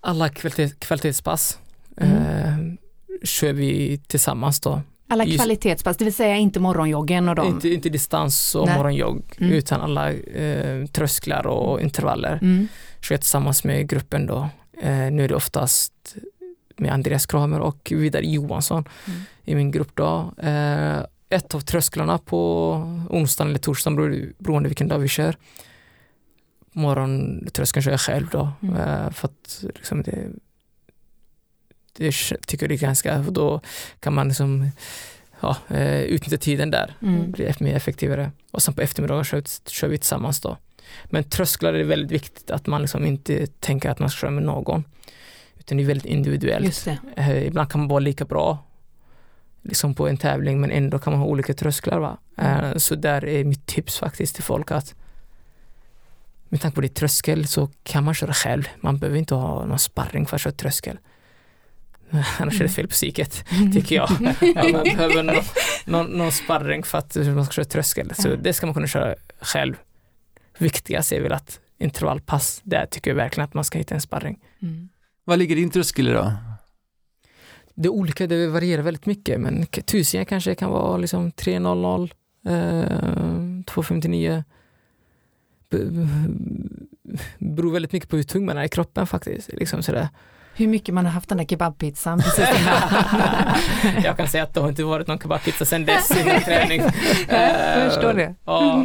Alla 0.00 0.28
kvalitet, 0.28 0.70
kvalitetspass 0.78 1.58
Mm. 1.96 2.16
eh, 2.16 2.78
kör 3.24 3.52
vi 3.52 3.98
tillsammans 4.06 4.60
då. 4.60 4.80
Alla 5.08 5.26
kvalitetspass, 5.26 5.96
det 5.96 6.04
vill 6.04 6.14
säga 6.14 6.36
inte 6.36 6.60
morgonjoggen 6.60 7.28
och 7.28 7.34
de. 7.34 7.46
Inte, 7.46 7.68
inte 7.68 7.88
distans 7.88 8.54
och 8.54 8.66
Nej. 8.66 8.76
morgonjogg 8.76 9.22
Mm. 9.40 9.52
utan 9.52 9.80
alla 9.80 10.12
eh, 10.12 10.86
trösklar 10.86 11.46
och 11.46 11.80
intervaller. 11.80 12.38
Mm. 12.42 12.68
kör 13.00 13.14
jag 13.14 13.20
tillsammans 13.20 13.64
med 13.64 13.88
gruppen 13.88 14.26
då. 14.26 14.48
Eh, 14.82 15.10
nu 15.10 15.24
är 15.24 15.28
det 15.28 15.34
oftast 15.34 16.14
med 16.76 16.92
Andreas 16.92 17.26
Kramer 17.26 17.60
och 17.60 17.92
Vidar 17.96 18.20
Johansson 18.20 18.84
Mm. 19.06 19.20
i 19.44 19.54
min 19.54 19.70
grupp 19.70 19.90
då. 19.94 20.32
Eh, 20.42 20.98
ett 21.28 21.54
av 21.54 21.60
trösklarna 21.60 22.18
på 22.18 22.72
onsdagen 23.10 23.50
eller 23.50 23.58
torsdagen 23.58 23.98
bero- 23.98 24.32
beroende 24.38 24.68
vilken 24.68 24.88
dag 24.88 24.98
vi 24.98 25.08
kör. 25.08 25.36
Morgontröskeln 26.72 27.82
kör 27.82 27.90
jag 27.90 28.00
själv 28.00 28.26
då 28.32 28.50
Mm. 28.62 28.76
eh, 28.76 29.10
för 29.10 29.28
att 29.28 29.64
liksom 29.74 30.02
det, 30.02 30.28
det 31.96 32.12
tycker 32.46 32.66
jag 32.66 32.72
är 32.72 32.78
ganska, 32.78 33.18
då 33.18 33.60
kan 34.00 34.14
man 34.14 34.28
liksom 34.28 34.70
ja, 35.40 35.56
eh, 35.68 36.00
utnyttja 36.02 36.36
tiden 36.36 36.70
där. 36.70 36.96
Mm. 37.02 37.22
Det 37.22 37.28
blir 37.28 37.56
mer 37.60 37.74
effektivare. 37.74 38.30
Och 38.50 38.62
sen 38.62 38.74
på 38.74 38.80
eftermiddagen 38.80 39.24
kör, 39.24 39.42
kör 39.70 39.88
vi 39.88 39.98
tillsammans 39.98 40.40
då. 40.40 40.56
Men 41.04 41.24
trösklar 41.24 41.74
är 41.74 41.84
väldigt 41.84 42.10
viktigt 42.10 42.50
att 42.50 42.66
man 42.66 42.82
liksom 42.82 43.06
inte 43.06 43.46
tänker 43.46 43.90
att 43.90 43.98
man 43.98 44.10
ska 44.10 44.20
köra 44.20 44.30
med 44.30 44.42
någon. 44.42 44.84
Utan 45.58 45.76
det 45.76 45.82
är 45.82 45.86
väldigt 45.86 46.06
individuellt. 46.06 46.84
Det. 46.84 46.98
Eh, 47.16 47.46
ibland 47.46 47.70
kan 47.70 47.80
man 47.80 47.88
vara 47.88 48.00
lika 48.00 48.24
bra 48.24 48.58
liksom 49.62 49.94
på 49.94 50.08
en 50.08 50.16
tävling 50.16 50.60
men 50.60 50.70
ändå 50.70 50.98
kan 50.98 51.12
man 51.12 51.20
ha 51.20 51.26
olika 51.26 51.54
trösklar. 51.54 51.98
Va? 51.98 52.18
Eh, 52.38 52.76
så 52.76 52.94
där 52.94 53.24
är 53.24 53.44
mitt 53.44 53.66
tips 53.66 53.98
faktiskt 53.98 54.34
till 54.34 54.44
folk 54.44 54.70
att 54.70 54.94
med 56.48 56.60
tanke 56.60 56.74
på 56.74 56.80
det 56.80 56.86
är 56.86 56.94
tröskel 56.94 57.46
så 57.46 57.70
kan 57.82 58.04
man 58.04 58.14
köra 58.14 58.32
själv. 58.32 58.68
Man 58.80 58.98
behöver 58.98 59.18
inte 59.18 59.34
ha 59.34 59.64
någon 59.64 59.78
sparring 59.78 60.26
för 60.26 60.36
att 60.36 60.42
köra 60.42 60.52
tröskel. 60.52 60.98
Annars 62.38 62.60
är 62.60 62.64
det 62.64 62.70
fel 62.70 62.86
på 62.86 62.92
psyket, 62.92 63.44
tycker 63.72 63.96
jag. 63.96 64.08
Ja, 64.40 64.68
man 64.72 64.84
behöver 64.84 65.22
någon, 65.22 65.44
någon, 65.84 66.06
någon 66.18 66.32
sparring 66.32 66.82
för 66.82 66.98
att 66.98 67.16
man 67.16 67.44
ska 67.44 67.52
köra 67.52 67.64
tröskel. 67.64 68.12
Så 68.14 68.36
det 68.36 68.52
ska 68.52 68.66
man 68.66 68.74
kunna 68.74 68.86
köra 68.86 69.14
själv. 69.40 69.74
Viktigast 70.58 71.12
är 71.12 71.20
väl 71.20 71.32
att 71.32 71.60
intervallpass, 71.78 72.60
där 72.64 72.86
tycker 72.86 73.10
jag 73.10 73.16
verkligen 73.16 73.44
att 73.48 73.54
man 73.54 73.64
ska 73.64 73.78
hitta 73.78 73.94
en 73.94 74.00
sparring. 74.00 74.38
Mm. 74.62 74.88
Vad 75.24 75.38
ligger 75.38 75.56
din 75.56 75.70
tröskel 75.70 76.08
idag? 76.08 76.32
Det 77.74 77.86
är 77.86 77.92
olika, 77.92 78.26
det 78.26 78.46
varierar 78.46 78.82
väldigt 78.82 79.06
mycket 79.06 79.40
men 79.40 79.66
tusen 79.66 80.26
kanske 80.26 80.54
kan 80.54 80.70
vara 80.70 80.96
liksom 80.96 81.32
300, 81.32 82.08
eh, 82.46 83.62
259. 83.66 84.44
B- 85.70 85.78
b- 85.84 86.08
beror 87.38 87.72
väldigt 87.72 87.92
mycket 87.92 88.08
på 88.08 88.16
hur 88.16 88.22
tung 88.22 88.46
man 88.46 88.58
är 88.58 88.64
i 88.64 88.68
kroppen 88.68 89.06
faktiskt. 89.06 89.52
Liksom 89.52 89.82
sådär. 89.82 90.08
Hur 90.62 90.68
mycket 90.68 90.94
man 90.94 91.04
har 91.04 91.12
haft 91.12 91.28
den 91.28 91.38
där 91.38 91.44
kebabpizzan 91.44 92.22
jag 94.04 94.16
kan 94.16 94.28
säga 94.28 94.44
att 94.44 94.54
det 94.54 94.60
har 94.60 94.68
inte 94.68 94.84
varit 94.84 95.06
någon 95.06 95.18
kebabpizza 95.18 95.64
sedan 95.64 95.84
dess 95.84 96.10
i 96.10 96.24
min 96.24 96.40
träning. 96.40 96.80
Jag 97.28 97.92
förstår 97.92 98.14
det. 98.14 98.34
Ja, 98.44 98.84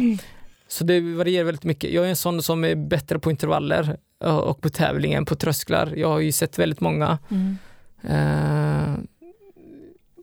så 0.68 0.84
det 0.84 1.00
varierar 1.00 1.44
väldigt 1.44 1.64
mycket. 1.64 1.90
Jag 1.92 2.04
är 2.04 2.08
en 2.08 2.16
sån 2.16 2.42
som 2.42 2.64
är 2.64 2.74
bättre 2.74 3.18
på 3.18 3.30
intervaller 3.30 3.96
eh, 4.24 4.36
och 4.36 4.60
på 4.60 4.68
tävling 4.68 5.12
än 5.12 5.24
på 5.24 5.34
trösklar. 5.34 5.92
Jag 5.96 6.08
har 6.08 6.18
ju 6.18 6.32
sett 6.32 6.58
väldigt 6.58 6.80
många 6.80 7.18
Mm. 7.30 7.58
eh, 8.02 8.94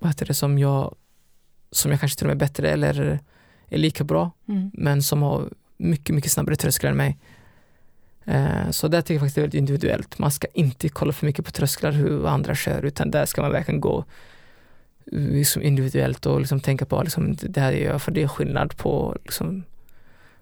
vad 0.02 0.10
heter 0.10 0.26
det, 0.26 0.34
som 0.34 0.60
jag, 0.60 0.96
som 1.72 1.92
jag 1.92 2.00
kanske 2.00 2.18
till 2.18 2.26
och 2.26 2.28
med 2.28 2.36
är 2.36 2.48
bättre 2.48 2.70
eller 2.70 3.20
är 3.70 3.78
lika 3.78 4.04
bra, 4.04 4.32
Mm. 4.48 4.72
men 4.74 5.04
som 5.04 5.22
har 5.22 5.50
mycket, 5.78 6.16
mycket 6.16 6.32
snabbare 6.32 6.56
trösklar 6.56 6.92
än 6.92 6.98
mig. 6.98 7.18
Eh, 8.26 8.70
så 8.72 8.88
där 8.88 9.02
tycker 9.02 9.14
jag 9.14 9.22
faktiskt 9.22 9.36
det 9.36 9.40
är 9.40 9.44
väldigt 9.44 9.58
individuellt. 9.60 10.20
Man 10.20 10.32
ska 10.32 10.48
inte 10.54 10.90
kolla 10.90 11.14
för 11.14 11.26
mycket 11.26 11.46
på 11.46 11.52
trösklar 11.52 11.92
hur 11.92 12.28
andra 12.28 12.56
kör, 12.56 12.86
utan 12.86 13.12
där 13.12 13.26
ska 13.26 13.42
man 13.42 13.52
verkligen 13.52 13.82
gå 13.82 14.06
liksom 15.12 15.62
individuellt 15.62 16.26
och 16.26 16.40
liksom 16.40 16.60
tänka 16.60 16.86
på 16.86 17.02
liksom, 17.04 17.36
det 17.42 17.62
här 17.62 17.72
gör 17.72 17.92
jag 17.92 18.02
för 18.02 18.12
det 18.12 18.24
är 18.24 18.28
skillnad 18.28 18.78
på, 18.78 19.18
liksom, 19.24 19.64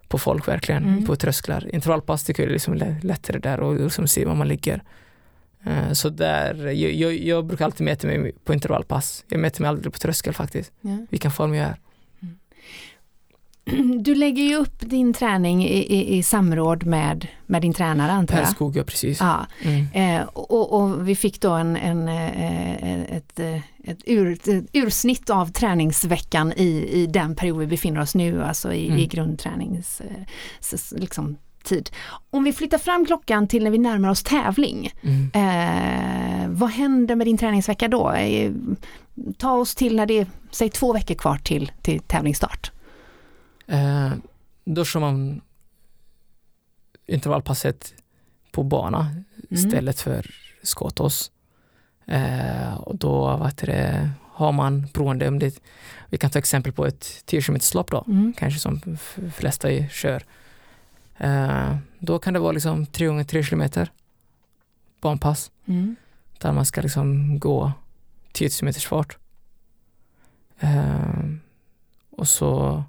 på 0.08 0.18
folk 0.18 0.48
verkligen, 0.48 0.84
Mm. 0.84 1.06
på 1.06 1.16
trösklar. 1.16 1.76
Intervallpass 1.76 2.24
tycker 2.24 2.44
jag 2.44 2.50
är 2.50 2.54
liksom 2.54 2.74
lä- 2.74 3.00
lättare 3.04 3.40
där 3.40 3.60
och 3.60 3.76
liksom 3.80 4.08
se 4.08 4.26
var 4.26 4.36
man 4.36 4.48
ligger. 4.48 4.84
Eh, 5.66 5.92
Så 5.92 6.10
där, 6.10 6.66
jag, 6.66 6.92
jag, 6.94 7.14
jag 7.14 7.46
brukar 7.46 7.66
alltid 7.66 7.86
mäta 7.86 8.08
mig 8.08 8.32
på 8.46 8.54
intervallpass. 8.54 9.26
Jag 9.30 9.40
mäter 9.40 9.62
mig 9.62 9.70
aldrig 9.70 9.94
på 9.94 10.00
tröskel 10.00 10.34
faktiskt, 10.34 10.72
Ja. 10.82 11.06
vilken 11.10 11.32
form 11.32 11.54
jag 11.54 11.68
är. 11.68 11.76
Du 14.00 14.16
lägger 14.16 14.44
ju 14.44 14.56
upp 14.56 14.80
din 14.80 15.14
träning 15.14 15.66
i, 15.66 15.78
i, 15.96 16.18
i 16.18 16.24
samråd 16.24 16.86
med, 16.86 17.28
med 17.46 17.62
din 17.62 17.74
tränare 17.74 18.12
antar 18.12 18.36
Per 18.36 18.42
jag? 18.42 18.52
Skog, 18.52 18.78
ja 18.78 18.84
precis. 18.84 19.20
Ja, 19.20 19.46
Mm. 19.64 19.88
eh, 19.94 20.28
och, 20.28 20.74
och 20.82 21.08
vi 21.10 21.16
fick 21.16 21.42
då 21.42 21.52
en, 21.52 21.76
en, 21.78 22.08
eh, 22.08 23.02
ett, 23.18 23.40
eh, 23.40 23.56
ett, 23.84 24.00
ur, 24.06 24.32
ett 24.32 24.66
ursnitt 24.74 25.30
av 25.30 25.46
träningsveckan 25.52 26.54
i, 26.58 26.90
i 26.92 27.08
den 27.08 27.36
period 27.36 27.60
vi 27.60 27.68
befinner 27.68 28.02
oss 28.02 28.16
nu, 28.16 28.44
alltså 28.44 28.74
i, 28.74 28.88
Mm. 28.88 29.00
i 29.00 29.06
grundtränings 29.08 30.02
eh, 30.02 31.00
liksom, 31.00 31.38
tid. 31.64 31.90
Om 32.30 32.44
vi 32.44 32.54
flyttar 32.54 32.78
fram 32.78 33.06
klockan 33.06 33.48
till 33.48 33.64
när 33.64 33.72
vi 33.72 33.78
närmar 33.78 34.10
oss 34.10 34.24
tävling, 34.24 34.92
Mm. 35.04 35.32
eh, 35.34 36.50
vad 36.50 36.70
händer 36.70 37.16
med 37.16 37.28
din 37.28 37.38
träningsvecka 37.38 37.88
då? 37.88 38.12
Eh, 38.12 38.52
ta 39.38 39.52
oss 39.52 39.76
till 39.76 39.96
när 39.96 40.06
det 40.06 40.20
är, 40.20 40.28
säg 40.52 40.70
två 40.70 40.94
veckor 40.94 41.16
kvar 41.16 41.38
till, 41.38 41.72
till 41.82 42.00
tävlingsstart. 42.00 42.72
Eh, 43.68 44.12
då 44.66 44.86
kör 44.86 45.00
man 45.00 45.42
intervallpasset 47.06 47.94
på 48.52 48.64
bana 48.64 49.00
Mm. 49.00 49.24
istället 49.50 50.00
för 50.00 50.32
skotås. 50.64 51.32
Eh, 52.06 52.74
och 52.74 52.96
då 52.96 53.38
vad 53.38 53.68
det, 53.68 54.10
har 54.32 54.52
man 54.52 54.88
beroende 54.94 55.28
om 55.28 55.40
det, 55.40 55.60
vi 56.10 56.18
kan 56.18 56.30
ta 56.30 56.40
exempel 56.40 56.72
på 56.74 56.86
ett 56.86 57.22
10 57.26 57.42
km 57.42 57.58
lopp 57.74 57.92
då, 57.92 58.04
Mm. 58.08 58.34
kanske 58.38 58.60
som 58.60 58.82
flesta 59.36 59.88
kör. 59.90 60.24
Eh, 61.18 61.78
då 62.00 62.20
kan 62.20 62.34
det 62.34 62.40
vara 62.40 62.52
liksom 62.52 62.86
3 62.86 63.08
gånger 63.08 63.24
3 63.24 63.44
kilometer 63.44 63.92
banpass 65.02 65.52
Mm. 65.66 65.96
där 66.40 66.52
man 66.52 66.66
ska 66.66 66.82
liksom 66.82 67.40
gå 67.40 67.72
10 68.32 68.50
000 68.62 68.66
meters 68.66 68.88
fart. 68.88 69.18
Eh, 70.60 71.24
och 72.12 72.28
så, 72.28 72.84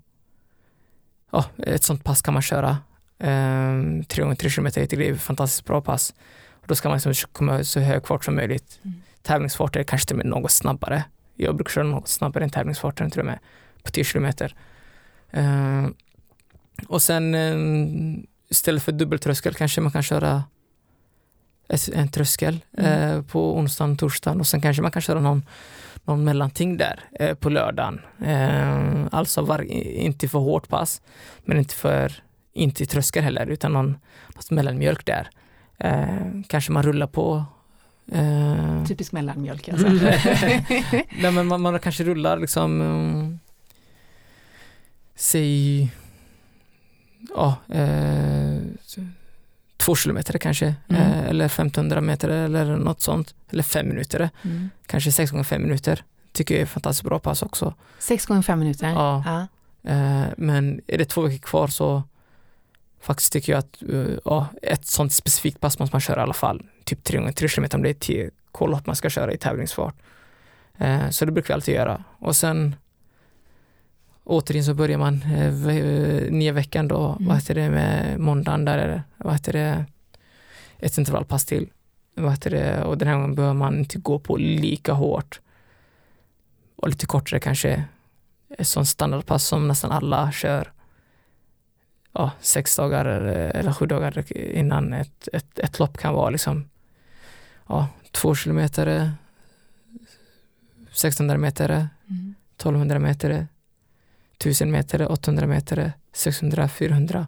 ja, 1.35 1.45
ett 1.67 1.83
sånt 1.85 2.05
pass 2.05 2.23
kan 2.23 2.35
man 2.35 2.43
köra. 2.43 2.79
Eh, 3.19 4.03
3 4.09 4.23
gånger 4.23 4.35
3 4.35 4.51
kilometer, 4.51 4.81
jag 4.81 4.91
tycker 4.91 5.03
det 5.05 5.11
är 5.11 5.15
ett 5.15 5.21
fantastiskt 5.21 5.65
bra 5.65 5.81
pass. 5.81 6.15
Och 6.51 6.67
då 6.67 6.75
ska 6.75 6.89
man 6.89 6.97
liksom 7.03 7.29
komma 7.33 7.65
så 7.65 7.81
hög 7.81 8.07
fart 8.07 8.25
som 8.25 8.35
möjligt. 8.35 8.81
Mm. 8.83 9.03
Tävlingsfart 9.23 9.77
är 9.77 9.83
kanske 9.83 10.07
till 10.09 10.15
och 10.15 10.19
med 10.19 10.27
något 10.27 10.51
snabbare. 10.51 11.05
Jag 11.37 11.57
brukar 11.57 11.71
köra 11.71 11.85
något 11.85 12.09
snabbare 12.09 12.45
än 12.45 12.51
tävlingsfarten 12.51 13.11
till 13.11 13.21
och 13.21 13.27
med, 13.27 13.39
på 13.83 13.91
10 13.91 14.05
kilometer. 14.05 14.55
Eh, 15.31 15.87
och 16.89 17.03
sen 17.03 17.35
eh, 17.35 18.19
istället 18.49 18.83
för 18.83 18.93
dubbeltröskel 18.93 19.55
kanske 19.55 19.81
man 19.81 19.93
kan 19.93 20.03
köra 20.03 20.45
en 21.93 22.09
tröskel 22.09 22.61
Mm. 22.79 22.91
eh, 23.19 23.23
på 23.23 23.57
onsdagen, 23.59 23.97
torsdagen 23.97 24.41
och 24.41 24.47
sen 24.47 24.61
kanske 24.61 24.83
man 24.83 24.91
kan 24.91 25.03
köra 25.03 25.21
någon, 25.21 25.43
någon 26.05 26.25
mellanting 26.25 26.77
där 26.77 27.01
eh, 27.13 27.35
på 27.35 27.49
lördagen. 27.49 28.01
Eh, 28.25 29.07
alltså 29.11 29.43
var, 29.43 29.63
inte 29.73 30.29
för 30.29 30.39
hårt 30.39 30.69
pass, 30.69 31.03
men 31.45 31.59
inte 31.59 31.75
för 31.75 32.13
inte 32.53 32.87
tröskel 32.87 33.25
heller, 33.25 33.47
utan 33.47 33.73
någon, 33.73 33.97
något 34.35 34.51
mellanmjölk 34.51 35.07
där. 35.07 35.29
Eh, 35.79 36.43
kanske 36.49 36.73
man 36.73 36.83
rullar 36.83 37.07
på 37.07 37.45
eh, 38.13 38.85
Typisk 38.85 39.13
mellanmjölk 39.13 39.69
alltså. 39.69 39.89
Nej, 41.21 41.33
men 41.33 41.47
man, 41.47 41.61
man 41.61 41.79
kanske 41.79 42.05
rullar 42.05 42.39
liksom 42.39 42.81
um, 42.81 43.39
säg 45.15 45.83
ja, 47.35 47.57
eh, 47.69 48.59
två 49.85 49.95
kilometer 49.95 50.39
kanske 50.39 50.75
Mm. 50.89 51.03
eh, 51.03 51.25
eller 51.29 51.45
1500 51.45 52.01
meter 52.01 52.29
eller 52.29 52.77
något 52.77 53.01
sånt 53.01 53.35
eller 53.51 53.63
fem 53.63 53.89
minuter 53.89 54.31
Mm. 54.45 54.71
kanske 54.87 55.13
sex 55.13 55.31
gånger 55.31 55.45
fem 55.45 55.63
minuter 55.63 56.05
tycker 56.33 56.55
jag 56.55 56.63
är 56.63 56.67
fantastiskt 56.67 57.05
bra 57.05 57.19
pass 57.19 57.43
också 57.43 57.75
Sex 57.99 58.27
gånger 58.27 58.43
fem 58.43 58.59
minuter. 58.59 58.89
Ja. 58.89 59.23
Ja. 59.27 59.41
eh, 59.91 60.27
men 60.37 60.81
är 60.87 60.99
det 60.99 61.05
två 61.05 61.21
veckor 61.23 61.39
kvar 61.39 61.69
så 61.69 62.03
faktiskt 63.01 63.33
tycker 63.33 63.53
jag 63.53 63.59
att 63.59 63.83
eh, 63.93 64.19
ja, 64.25 64.47
ett 64.63 64.87
sånt 64.87 65.13
specifikt 65.13 65.61
pass 65.61 65.79
måste 65.79 65.95
man 65.95 66.01
köra 66.01 66.21
i 66.21 66.23
alla 66.23 66.33
fall 66.35 66.63
typ 66.85 67.05
tre 67.05 67.19
gånger 67.19 67.33
tre 67.33 67.49
kilometer 67.49 67.77
om 67.79 67.83
det 67.83 67.91
är 67.91 67.95
tio 67.95 68.31
k-lopp 68.53 68.87
man 68.87 68.97
ska 68.97 69.11
köra 69.11 69.33
i 69.33 69.37
tävlingsfart 69.39 69.95
Så 71.11 71.25
det 71.25 71.33
brukar 71.33 71.49
vi 71.49 71.55
alltid 71.55 71.75
göra. 71.75 72.05
Och 72.19 72.37
sen 72.37 72.77
återigen 74.25 74.65
så 74.65 74.75
börjar 74.75 74.99
man 74.99 75.23
eh, 75.23 75.51
ve- 75.53 76.29
nya 76.31 76.53
veckan 76.53 76.89
då, 76.89 77.09
Mm. 77.13 77.27
vad 77.29 77.37
heter 77.37 77.55
det 77.55 77.71
med 77.71 78.21
måndagen 78.21 78.65
där 78.65 78.79
är 78.79 79.03
vad 79.17 79.33
heter 79.33 79.53
det, 79.53 79.85
ett 80.79 80.99
intervallpass 80.99 81.45
till. 81.45 81.71
Vad 82.15 82.31
heter 82.31 82.51
det, 82.51 82.85
och 82.85 82.99
den 82.99 83.09
här 83.09 83.15
gången 83.15 83.35
behöver 83.35 83.55
man 83.55 83.79
inte 83.79 83.99
gå 83.99 84.19
på 84.19 84.37
lika 84.37 84.93
hårt. 84.93 85.41
Och 86.77 86.89
lite 86.89 87.07
kortare 87.07 87.41
kanske. 87.41 87.85
Ett 88.59 88.69
sånt 88.69 88.89
standardpass 88.89 89.45
som 89.47 89.69
nästan 89.69 89.93
alla 89.93 90.33
kör. 90.33 90.73
Ja, 92.13 92.31
sex 92.41 92.77
dagar 92.77 93.05
eller, 93.05 93.35
eller 93.35 93.73
sju 93.73 93.87
dagar 93.87 94.33
innan 94.37 94.93
ett, 94.93 95.29
ett, 95.33 95.59
ett 95.59 95.79
lopp 95.79 95.99
kan 95.99 96.15
vara 96.15 96.31
liksom 96.31 96.69
ja, 97.69 97.89
två 98.11 98.35
kilometer 98.35 99.13
1600 100.91 101.39
meter, 101.39 101.89
Mm. 102.11 102.35
1200 102.57 102.99
meter, 102.99 103.47
1000 104.39 104.71
meter, 104.71 105.13
800 105.13 105.47
meter, 105.47 105.93
600, 106.13 106.69
400. 106.69 107.27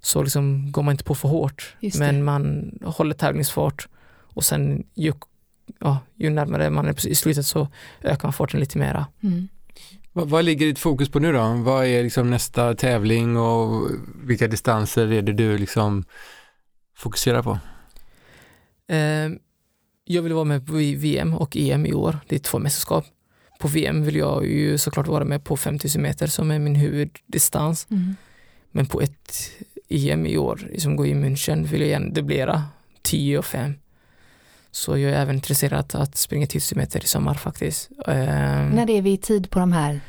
Så 0.00 0.22
liksom 0.22 0.72
går 0.72 0.82
man 0.82 0.92
inte 0.92 1.04
på 1.04 1.14
för 1.14 1.28
hårt, 1.28 1.76
men 1.98 2.24
man 2.24 2.72
håller 2.84 3.14
tävlingsfart 3.14 3.88
och 4.34 4.44
sen 4.44 4.86
ju, 4.94 5.12
ja, 5.78 5.98
ju 6.14 6.30
närmare 6.30 6.70
man 6.70 6.86
är 6.86 7.06
i 7.06 7.14
slutet 7.14 7.46
så 7.46 7.68
ökar 8.02 8.28
man 8.28 8.32
farten 8.32 8.60
lite 8.60 8.78
mera. 8.78 9.06
Mm. 9.22 9.48
Vad, 10.12 10.28
vad 10.28 10.44
ligger 10.44 10.66
ditt 10.66 10.78
fokus 10.78 11.08
på 11.08 11.18
nu 11.18 11.32
då? 11.32 11.62
Vad 11.64 11.86
är 11.86 12.02
liksom 12.02 12.30
nästa 12.30 12.74
tävling 12.74 13.36
och 13.36 13.90
vilka 14.24 14.48
distanser 14.48 15.12
är 15.12 15.22
det 15.22 15.32
du 15.32 15.58
liksom 15.58 16.04
fokuserar 16.96 17.42
på? 17.42 17.58
Eh, 18.88 19.28
jag 20.04 20.22
vill 20.22 20.32
vara 20.32 20.44
med 20.44 20.66
på 20.66 20.72
VM 20.72 21.34
och 21.34 21.56
EM 21.56 21.86
i 21.86 21.94
år. 21.94 22.18
Det 22.28 22.34
är 22.34 22.40
två 22.40 22.58
mästerskap. 22.58 23.04
På 23.62 23.68
VM 23.68 24.04
vill 24.04 24.16
jag 24.16 24.46
ju 24.46 24.78
såklart 24.78 25.06
vara 25.06 25.24
med 25.24 25.44
på 25.44 25.56
5000 25.56 26.02
meter 26.02 26.26
som 26.26 26.50
är 26.50 26.58
min 26.58 26.74
huvuddistans. 26.74 27.86
Mm. 27.90 28.16
Men 28.70 28.86
på 28.86 29.00
ett 29.00 29.50
EM 29.88 30.26
i 30.26 30.38
år 30.38 30.68
som 30.78 30.96
går 30.96 31.06
i 31.06 31.14
München 31.14 31.66
vill 31.66 31.80
jag 31.80 31.90
gärna 31.90 32.10
dubblera 32.10 32.64
10 33.02 33.38
och 33.38 33.44
5. 33.44 33.74
Så 34.70 34.98
jag 34.98 35.12
är 35.12 35.16
även 35.16 35.34
intresserad 35.34 35.94
att 35.94 36.16
springa 36.16 36.44
1000 36.44 36.78
meter 36.78 37.04
i 37.04 37.06
sommar 37.06 37.34
faktiskt. 37.34 37.90
Eh, 38.06 38.14
När 38.14 38.90
är 38.90 39.02
vi 39.02 39.12
i 39.12 39.16
tid 39.16 39.50
på 39.50 39.58
de 39.58 39.72
här 39.72 40.00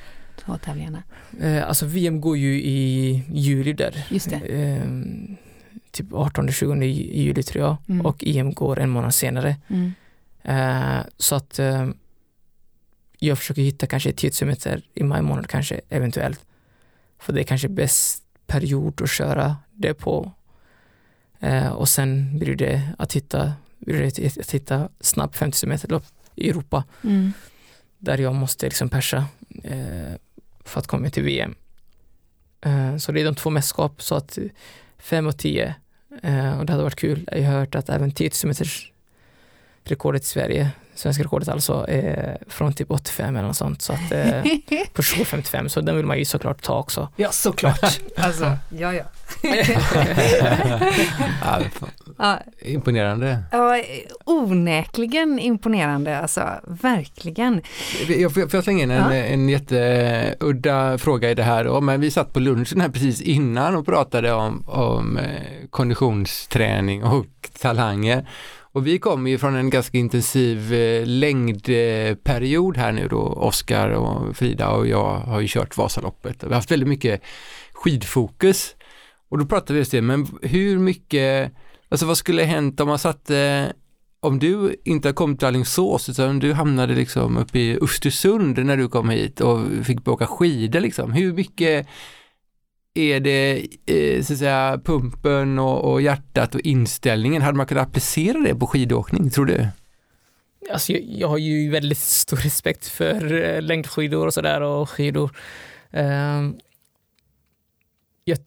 två 0.45 0.57
tävlingarna? 0.57 1.03
eh, 1.41 1.67
alltså 1.67 1.85
VM 1.85 2.21
går 2.21 2.37
ju 2.37 2.61
i 2.61 3.23
juli 3.33 3.73
där. 3.73 4.07
Just 4.09 4.29
det. 4.29 4.35
Eh, 4.35 4.83
typ 5.91 6.11
18-20 6.11 6.83
juli 7.13 7.43
tror 7.43 7.63
jag. 7.65 7.77
Mm. 7.89 8.05
Och 8.05 8.23
EM 8.27 8.53
går 8.53 8.79
en 8.79 8.89
månad 8.89 9.13
senare. 9.13 9.55
Mm. 9.67 9.91
Eh, 10.43 11.03
så 11.17 11.35
att 11.35 11.59
eh, 11.59 11.89
jag 13.27 13.37
försöker 13.37 13.61
hitta 13.61 13.87
kanske 13.87 14.11
10 14.11 14.31
000 14.41 14.47
meter 14.47 14.81
i 14.93 15.03
maj 15.03 15.21
månad 15.21 15.47
kanske 15.47 15.81
eventuellt. 15.89 16.45
För 17.19 17.33
det 17.33 17.41
är 17.41 17.43
kanske 17.43 17.69
bäst 17.69 18.23
period 18.47 19.01
att 19.01 19.09
köra 19.09 19.57
det 19.71 19.93
på. 19.93 20.31
Eh, 21.39 21.67
och 21.67 21.89
sen 21.89 22.39
blir 22.39 22.55
det 22.55 22.81
att 22.97 23.13
hitta, 23.13 23.53
blir 23.79 23.99
det 24.01 24.37
att 24.39 24.51
hitta 24.51 24.89
snabb 24.99 25.35
50 25.35 25.67
meter 25.67 25.87
lopp 25.87 26.05
i 26.35 26.49
Europa 26.49 26.83
Mm. 27.03 27.33
där 27.97 28.17
jag 28.17 28.35
måste 28.35 28.65
liksom 28.65 28.89
persa 28.89 29.25
eh, 29.63 30.13
för 30.65 30.79
att 30.79 30.87
komma 30.87 31.09
till 31.09 31.23
VM. 31.23 31.55
Eh, 32.61 32.97
så 32.97 33.11
det 33.11 33.21
är 33.21 33.25
de 33.25 33.35
två 33.35 33.49
mästerskap 33.49 34.01
så 34.01 34.15
att 34.15 34.37
5 34.97 35.27
och 35.27 35.37
10 35.37 35.75
eh, 36.23 36.59
och 36.59 36.65
det 36.65 36.71
hade 36.73 36.83
varit 36.83 36.95
kul. 36.99 37.29
Jag 37.31 37.43
har 37.43 37.59
hört 37.59 37.75
att 37.75 37.89
även 37.89 38.11
10 38.11 38.29
000 38.43 38.47
meters 38.47 38.91
rekordet 39.83 40.21
i 40.21 40.25
Sverige, 40.25 40.71
svenska 40.95 41.23
rekordet 41.23 41.49
alltså, 41.49 41.85
är 41.89 42.37
från 42.47 42.73
typ 42.73 42.91
85 42.91 43.35
eller 43.35 43.47
något 43.47 43.57
sånt. 43.57 43.81
Så 43.81 43.93
att 43.93 44.11
eh, 44.11 44.29
på 44.93 45.01
2.55 45.01 45.67
så 45.67 45.81
den 45.81 45.95
vill 45.97 46.05
man 46.05 46.17
ju 46.17 46.25
såklart 46.25 46.61
ta 46.61 46.79
också. 46.79 47.09
Ja, 47.15 47.31
såklart. 47.31 47.99
Alltså, 48.17 48.51
ja, 48.69 48.93
ja. 48.93 49.03
Ja, 52.17 52.39
imponerande. 52.61 53.43
Ja, 53.51 53.81
onekligen 54.25 55.39
imponerande, 55.39 56.19
alltså 56.19 56.49
verkligen. 56.67 57.61
Jag 58.07 58.33
får, 58.33 58.41
får 58.41 58.57
jag 58.57 58.63
slänga 58.63 58.83
in 58.83 58.91
en, 58.91 58.97
Ja. 59.11 59.13
en 59.13 59.49
jätteudda 59.49 60.97
fråga 60.97 61.29
i 61.31 61.35
det 61.35 61.43
här? 61.43 61.63
då? 61.63 61.81
Men 61.81 62.01
vi 62.01 62.11
satt 62.11 62.33
på 62.33 62.39
lunchen 62.39 62.81
här 62.81 62.89
precis 62.89 63.21
innan 63.21 63.75
och 63.75 63.85
pratade 63.85 64.31
om, 64.33 64.63
om 64.67 65.17
eh, 65.17 65.23
konditionsträning 65.69 67.03
och 67.03 67.25
talanger. 67.61 68.29
Och 68.73 68.87
vi 68.87 68.99
kommer 68.99 69.29
ju 69.29 69.37
från 69.37 69.55
en 69.55 69.69
ganska 69.69 69.97
intensiv 69.97 70.73
eh, 70.73 71.05
längdperiod 71.05 72.77
här 72.77 72.91
nu 72.91 73.07
då. 73.07 73.21
Oskar 73.21 73.89
och 73.89 74.37
Frida 74.37 74.69
och 74.69 74.87
jag 74.87 75.15
har 75.19 75.39
ju 75.39 75.47
kört 75.47 75.77
Vasaloppet. 75.77 76.43
Vi 76.43 76.47
har 76.47 76.55
haft 76.55 76.71
väldigt 76.71 76.89
mycket 76.89 77.21
skidfokus. 77.73 78.75
Och 79.29 79.37
då 79.37 79.45
pratade 79.45 79.73
vi 79.73 79.79
just 79.79 79.91
det, 79.91 80.01
men 80.01 80.27
hur 80.41 80.79
mycket, 80.79 81.51
alltså 81.89 82.05
vad 82.05 82.17
skulle 82.17 82.43
hänt 82.43 82.79
om 82.79 82.87
man 82.87 82.99
satte 82.99 83.73
om 84.19 84.39
du 84.39 84.75
inte 84.83 85.07
har 85.07 85.13
kommit 85.13 85.39
till 85.39 85.47
Alingsås 85.47 86.09
utan 86.09 86.39
du 86.39 86.53
hamnade 86.53 86.95
liksom 86.95 87.37
uppe 87.37 87.59
i 87.59 87.77
Östersund 87.81 88.65
när 88.65 88.77
du 88.77 88.89
kom 88.89 89.09
hit 89.09 89.41
och 89.41 89.59
fick 89.83 90.07
åka 90.07 90.27
skidor 90.27 90.79
liksom. 90.79 91.11
Hur 91.11 91.33
mycket 91.33 91.87
är 92.93 93.19
det 93.19 93.67
eh, 93.85 94.23
så 94.23 94.33
att 94.33 94.39
säga 94.39 94.81
pumpen 94.85 95.59
och, 95.59 95.91
och 95.91 96.01
hjärtat 96.01 96.55
och 96.55 96.61
inställningen? 96.61 97.41
Hade 97.41 97.57
man 97.57 97.65
kunnat 97.65 97.87
applicera 97.87 98.39
det 98.39 98.55
på 98.55 98.67
skidåkning 98.67 99.29
tror 99.29 99.45
du? 99.45 99.67
Alltså 100.71 100.93
jag, 100.93 101.01
jag 101.03 101.27
har 101.27 101.37
ju 101.37 101.69
väldigt 101.69 101.97
stor 101.97 102.37
respekt 102.37 102.87
för 102.87 103.43
eh, 103.43 103.61
längdskidor 103.61 104.27
och 104.27 104.33
sådär 104.33 104.61
och 104.61 104.89
skidor. 104.89 105.31
Um, 105.91 106.57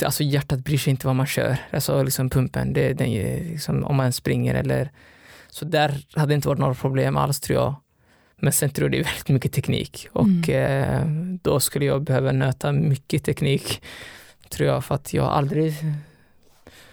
alltså 0.05 0.23
hjärtat 0.23 0.65
bryr 0.65 0.79
sig 0.79 0.91
inte 0.91 1.07
vad 1.07 1.17
man 1.17 1.27
kör, 1.27 1.57
alltså 1.71 2.03
liksom 2.03 2.31
pumpen, 2.31 2.73
det, 2.73 2.93
den 2.93 3.07
är 3.07 3.45
liksom, 3.45 3.85
om 3.85 3.97
man 3.97 4.13
springer 4.13 4.55
eller 4.55 4.91
så 5.49 5.65
där 5.65 6.05
hade 6.15 6.33
det 6.33 6.35
inte 6.35 6.49
varit 6.49 6.59
några 6.59 6.75
problem 6.75 7.17
alls 7.17 7.41
tror 7.41 7.59
jag. 7.59 7.75
Men 8.37 8.53
sen 8.53 8.71
tror 8.71 8.85
jag 8.85 8.93
det 8.93 8.99
är 8.99 9.05
väldigt 9.05 9.29
mycket 9.29 9.53
teknik 9.53 10.09
och 10.13 10.49
eh, 10.49 11.07
då 11.43 11.61
skulle 11.61 11.85
jag 11.85 12.03
behöva 12.03 12.33
nöta 12.33 12.73
mycket 12.73 13.25
teknik 13.25 13.83
tror 14.51 14.69
jag 14.69 14.85
för 14.85 14.95
att 14.95 15.13
jag 15.13 15.23
har 15.23 15.31
aldrig 15.31 15.75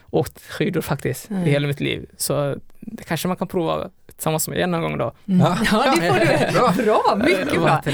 åkt 0.10 0.42
skidor 0.42 0.82
faktiskt 0.82 1.30
Nej. 1.30 1.48
i 1.48 1.52
hela 1.52 1.68
mitt 1.68 1.80
liv. 1.80 2.06
Så 2.18 2.56
det 2.80 3.04
kanske 3.04 3.28
man 3.28 3.38
kan 3.38 3.48
prova 3.48 3.90
tillsammans 4.06 4.48
med 4.48 4.58
mig 4.58 4.68
någon 4.68 4.82
gång 4.82 4.98
då. 4.98 5.14
Mm. 5.28 5.40
Ja. 5.40 5.58
Ja, 5.72 5.96
det 5.96 6.08
får 6.08 6.20
du. 6.20 6.54
Bra. 6.54 6.74
Bra, 6.78 7.16
mycket 7.16 7.58
Vad 7.58 7.84
bra. 7.84 7.94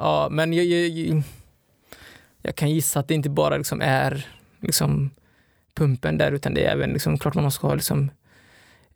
Ja, 0.00 0.28
men 0.30 0.52
jag, 0.52 0.64
jag, 0.64 1.22
jag, 2.42 2.54
kan 2.54 2.70
gissa 2.70 3.00
att 3.00 3.08
det 3.08 3.14
inte 3.14 3.30
bara 3.30 3.56
liksom 3.56 3.80
är 3.80 4.26
liksom 4.60 5.10
pumpen 5.74 6.18
där 6.18 6.32
utan 6.32 6.54
det 6.54 6.64
är 6.64 6.72
även 6.72 6.90
liksom, 6.90 7.18
klart 7.18 7.34
man 7.34 7.44
måste 7.44 7.66
ha 7.66 7.74
liksom 7.74 8.10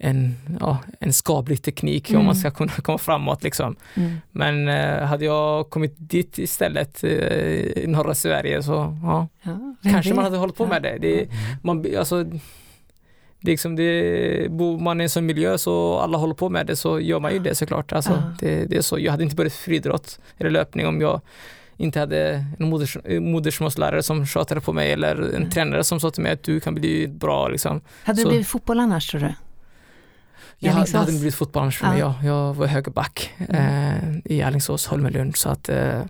en, 0.05 0.35
ja, 0.61 0.79
en 1.01 1.13
skaplig 1.13 1.63
teknik 1.63 2.09
om 2.11 2.15
Mm. 2.15 2.27
man 2.27 2.37
ska 2.37 2.51
kunna 2.51 2.73
komma 2.73 2.99
framåt. 2.99 3.43
Liksom. 3.43 3.77
Mm. 3.95 4.17
Men 4.33 4.69
eh, 4.69 5.05
hade 5.07 5.25
jag 5.25 5.71
kommit 5.71 5.95
dit 5.99 6.39
istället 6.39 7.05
eh, 7.05 7.11
i 7.11 7.85
norra 7.89 8.15
Sverige 8.15 8.63
så 8.63 8.99
ja, 9.03 9.29
Ja, 9.43 9.75
kanske 9.91 10.15
man 10.15 10.25
vet? 10.25 10.25
hade 10.25 10.37
hållit 10.39 10.57
på 10.57 10.67
med 10.67 10.83
det. 10.83 10.99
det 11.01 11.29
man, 11.63 11.85
alltså, 11.99 12.25
liksom 13.41 13.77
det, 13.77 14.51
bor 14.51 14.79
man 14.81 15.01
i 15.01 15.05
en 15.05 15.11
sån 15.11 15.27
miljö 15.27 15.59
så 15.59 15.99
alla 15.99 16.19
håller 16.19 16.35
på 16.35 16.49
med 16.49 16.67
det 16.67 16.77
så 16.77 17.01
gör 17.01 17.21
man 17.21 17.33
ju 17.33 17.39
det 17.39 17.55
såklart. 17.55 17.93
Alltså, 17.93 18.11
Ja. 18.13 18.23
det, 18.41 18.65
det 18.67 18.77
är 18.77 18.83
så. 18.83 18.99
Jag 18.99 19.11
hade 19.13 19.25
inte 19.25 19.37
börjat 19.37 19.53
friidrott 19.53 20.21
eller 20.39 20.51
löpning 20.51 20.87
om 20.87 21.01
jag 21.01 21.21
inte 21.77 22.01
hade 22.01 22.45
en 22.59 22.69
moders, 22.69 22.97
modersmålslärare 23.21 24.03
som 24.03 24.27
tjatade 24.27 24.61
på 24.61 24.73
mig 24.73 24.93
eller 24.93 25.17
en 25.17 25.35
Mm. 25.35 25.51
tränare 25.51 25.85
som 25.85 26.01
sa 26.01 26.11
till 26.11 26.23
mig 26.23 26.33
att 26.33 26.43
du 26.43 26.61
kan 26.61 26.75
bli 26.75 27.09
bra. 27.09 27.49
Liksom. 27.49 27.81
Hade 28.05 28.23
Så- 28.23 28.29
blivit 28.29 28.47
fotboll 28.47 28.81
annars 28.81 29.11
tror 29.11 29.21
du? 29.21 29.35
Jag 30.59 30.69
hade, 30.73 30.77
Alingsås? 30.81 30.93
det 30.93 30.99
hade 30.99 31.11
inte 31.11 31.21
blivit 31.21 31.35
fotboll 31.35 31.63
annars 31.63 31.79
för 31.79 31.87
mig. 31.87 31.99
Ja. 31.99 32.15
Jag, 32.23 32.31
jag 32.49 32.55
var 32.55 32.67
högerback 32.67 33.31
Mm. 33.39 34.21
eh, 34.25 34.33
i 34.33 34.43
Alingsås, 34.43 34.87
Holmelund. 34.87 35.37
Så 35.37 35.49
att 35.49 35.69
eh, 35.69 36.01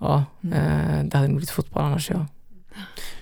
ja, 0.00 0.24
Mm. 0.44 0.58
eh, 0.58 1.04
det 1.04 1.16
hade 1.16 1.28
blivit 1.28 1.50
fotboll 1.50 1.82
annars. 1.84 2.10
Ja. 2.10 2.26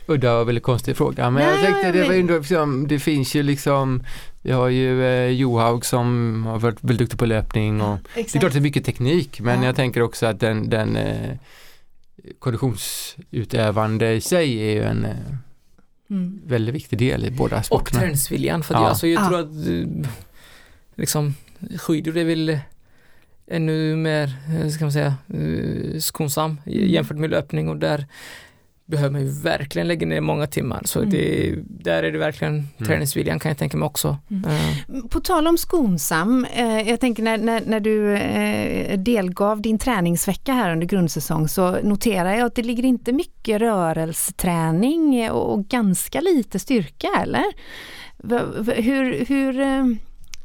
Udda 0.06 0.36
och 0.38 0.48
väldigt 0.48 0.64
konstig 0.64 0.96
fråga 0.96 1.30
men 1.30 1.42
jag 1.42 1.52
Nej, 1.52 1.62
tänkte 1.64 1.92
det 1.92 2.08
var 2.08 2.14
ändå 2.14 2.38
liksom, 2.38 2.88
det 2.88 2.98
finns 2.98 3.34
ju 3.34 3.42
liksom 3.42 4.02
vi 4.42 4.52
har 4.52 4.68
ju 4.68 5.04
eh, 5.04 5.28
Johaug 5.30 5.84
som 5.84 6.44
har 6.46 6.58
varit 6.58 6.76
väldigt 6.80 6.98
duktig 6.98 7.18
på 7.18 7.26
löpning 7.26 7.80
och 7.82 7.98
det 8.14 8.20
är 8.34 8.38
klart 8.40 8.52
det 8.52 8.58
är 8.58 8.60
mycket 8.60 8.84
teknik 8.84 9.40
men 9.40 9.60
Ja. 9.60 9.66
jag 9.66 9.76
tänker 9.76 10.02
också 10.02 10.26
att 10.26 10.40
den, 10.40 10.70
den 10.70 10.96
eh, 10.96 11.36
konditionsutövande 12.38 14.12
i 14.12 14.20
sig 14.20 14.58
är 14.58 14.72
ju 14.74 14.82
en 14.82 15.04
eh, 15.04 15.16
Mm. 16.12 16.40
väldigt 16.46 16.74
viktig 16.74 16.98
del 16.98 17.24
i 17.24 17.30
båda 17.30 17.56
Och 17.58 17.64
sporterna. 17.64 18.00
träningsviljan. 18.00 18.62
För 18.62 18.74
att 18.74 18.80
Ja. 18.80 18.84
jag, 18.84 18.90
alltså, 18.90 19.06
jag 19.06 19.22
Ja. 19.22 19.28
tror 19.28 19.40
att 19.40 19.68
eh, 19.68 20.10
liksom, 20.94 21.34
skidor 21.78 22.16
är 22.16 22.24
väl 22.24 22.58
ännu 23.46 23.96
mer, 23.96 24.36
eh, 24.60 24.68
ska 24.68 24.84
man 24.84 24.92
säga, 24.92 25.14
eh, 25.34 25.98
skonsam 25.98 26.50
Mm. 26.66 26.88
jämfört 26.88 27.16
med 27.18 27.30
löpning 27.30 27.68
och 27.68 27.76
där 27.76 28.06
behöver 28.92 29.10
man 29.12 29.20
ju 29.20 29.30
verkligen 29.42 29.88
lägga 29.88 30.06
ner 30.06 30.20
många 30.20 30.46
timmar. 30.46 30.82
Så 30.84 30.98
Mm. 30.98 31.10
det, 31.10 31.54
där 31.66 32.02
är 32.02 32.12
det 32.12 32.18
verkligen 32.18 32.68
träningsviljan 32.86 33.38
kan 33.38 33.48
jag 33.48 33.58
tänka 33.58 33.76
mig 33.76 33.86
också. 33.86 34.16
Mm. 34.30 34.44
Eh, 34.44 35.02
På 35.10 35.20
tal 35.20 35.46
om 35.46 35.58
skonsam, 35.58 36.46
eh, 36.54 36.88
jag 36.88 37.00
tänker 37.00 37.22
när, 37.22 37.38
när, 37.38 37.62
när 37.66 37.80
du 37.80 38.14
eh, 38.16 38.98
delgav 38.98 39.60
din 39.62 39.78
träningsvecka 39.78 40.52
här 40.52 40.72
under 40.72 40.86
grundsäsong 40.86 41.48
så 41.48 41.70
noterar 41.82 42.34
jag 42.34 42.46
att 42.46 42.54
det 42.54 42.62
ligger 42.62 42.84
inte 42.84 43.12
mycket 43.12 43.60
rörelseträning 43.60 45.30
och, 45.30 45.52
och 45.52 45.64
ganska 45.68 46.20
lite 46.20 46.58
styrka 46.58 47.08
eller? 47.22 47.44
Hur, 48.82 49.24
hur, 49.26 49.60
eh, 49.60 49.84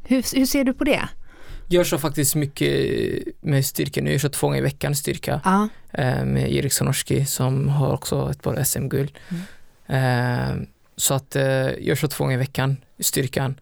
hur, 0.04 0.36
hur 0.38 0.46
ser 0.46 0.64
du 0.64 0.72
på 0.72 0.84
det? 0.84 1.08
Jag 1.70 1.86
kör 1.86 1.98
faktiskt 1.98 2.34
mycket 2.34 2.72
med 3.40 3.66
styrka 3.66 4.02
nu, 4.02 4.12
jag 4.12 4.20
kör 4.20 4.28
två 4.28 4.46
gånger 4.46 4.58
i 4.58 4.62
veckan 4.62 4.94
styrka 4.94 5.40
Ja, 5.44 5.68
eh, 5.92 6.24
med 6.24 6.52
Erik 6.52 6.72
Sonorski 6.72 7.24
som 7.24 7.68
har 7.68 7.92
också 7.94 8.30
ett 8.30 8.42
par 8.42 8.62
SM-guld. 8.64 9.12
Mm. 9.28 9.42
Eh, 10.58 10.66
så 10.96 11.14
att 11.14 11.36
eh, 11.36 11.42
jag 11.80 11.98
kör 11.98 12.08
två 12.08 12.24
gånger 12.24 12.36
i 12.36 12.38
veckan 12.40 12.76
styrkan. 13.00 13.60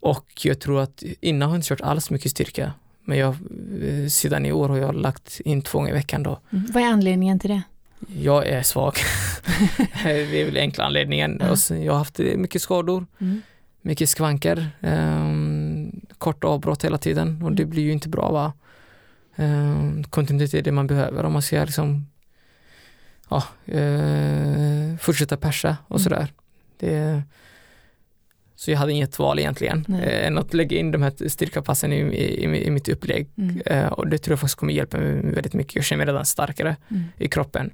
Och 0.00 0.26
jag 0.42 0.60
tror 0.60 0.80
att 0.80 1.02
innan 1.20 1.48
har 1.48 1.56
jag 1.56 1.58
inte 1.58 1.68
kört 1.68 1.80
alls 1.80 2.10
mycket 2.10 2.30
styrka. 2.30 2.72
Men 3.04 3.18
jag, 3.18 3.36
sedan 4.10 4.46
i 4.46 4.52
år 4.52 4.68
har 4.68 4.76
jag 4.78 4.94
lagt 4.94 5.40
in 5.44 5.62
två 5.62 5.78
gånger 5.78 5.90
i 5.90 5.94
veckan 5.94 6.22
då. 6.22 6.40
Mm. 6.52 6.66
Vad 6.72 6.82
är 6.82 6.86
anledningen 6.86 7.38
till 7.38 7.50
det? 7.50 7.62
Jag 8.22 8.46
är 8.46 8.62
svag. 8.62 8.94
det 10.04 10.40
är 10.40 10.44
väl 10.44 10.56
enkla 10.56 10.84
anledningen. 10.84 11.56
Så- 11.56 11.74
Jag 11.74 11.92
har 11.92 11.98
haft 11.98 12.18
mycket 12.18 12.62
skador, 12.62 13.06
Mm. 13.20 13.42
mycket 13.82 14.08
svanker, 14.08 14.70
um, 14.80 15.57
korta 16.18 16.46
avbrott 16.46 16.84
hela 16.84 16.98
tiden 16.98 17.42
och 17.42 17.52
det 17.52 17.62
Mm. 17.62 17.70
blir 17.70 17.82
ju 17.82 17.92
inte 17.92 18.08
bra 18.08 18.30
va. 18.30 18.52
Um, 19.36 20.04
kontinuitet 20.04 20.54
är 20.54 20.62
det 20.62 20.72
man 20.72 20.86
behöver 20.86 21.24
om 21.24 21.32
man 21.32 21.42
ska 21.42 21.64
liksom 21.64 22.06
ja, 23.30 23.42
eh, 23.66 24.96
fortsätta 25.00 25.36
persa 25.36 25.76
och 25.88 25.96
Mm. 26.00 26.04
sådär. 26.04 26.32
Det, 26.78 27.22
så 28.56 28.70
jag 28.70 28.78
hade 28.78 28.92
inget 28.92 29.18
val 29.18 29.38
egentligen 29.38 29.84
Nej. 29.88 30.02
eh, 30.02 30.26
än 30.26 30.38
att 30.38 30.54
lägga 30.54 30.78
in 30.78 30.90
de 30.90 31.02
här 31.02 31.28
styrkapassen 31.28 31.92
i, 31.92 31.96
i, 31.96 32.64
i, 32.66 32.70
mitt 32.70 32.88
upplägg 32.88 33.28
Mm. 33.36 33.60
Eh, 33.66 33.86
och 33.86 34.08
det 34.08 34.18
tror 34.18 34.32
jag 34.32 34.40
faktiskt 34.40 34.58
kommer 34.58 34.72
hjälpa 34.72 34.96
mig 34.98 35.12
väldigt 35.22 35.54
mycket. 35.54 35.76
Jag 35.76 35.84
känner 35.84 36.04
mig 36.04 36.12
redan 36.12 36.24
starkare 36.26 36.76
Mm. 36.90 37.04
i 37.16 37.28
kroppen 37.28 37.70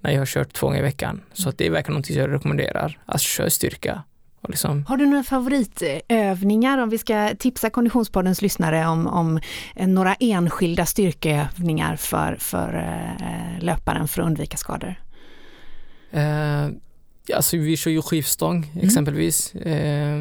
när 0.00 0.10
jag 0.10 0.18
har 0.18 0.26
kört 0.26 0.52
två 0.52 0.66
gånger 0.66 0.78
i 0.78 0.82
veckan. 0.82 1.20
Så 1.32 1.48
att 1.48 1.58
det 1.58 1.66
är 1.66 1.70
verkligen 1.70 1.96
något 1.96 2.10
jag 2.10 2.30
rekommenderar, 2.32 2.98
att 3.06 3.20
köra 3.20 3.50
styrka. 3.50 4.02
Liksom, 4.48 4.84
Har 4.88 4.96
du 4.96 5.06
några 5.06 5.22
favoritövningar 5.22 6.78
om 6.78 6.88
vi 6.90 6.98
ska 6.98 7.30
tipsa 7.38 7.70
Konditionspoddens 7.70 8.42
lyssnare 8.42 8.86
om, 8.86 9.06
om 9.06 9.40
eh, 9.76 9.88
några 9.88 10.14
enskilda 10.14 10.86
styrkeövningar 10.86 11.96
för, 11.96 12.36
för 12.40 12.74
eh, 12.74 13.64
löparen 13.64 14.08
för 14.08 14.22
att 14.22 14.26
undvika 14.26 14.56
skador? 14.56 14.94
eh, 16.10 16.68
alltså 17.34 17.56
vi 17.56 17.76
kör 17.76 17.90
ju 17.90 18.02
skivstång 18.02 18.70
Mm. 18.74 18.86
exempelvis. 18.86 19.54
Eh, 19.54 20.18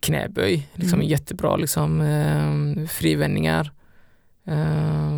knäböj, 0.00 0.68
liksom 0.74 0.98
Mm. 0.98 1.10
jättebra 1.10 1.56
liksom. 1.56 2.00
Eh, 2.00 2.86
frivändningar. 2.88 3.72
Eh, 4.46 5.12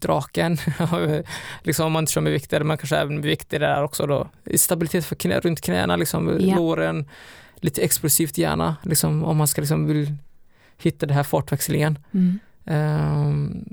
draken, 0.00 0.58
liksom 1.62 1.86
om 1.86 1.92
man 1.92 2.02
inte 2.02 2.12
kör 2.12 2.20
med 2.20 2.32
vikter, 2.32 2.64
man 2.64 2.78
kanske 2.78 2.96
även 2.96 3.14
med 3.14 3.24
vikter 3.24 3.58
där 3.60 3.82
också 3.82 4.06
då. 4.06 4.28
Stabilitet 4.56 5.04
för 5.04 5.16
knä, 5.16 5.40
runt 5.40 5.60
knäna, 5.60 5.96
liksom, 5.96 6.36
Ja. 6.40 6.56
låren, 6.56 7.08
lite 7.56 7.82
explosivt 7.82 8.38
gärna, 8.38 8.76
liksom, 8.82 9.24
om 9.24 9.36
man 9.36 9.46
ska 9.48 9.60
liksom 9.60 9.86
vill 9.86 10.14
hitta 10.78 11.06
det 11.06 11.14
här 11.14 11.22
fartväxlingen. 11.22 11.98
Mm. 12.12 12.38
Um, 12.64 13.64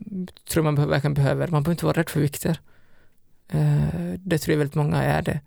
tror 0.49 0.63
man 0.63 0.89
verkligen 0.89 1.13
behöver. 1.13 1.47
Man 1.47 1.63
behöver 1.63 1.71
inte 1.71 1.85
vara 1.85 1.97
rädd 1.99 2.09
för 2.09 2.19
vikter. 2.19 2.59
Eh, 3.49 4.13
det 4.17 4.37
tror 4.37 4.53
jag 4.53 4.57
väldigt 4.57 4.75
många 4.75 5.03
är 5.03 5.21
det. 5.21 5.39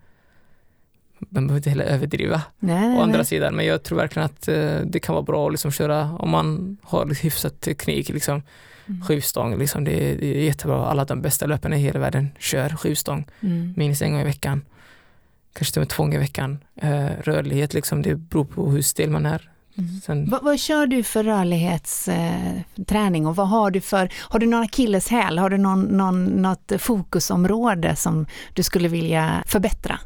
Man 1.29 1.47
behöver 1.47 1.59
inte 1.59 1.69
heller 1.69 1.85
överdriva 1.85 2.41
Nej, 2.59 2.97
å 2.97 3.01
andra 3.01 3.17
nej. 3.17 3.25
sidan, 3.25 3.55
men 3.55 3.65
jag 3.65 3.83
tror 3.83 3.97
verkligen 3.97 4.25
att 4.25 4.47
eh, 4.47 4.79
det 4.85 4.99
kan 4.99 5.15
vara 5.15 5.23
bra 5.23 5.45
att 5.47 5.53
liksom 5.53 5.71
köra 5.71 6.11
om 6.19 6.29
man 6.29 6.77
har 6.83 7.23
hyfsat 7.23 7.61
teknik, 7.61 8.09
liksom, 8.09 8.41
Mm. 8.91 9.01
skivstång, 9.05 9.57
liksom, 9.57 9.83
det, 9.83 10.11
är, 10.11 10.17
det 10.17 10.37
är 10.37 10.43
jättebra. 10.43 10.85
Alla 10.85 11.05
de 11.05 11.21
bästa 11.21 11.45
löparna 11.45 11.77
i 11.77 11.79
hela 11.79 11.99
världen 11.99 12.29
kör 12.39 12.69
skivstång 12.69 13.25
Mm. 13.41 13.73
minst 13.77 14.01
en 14.01 14.11
gång 14.11 14.21
i 14.21 14.23
veckan. 14.23 14.61
Kanske 15.53 15.73
till 15.73 15.79
och 15.79 15.81
med 15.81 15.89
två 15.89 16.03
gånger 16.03 16.17
i 16.17 16.21
veckan. 16.21 16.59
Eh, 16.75 17.05
rörlighet, 17.23 17.73
liksom, 17.73 18.01
det 18.01 18.15
beror 18.15 18.45
på 18.45 18.71
hur 18.71 18.81
stel 18.81 19.09
man 19.09 19.25
är. 19.25 19.49
Mm. 19.77 20.01
Sen, 20.01 20.29
Vad, 20.29 20.43
vad 20.43 20.59
kör 20.59 20.87
du 20.87 21.03
för 21.03 21.23
rörlighetsträning 21.23 23.23
eh, 23.23 23.29
och 23.29 23.35
vad 23.35 23.49
har 23.49 23.71
du 23.71 23.81
för, 23.81 24.11
har 24.17 24.39
du 24.39 24.45
några 24.45 24.63
akilleshäl, 24.63 25.37
har 25.37 25.49
du 25.49 25.57
någon, 25.57 25.81
någon, 25.83 26.25
något 26.25 26.71
fokusområde 26.77 27.95
som 27.95 28.25
du 28.53 28.63
skulle 28.63 28.87
vilja 28.87 29.43
förbättra? 29.47 29.99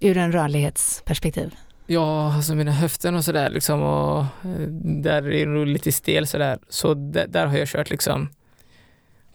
Ur 0.00 0.16
en 0.16 0.32
rörlighetsperspektiv. 0.32 1.54
Ja, 1.92 2.34
alltså 2.34 2.54
mina 2.54 2.72
höften 2.72 3.14
och 3.14 3.24
sådär 3.24 3.50
liksom 3.50 3.82
och 3.82 4.18
eh, 4.20 4.66
där 5.02 5.22
är 5.30 5.46
det 5.46 5.52
nog 5.52 5.66
lite 5.66 5.92
stel 5.92 6.26
sådär. 6.26 6.58
Så 6.68 6.94
där, 6.94 7.26
där 7.26 7.46
har 7.46 7.56
jag 7.58 7.68
kört 7.68 7.90
liksom 7.90 8.28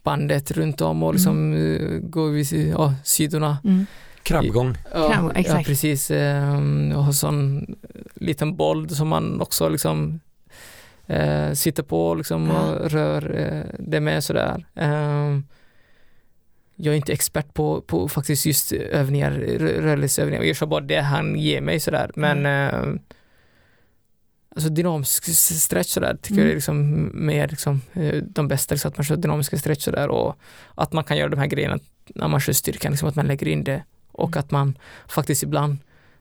bandet 0.04 0.52
runt 0.52 0.82
om 0.82 1.04
och 1.04 1.14
liksom 1.14 1.54
mm. 1.54 2.12
gå 2.12 2.28
vid 2.28 2.48
si- 2.48 2.70
ja, 2.70 2.94
sidorna. 3.04 3.58
Mm. 3.64 3.86
Krabbgång. 4.24 4.78
Ja, 4.94 5.10
Fram- 5.12 5.32
ja 5.36 5.62
precis. 5.66 6.12
ehm, 6.12 6.94
Och 6.96 7.04
har 7.04 7.12
sån 7.12 7.66
liten 8.16 8.56
boll 8.56 8.90
som 8.90 9.08
man 9.08 9.42
också 9.42 9.70
liksom 9.70 10.20
eh, 11.08 11.52
sitter 11.54 11.84
på 11.84 12.16
liksom 12.16 12.48
Ja. 12.48 12.62
och 12.76 12.92
rör 12.92 13.36
eh, 13.40 13.76
det 13.80 14.00
med 14.00 14.24
sådär. 14.24 14.66
Ehm, 14.76 15.44
jag 16.76 16.92
är 16.92 16.96
inte 16.96 17.14
expert 17.14 17.54
på, 17.54 17.82
på 17.82 18.08
faktiskt 18.10 18.46
just 18.46 18.72
övningar, 18.72 19.32
rö- 19.32 19.82
rörelseövningar. 19.82 20.44
Jag 20.44 20.56
kör 20.56 20.66
bara 20.66 20.82
det 20.82 21.02
han 21.02 21.36
ger 21.36 21.62
mig 21.62 21.80
sådär. 21.80 22.12
Men 22.16 22.46
eh, 22.46 23.02
alltså 24.56 24.70
dynamisk 24.70 25.24
stretch 25.62 25.90
sådär 25.90 26.18
tycker 26.22 26.34
Mm. 26.36 26.44
jag 26.46 26.52
är 26.52 26.56
liksom 26.56 27.12
mer 27.14 27.48
liksom, 27.48 27.82
eh, 27.94 28.24
de 28.24 28.48
bästa, 28.48 28.76
liksom, 28.76 28.90
att 28.90 28.98
man 28.98 29.06
kör 29.06 29.16
dynamiska 29.16 29.58
stretch 29.58 29.84
sådär 29.84 30.08
och 30.10 30.36
att 30.76 30.94
man 30.94 31.04
kan 31.04 31.18
göra 31.18 31.30
de 31.30 31.40
här 31.40 31.48
grejerna 31.48 31.80
när 32.16 32.28
man 32.28 32.40
kör 32.40 32.54
styrkan, 32.54 32.92
liksom 32.92 33.10
att 33.10 33.16
man 33.16 33.28
lägger 33.28 33.48
in 33.48 33.64
det 33.64 33.84
och 34.12 34.30
Mm. 34.30 34.40
att 34.40 34.52
man 34.52 34.78
faktiskt 35.08 35.44
ibland 35.44 35.78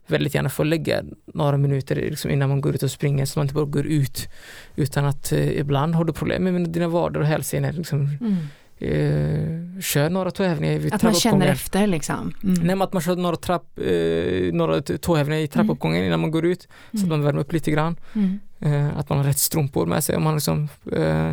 väldigt 0.07 0.34
gärna 0.34 0.48
får 0.50 0.64
lägga 0.64 1.02
några 1.26 1.57
minuter 1.57 1.96
liksom 1.96 2.30
innan 2.30 2.48
man 2.48 2.61
går 2.61 2.74
ut 2.74 2.82
och 2.82 2.90
springer 2.90 3.24
så 3.26 3.38
man 3.38 3.44
inte 3.44 3.55
bara 3.55 3.64
går 3.64 3.86
ut 3.86 4.28
utan 4.76 5.05
att 5.05 5.32
eh, 5.32 5.48
ibland 5.59 5.94
har 5.94 6.05
du 6.05 6.12
problem 6.12 6.44
med 6.44 6.68
dina 6.70 6.88
vader 6.88 7.20
och 7.20 7.26
hälsenor. 7.26 7.72
Liksom, 7.72 8.00
Mm. 8.20 8.36
Eh, 8.85 9.80
kör 9.80 10.11
några 10.11 10.30
tåhävningar 10.30 10.78
vid 10.78 10.95
Att 10.95 11.03
man 11.03 11.14
känner 11.14 11.47
efter 11.47 11.87
liksom. 11.87 12.35
Mm. 12.43 12.55
Nej, 12.55 12.64
men 12.76 12.82
att 12.82 12.93
man 12.93 13.03
kör 13.03 13.16
några, 13.16 13.37
trapp, 13.37 13.78
eh, 13.78 14.53
några 14.55 14.80
tåhävningar 14.82 15.41
i 15.43 15.47
trappuppgången 15.49 16.05
innan 16.05 16.20
man 16.20 16.30
går 16.30 16.45
ut 16.47 16.62
så 16.62 16.68
att 16.97 17.03
Mm. 17.05 17.09
man 17.09 17.22
värmer 17.22 17.41
upp 17.41 17.53
lite 17.53 17.70
grann. 17.70 17.97
Mm. 18.14 18.39
Eh, 18.61 18.99
att 18.99 19.09
man 19.09 19.18
har 19.18 19.24
rätt 19.24 19.39
strumpor 19.39 19.87
med 19.87 20.05
sig. 20.05 20.16
Om 20.16 20.22
man 20.22 20.35
liksom, 20.35 20.68
eh, 20.93 21.32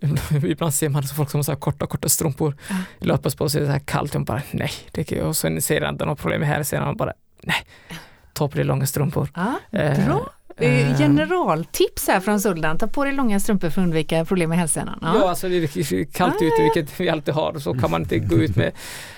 ibland 0.44 0.74
ser 0.74 0.88
man 0.88 1.02
folk 1.02 1.30
som 1.30 1.38
har 1.38 1.42
så 1.42 1.52
här 1.52 1.58
korta, 1.58 1.86
korta 1.86 2.08
strumpor 2.08 2.56
Ja. 2.70 2.76
löpas 2.98 3.34
på 3.34 3.48
sig 3.48 3.64
så 3.66 3.70
här 3.72 3.78
kallt. 3.78 4.14
Och 4.14 4.24
bara 4.24 4.42
nej, 4.50 4.70
det 4.92 5.04
kan 5.04 5.18
jag. 5.18 5.26
Och 5.28 5.36
sen 5.36 5.62
ser 5.62 5.80
han 5.80 5.92
att 5.94 5.98
den 5.98 6.08
har 6.08 6.14
problem 6.14 6.40
med 6.40 6.48
hälsenan 6.48 6.88
och 6.88 6.96
bara 6.96 7.12
nej, 7.42 7.56
ta 8.32 8.48
på 8.48 8.56
dig 8.56 8.64
långa 8.64 8.86
strumpor. 8.86 9.28
Ja, 9.34 9.54
Eh, 9.78 10.06
bra. 10.06 10.30
Eh, 10.60 10.90
Eh, 10.90 10.98
Generaltips 10.98 12.06
här 12.08 12.20
från 12.20 12.40
Suldan, 12.40 12.78
ta 12.78 12.86
på 12.86 13.04
dig 13.04 13.12
långa 13.12 13.40
strumpor 13.40 13.70
för 13.70 13.80
att 13.80 13.84
undvika 13.84 14.24
problem 14.24 14.48
med 14.48 14.58
hälsenan. 14.58 14.98
Ja, 15.02 15.28
alltså 15.28 15.48
det 15.48 15.56
är 15.76 16.04
kallt 16.04 16.34
Ah, 16.40 16.44
ute, 16.44 16.62
vilket 16.62 17.00
vi 17.00 17.08
alltid 17.08 17.34
har, 17.34 17.58
så 17.58 17.74
kan 17.74 17.90
man 17.90 18.02
inte 18.02 18.18
gå 18.18 18.36
ut 18.36 18.56
med 18.56 18.72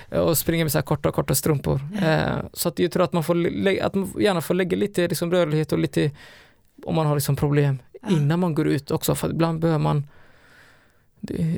och 0.09 0.37
springa 0.37 0.63
med 0.65 0.71
så 0.71 0.77
här 0.77 0.83
korta, 0.83 1.11
korta 1.11 1.35
strumpor. 1.35 1.79
Eh, 2.03 2.37
så 2.53 2.69
att 2.69 2.79
jag 2.79 2.91
tror 2.91 3.03
att 3.03 3.13
man, 3.13 3.23
får 3.23 3.35
att 3.81 3.95
man 3.95 4.13
gärna 4.19 4.41
får 4.41 4.53
lägga 4.53 4.77
lite 4.77 5.07
liksom 5.07 5.31
rörlighet 5.31 5.71
och 5.71 5.79
lite, 5.79 6.11
om 6.85 6.95
man 6.95 7.05
har 7.05 7.15
liksom 7.15 7.35
problem, 7.35 7.79
Ja. 8.01 8.09
innan 8.17 8.39
man 8.39 8.53
går 8.53 8.67
ut 8.67 8.91
också, 8.91 9.15
för 9.15 9.29
ibland 9.29 9.59
behöver 9.59 9.79
man 9.79 10.07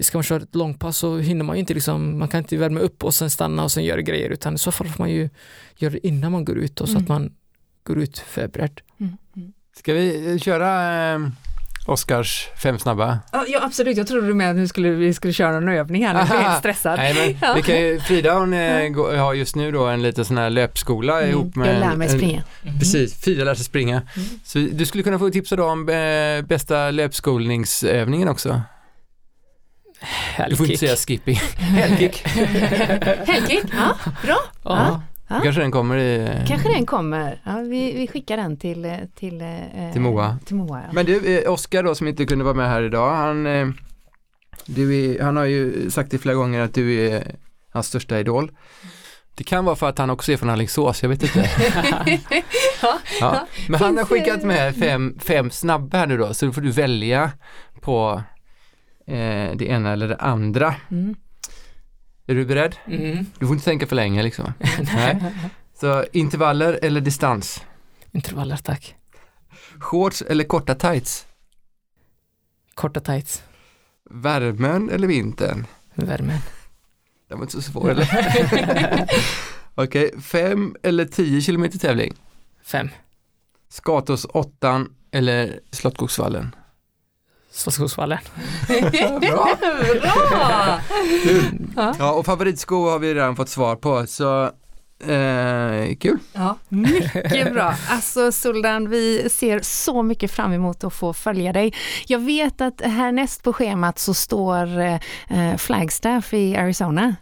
Ska 0.01 0.17
man 0.17 0.23
köra 0.23 0.43
ett 0.43 0.55
långpass 0.55 0.97
så 0.97 1.17
hinner 1.17 1.43
man 1.43 1.55
ju 1.55 1.59
inte 1.59 1.73
liksom, 1.73 2.19
man 2.19 2.27
kan 2.27 2.37
inte 2.37 2.57
värma 2.57 2.79
upp 2.79 3.03
och 3.03 3.13
sen 3.13 3.29
stanna 3.29 3.63
och 3.63 3.71
sen 3.71 3.83
göra 3.83 4.01
grejer 4.01 4.29
utan 4.29 4.55
i 4.55 4.57
så 4.57 4.71
fall 4.71 4.87
får 4.87 4.99
man 5.03 5.09
ju 5.11 5.29
göra 5.77 5.91
det 5.91 6.07
innan 6.07 6.31
man 6.31 6.45
går 6.45 6.57
ut 6.57 6.81
och 6.81 6.87
så 6.87 6.91
Mm. 6.93 7.03
att 7.03 7.09
man 7.09 7.33
går 7.83 7.99
ut 7.99 8.17
förberedd. 8.17 8.81
Mm. 8.99 9.17
Mm. 9.35 9.53
Ska 9.79 9.93
vi 9.93 10.31
eh, 10.31 10.37
köra 10.37 11.13
eh, 11.13 11.19
Oskars 11.87 12.47
fem 12.63 12.79
snabba? 12.79 13.19
Ja, 13.47 13.59
absolut, 13.61 13.97
jag 13.97 14.07
trodde 14.07 14.27
du 14.27 14.33
med 14.33 14.49
att 14.49 14.55
nu 14.55 14.67
skulle, 14.67 14.89
vi 14.89 15.13
skulle 15.13 15.33
köra 15.33 15.57
en 15.57 15.69
övning 15.69 16.05
här, 16.05 16.13
nu 16.13 16.25
blir 16.25 16.35
jag 16.35 16.43
helt 16.43 16.59
stressad. 16.59 16.97
Nej, 16.99 17.13
men 17.13 17.37
Ja. 17.49 17.53
vi 17.55 17.61
kan 17.61 17.75
ju, 17.81 17.99
Frida 18.07 18.33
hon 18.33 18.53
eh, 18.53 18.87
går, 18.87 19.15
har 19.15 19.33
just 19.33 19.55
nu 19.55 19.71
då 19.71 19.85
en 19.85 20.01
liten 20.01 20.25
sån 20.25 20.37
här 20.37 20.49
löpskola 20.49 21.17
Mm, 21.19 21.29
ihop 21.31 21.55
med 21.55 21.67
jag 21.75 21.79
lär 21.79 21.95
mig 21.95 22.07
en- 22.09 22.17
springa. 22.17 22.43
Precis, 22.79 23.21
Frida 23.23 23.43
lär 23.43 23.55
sig 23.55 23.65
springa. 23.65 24.01
Mm. 24.15 24.27
Så 24.43 24.57
du 24.59 24.85
skulle 24.85 25.03
kunna 25.03 25.19
få 25.19 25.29
tipsa 25.29 25.55
då 25.55 25.65
om 25.65 25.89
eh, 25.89 26.41
bästa 26.47 26.91
löpskolningsövningen 26.91 28.27
också. 28.27 28.61
Du 30.49 30.55
får 30.55 30.65
inte 30.65 30.77
säga 30.77 30.95
skipping. 30.95 31.35
Hellkick. 31.57 32.27
Helgkick, 33.27 33.63
ja, 33.77 33.95
bra. 34.23 34.37
Ja. 34.63 34.77
Ja. 34.87 35.01
Kanske 35.27 35.61
den 35.61 35.71
kommer 35.71 35.97
i... 35.97 36.43
Kanske 36.47 36.69
den 36.73 36.85
kommer. 36.85 37.41
Ja, 37.43 37.57
vi, 37.57 37.93
vi 37.93 38.07
skickar 38.07 38.37
den 38.37 38.57
till, 38.57 38.95
till, 39.15 39.41
eh, 39.41 39.91
Till 39.91 40.01
Moa. 40.01 40.37
Till 40.45 40.55
Moa 40.55 40.81
ja. 40.81 40.93
Men 40.93 41.05
du, 41.05 41.37
eh, 41.37 41.51
Oskar 41.51 41.83
då 41.83 41.95
som 41.95 42.07
inte 42.07 42.25
kunde 42.25 42.43
vara 42.43 42.53
med 42.53 42.69
här 42.69 42.83
idag, 42.83 43.15
han, 43.15 43.47
eh, 43.47 43.67
du 44.65 44.95
är, 44.95 45.23
han 45.23 45.37
har 45.37 45.45
ju 45.45 45.91
sagt 45.91 46.11
det 46.11 46.17
flera 46.17 46.35
gånger 46.35 46.59
att 46.59 46.73
du 46.73 47.07
är 47.07 47.35
hans 47.71 47.87
största 47.87 48.19
idol. 48.19 48.51
Det 49.35 49.43
kan 49.43 49.65
vara 49.65 49.75
för 49.75 49.89
att 49.89 49.97
han 49.97 50.09
också 50.09 50.31
är 50.31 50.37
från 50.37 50.49
Alingsås, 50.49 51.01
jag 51.01 51.09
vet 51.09 51.23
inte. 51.23 51.49
ja. 52.81 52.99
Ja. 53.19 53.47
Men 53.69 53.79
han 53.79 53.97
har 53.97 54.05
skickat 54.05 54.43
med 54.43 54.75
fem, 54.75 55.17
fem 55.19 55.51
snabba 55.51 55.97
här 55.97 56.07
nu 56.07 56.17
då, 56.17 56.33
så 56.33 56.51
får 56.51 56.61
du 56.61 56.71
välja 56.71 57.31
på 57.81 58.23
eh, 59.07 59.55
det 59.55 59.65
ena 59.65 59.93
eller 59.93 60.07
det 60.07 60.15
andra. 60.15 60.75
Mm. 60.91 61.15
Är 62.27 62.35
du 62.35 62.45
beredd? 62.45 62.75
Mm. 62.87 63.25
Du 63.39 63.45
får 63.47 63.55
inte 63.55 63.65
tänka 63.65 63.87
för 63.87 63.95
länge 63.95 64.23
liksom. 64.23 64.53
Nej. 64.95 65.33
Så 65.79 66.05
intervaller 66.13 66.79
eller 66.81 67.01
distans? 67.01 67.63
Intervaller 68.11 68.57
tack. 68.57 68.95
Shorts 69.79 70.21
eller 70.21 70.43
korta 70.43 70.75
tights? 70.75 71.25
Korta 72.73 72.99
tights. 72.99 73.43
Värmen 74.09 74.89
eller 74.89 75.07
vintern? 75.07 75.65
Värmen. 75.93 76.39
Det 77.27 77.35
var 77.35 77.41
inte 77.41 77.53
så 77.53 77.61
svår 77.61 77.91
eller? 77.91 78.09
Okej, 79.75 80.21
fem 80.21 80.75
eller 80.83 81.05
tio 81.05 81.41
kilometer 81.41 81.79
tävling? 81.79 82.13
Fem. 82.63 82.89
Skatås 83.69 84.25
åttan 84.29 84.93
eller 85.11 85.59
Slottsskogsvallen? 85.71 86.55
Slottsskogsvallen. 87.55 88.19
Bra! 89.21 89.57
Bra! 90.01 91.95
Ja, 91.99 92.11
och 92.11 92.25
favoritsko 92.25 92.89
har 92.89 92.99
vi 92.99 93.13
redan 93.13 93.35
fått 93.35 93.49
svar 93.49 93.75
på, 93.75 94.07
så 94.07 94.43
eh, 94.99 95.95
kul. 95.99 96.19
Ja, 96.33 96.57
mycket 96.69 97.53
bra. 97.53 97.75
Alltså 97.89 98.31
Suldan, 98.31 98.89
vi 98.89 99.29
ser 99.29 99.59
så 99.59 100.03
mycket 100.03 100.31
fram 100.31 100.53
emot 100.53 100.83
att 100.83 100.93
få 100.93 101.13
följa 101.13 101.53
dig. 101.53 101.73
Jag 102.07 102.19
vet 102.19 102.61
att 102.61 102.81
härnäst 102.81 103.43
på 103.43 103.53
schemat 103.53 103.99
så 103.99 104.13
står 104.13 104.79
eh, 104.79 105.57
Flagstaff 105.57 106.33
i 106.33 106.55
Arizona. 106.55 107.15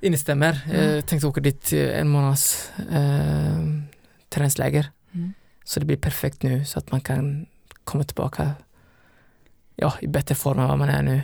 Instämmer. 0.00 0.60
Mm. 0.70 0.94
Jag 0.94 1.06
tänkte 1.06 1.26
åka 1.26 1.40
dit 1.40 1.72
eh, 1.72 2.00
en 2.00 2.08
månads 2.08 2.70
eh, 2.90 3.60
träningsläger. 4.28 4.90
Mm. 5.14 5.32
Så 5.64 5.80
det 5.80 5.86
blir 5.86 5.96
perfekt 5.96 6.42
nu 6.42 6.64
så 6.64 6.78
att 6.78 6.92
man 6.92 7.00
kan 7.00 7.46
komma 7.84 8.04
tillbaka 8.04 8.54
ja, 9.76 9.94
i 10.00 10.06
bättre 10.06 10.34
form 10.34 10.58
än 10.58 10.68
vad 10.68 10.78
man 10.78 10.88
är 10.88 11.02
nu. 11.02 11.22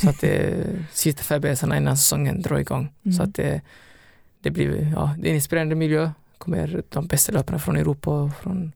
Så 0.00 0.10
att 0.10 0.20
det 0.20 0.66
sista 0.92 1.22
förberedelserna 1.22 1.76
innan 1.76 1.96
säsongen 1.96 2.42
drar 2.42 2.58
igång. 2.58 2.92
Mm. 3.04 3.16
Så 3.16 3.22
att 3.22 3.34
det, 3.34 3.60
det 4.40 4.50
blir 4.50 4.92
ja, 4.94 5.14
det 5.18 5.28
är 5.28 5.30
en 5.30 5.34
inspirerande 5.34 5.74
miljö. 5.74 6.10
kommer 6.38 6.82
de 6.88 7.06
bästa 7.06 7.32
löparna 7.32 7.58
från 7.58 7.76
Europa 7.76 8.10
och 8.10 8.36
från 8.36 8.72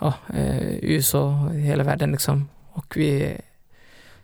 ja, 0.00 0.14
eh, 0.34 0.74
USA 0.84 1.44
och 1.44 1.54
hela 1.54 1.84
världen 1.84 2.10
liksom. 2.10 2.48
Och 2.72 2.96
vi 2.96 3.22
är 3.22 3.40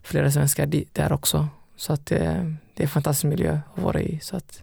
flera 0.02 0.30
svenskar 0.30 0.66
där 0.92 1.12
också. 1.12 1.48
Så 1.76 1.92
att 1.92 2.07
det, 2.07 2.55
det 2.74 2.82
är 2.82 2.86
en 2.86 2.88
fantastisk 2.88 3.24
miljö 3.24 3.59
att 3.74 3.82
vara 3.82 4.00
i. 4.00 4.20
Så 4.20 4.36
att 4.36 4.62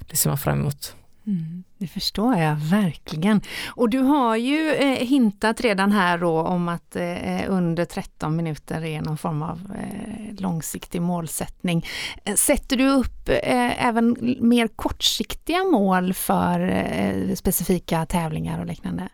det 0.00 0.16
ser 0.16 0.30
man 0.30 0.38
fram 0.38 0.60
emot. 0.60 0.94
Mm, 1.28 1.64
det 1.78 1.86
förstår 1.86 2.36
jag 2.36 2.56
verkligen. 2.56 3.40
Och 3.68 3.90
du 3.90 3.98
har 3.98 4.36
ju 4.36 4.70
eh, 4.70 5.06
hintat 5.06 5.60
redan 5.60 5.92
här 5.92 6.18
då 6.18 6.40
om 6.40 6.68
att 6.68 6.96
eh, 6.96 7.40
under 7.48 7.84
13 7.84 8.36
minuter 8.36 8.84
är 8.84 9.00
någon 9.00 9.18
form 9.18 9.42
av 9.42 9.60
eh, 9.78 10.34
långsiktig 10.40 11.02
målsättning. 11.02 11.86
Eh, 12.24 12.34
sätter 12.34 12.76
du 12.76 12.88
upp 12.88 13.28
eh, 13.28 13.86
även 13.86 14.36
mer 14.40 14.68
kortsiktiga 14.68 15.64
mål 15.64 16.14
för 16.14 16.60
eh, 16.68 17.34
specifika 17.34 18.06
tävlingar 18.06 18.60
och 18.60 18.66
liknande? 18.66 19.08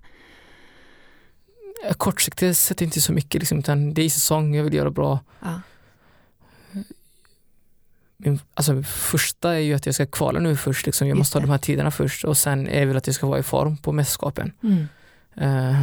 Kortsiktigt 1.96 2.56
sett 2.56 2.80
inte 2.80 3.00
så 3.00 3.12
mycket 3.12 3.40
liksom, 3.40 3.58
utan 3.58 3.94
det 3.94 4.02
är 4.02 4.08
säsong, 4.08 4.54
jag 4.54 4.64
vill 4.64 4.74
göra 4.74 4.90
bra. 4.90 5.20
Ja. 5.40 5.60
Min, 8.24 8.38
alltså, 8.54 8.82
första 8.82 9.54
är 9.54 9.58
ju 9.58 9.74
att 9.74 9.86
jag 9.86 9.94
ska 9.94 10.06
kvala 10.06 10.40
nu 10.40 10.56
först, 10.56 10.86
liksom. 10.86 11.08
jag 11.08 11.14
Just 11.16 11.18
måste 11.18 11.36
ha 11.38 11.40
det. 11.40 11.46
de 11.46 11.50
här 11.50 11.58
tiderna 11.58 11.90
först 11.90 12.24
och 12.24 12.36
sen 12.36 12.68
är 12.68 12.86
väl 12.86 12.96
att 12.96 13.06
jag 13.06 13.16
ska 13.16 13.26
vara 13.26 13.38
i 13.38 13.42
form 13.42 13.76
på 13.76 13.92
mästerskapen. 13.92 14.52
Mm. 14.62 14.86
Eh, 15.36 15.82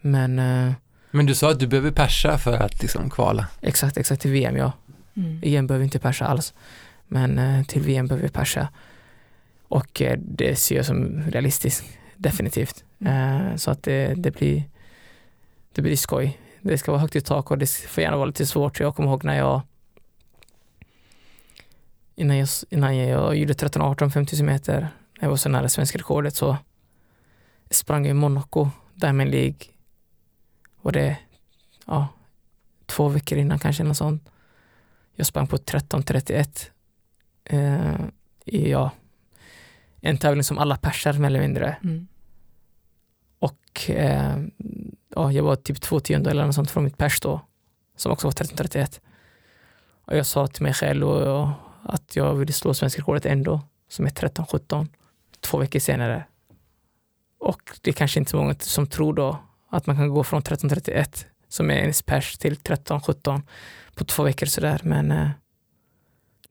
men 0.00 0.38
eh, 0.38 0.72
Men 1.10 1.26
du 1.26 1.34
sa 1.34 1.50
att 1.50 1.58
du 1.60 1.66
behöver 1.66 1.90
persa 1.90 2.38
för 2.38 2.56
att 2.56 2.82
liksom 2.82 3.10
kvala. 3.10 3.46
exakt, 3.60 3.96
exakt 3.96 4.22
till 4.22 4.30
VM 4.30 4.56
ja. 4.56 4.72
Mm. 5.16 5.40
EM 5.42 5.66
behöver 5.66 5.84
inte 5.84 5.98
persa 5.98 6.26
alls. 6.26 6.54
Men 7.06 7.38
eh, 7.38 7.64
till 7.64 7.82
VM 7.82 8.06
behöver 8.06 8.26
vi 8.28 8.32
persa. 8.32 8.68
Och 9.68 10.02
det 10.16 10.56
ser 10.58 10.76
jag 10.76 10.86
som 10.86 11.22
realistiskt, 11.30 11.84
definitivt. 12.16 12.84
Eh, 13.04 13.56
så 13.56 13.70
att 13.70 13.82
det, 13.82 14.14
det, 14.16 14.30
blir, 14.30 14.62
det 15.74 15.82
blir 15.82 15.96
skoj. 15.96 16.38
Det 16.60 16.78
ska 16.78 16.92
vara 16.92 17.00
högt 17.00 17.16
i 17.16 17.20
tak 17.20 17.50
och 17.50 17.58
det 17.58 17.70
får 17.70 18.02
gärna 18.02 18.16
vara 18.16 18.26
lite 18.26 18.46
svårt. 18.46 18.80
Jag 18.80 18.96
kommer 18.96 19.08
ihåg 19.08 19.24
när 19.24 19.38
jag 19.38 19.60
innan 22.18 22.38
jag, 22.38 22.48
innan 22.70 22.96
jag 22.96 23.36
gjorde 23.36 23.52
13-18 23.52 24.10
5000 24.10 24.46
meter, 24.46 24.80
när 24.80 24.90
jag 25.20 25.28
var 25.28 25.36
så 25.36 25.48
nära 25.48 25.68
svenska 25.68 25.98
rekordet 25.98 26.36
så 26.36 26.56
sprang 27.70 28.04
jag 28.04 28.10
i 28.10 28.14
Monaco, 28.14 28.70
Diamond 28.94 29.30
League. 29.30 29.58
Var 30.82 30.92
det 30.92 31.16
ja, 31.86 32.08
två 32.86 33.08
veckor 33.08 33.38
innan 33.38 33.58
kanske 33.58 33.84
något 33.84 33.96
sånt. 33.96 34.30
Jag 35.14 35.26
sprang 35.26 35.46
på 35.46 35.56
13.31 35.56 36.70
eh, 37.44 38.06
i 38.44 38.70
ja, 38.70 38.90
en 40.00 40.18
tävling 40.18 40.44
som 40.44 40.58
alla 40.58 40.76
persar 40.76 41.12
mer 41.12 41.26
eller 41.26 41.40
mindre. 41.40 41.76
Mm. 41.84 42.06
Och 43.38 43.90
eh, 43.90 44.36
ja, 45.14 45.32
jag 45.32 45.42
var 45.42 45.56
typ 45.56 45.80
två 45.80 46.00
tiondelar 46.00 46.30
eller 46.30 46.46
något 46.46 46.54
sånt 46.54 46.70
från 46.70 46.84
mitt 46.84 46.98
pers 46.98 47.20
då, 47.20 47.40
som 47.96 48.12
också 48.12 48.26
var 48.26 48.32
13.31. 48.32 49.00
Och 50.04 50.16
jag 50.16 50.26
sa 50.26 50.46
till 50.46 50.62
mig 50.62 50.74
själv 50.74 51.08
och, 51.08 51.40
och, 51.40 51.50
att 51.82 52.16
jag 52.16 52.34
ville 52.34 52.52
slå 52.52 52.74
svenska 52.74 53.00
rekordet 53.00 53.26
ändå, 53.26 53.60
som 53.88 54.06
är 54.06 54.10
13.17, 54.10 54.86
två 55.40 55.58
veckor 55.58 55.78
senare. 55.78 56.24
Och 57.40 57.62
det 57.82 57.90
är 57.90 57.94
kanske 57.94 58.18
inte 58.20 58.30
så 58.30 58.36
många 58.36 58.54
som 58.54 58.86
tror 58.86 59.14
då 59.14 59.38
att 59.70 59.86
man 59.86 59.96
kan 59.96 60.08
gå 60.08 60.24
från 60.24 60.42
13.31 60.42 61.24
som 61.48 61.70
är 61.70 61.74
ens 61.74 62.02
pers 62.02 62.38
till 62.38 62.56
13.17 62.56 63.42
på 63.94 64.04
två 64.04 64.22
veckor 64.22 64.46
sådär, 64.46 64.80
men 64.84 65.10
eh, 65.12 65.28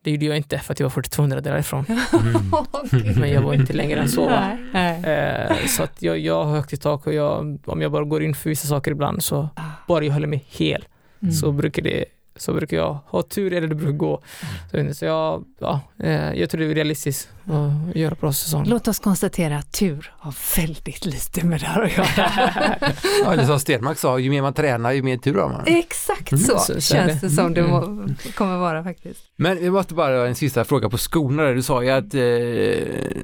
det 0.01 0.11
gjorde 0.11 0.25
jag 0.25 0.37
inte 0.37 0.59
för 0.59 0.73
att 0.73 0.79
jag 0.79 0.85
var 0.85 0.89
4200 0.91 1.41
därifrån. 1.41 1.85
Mm. 2.13 3.15
Men 3.19 3.29
jag 3.31 3.41
var 3.41 3.53
inte 3.53 3.73
längre 3.73 3.99
än 3.99 4.09
så. 4.09 4.25
Va? 4.25 4.57
Nej, 4.73 5.01
nej. 5.01 5.13
Eh, 5.61 5.65
så 5.67 5.83
att 5.83 6.01
jag, 6.01 6.19
jag 6.19 6.45
har 6.45 6.51
högt 6.55 6.73
i 6.73 6.77
tak 6.77 7.07
och 7.07 7.13
jag, 7.13 7.59
om 7.65 7.81
jag 7.81 7.91
bara 7.91 8.03
går 8.03 8.23
in 8.23 8.35
för 8.35 8.49
vissa 8.49 8.67
saker 8.67 8.91
ibland 8.91 9.23
så 9.23 9.49
Ah. 9.55 9.61
bara 9.87 10.05
jag 10.05 10.13
håller 10.13 10.27
mig 10.27 10.45
hel 10.47 10.85
Mm. 11.21 11.31
så, 11.33 11.51
brukar 11.51 11.81
det, 11.81 12.05
så 12.37 12.53
brukar 12.53 12.77
jag 12.77 12.99
ha 13.05 13.21
tur 13.23 13.53
eller 13.53 13.67
det 13.67 13.75
brukar 13.75 13.91
gå. 13.97 14.21
Så, 14.71 14.93
så 14.93 15.05
jag, 15.05 15.43
ja, 15.59 15.81
eh, 16.03 16.33
jag 16.33 16.49
tror 16.49 16.61
det 16.61 16.67
är 16.71 16.75
realistiskt 16.75 17.29
att 17.45 17.95
göra 17.95 18.15
bra 18.21 18.33
säsong. 18.33 18.63
Låt 18.67 18.87
oss 18.87 18.99
konstatera 18.99 19.57
att 19.57 19.71
tur 19.71 20.13
har 20.17 20.35
väldigt 20.57 21.05
lite 21.05 21.45
med 21.45 21.59
det 21.59 21.65
här 21.65 21.81
att 21.81 21.97
göra. 21.97 22.31
Ja, 23.23 23.33
eller 23.33 23.45
som 23.45 23.59
Stenmark 23.59 23.97
sa, 23.97 24.19
ju 24.19 24.29
mer 24.29 24.41
man 24.41 24.53
tränar 24.53 24.91
ju 24.91 25.01
mer 25.03 25.17
tur 25.17 25.35
har 25.35 25.49
man. 25.49 25.63
Exakt 25.65 26.31
Mm, 26.31 26.43
så, 26.43 26.57
så- 26.59 26.81
känns 26.81 27.21
det. 27.21 27.27
det 27.27 27.33
som 27.33 27.53
det 27.53 27.61
Mm. 27.61 27.71
må, 27.71 28.07
kommer 28.35 28.57
vara 28.57 28.83
faktiskt. 28.83 29.19
Men 29.35 29.57
vi 29.57 29.69
måste 29.69 29.93
bara 29.93 30.17
ha 30.17 30.27
en 30.27 30.35
sista 30.35 30.63
fråga 30.65 30.89
på 30.89 30.97
skorna 30.97 31.43
där. 31.43 31.55
Du 31.55 31.61
sa 31.61 31.83
ju 31.83 31.89
att 31.89 32.13
eh, 32.13 33.21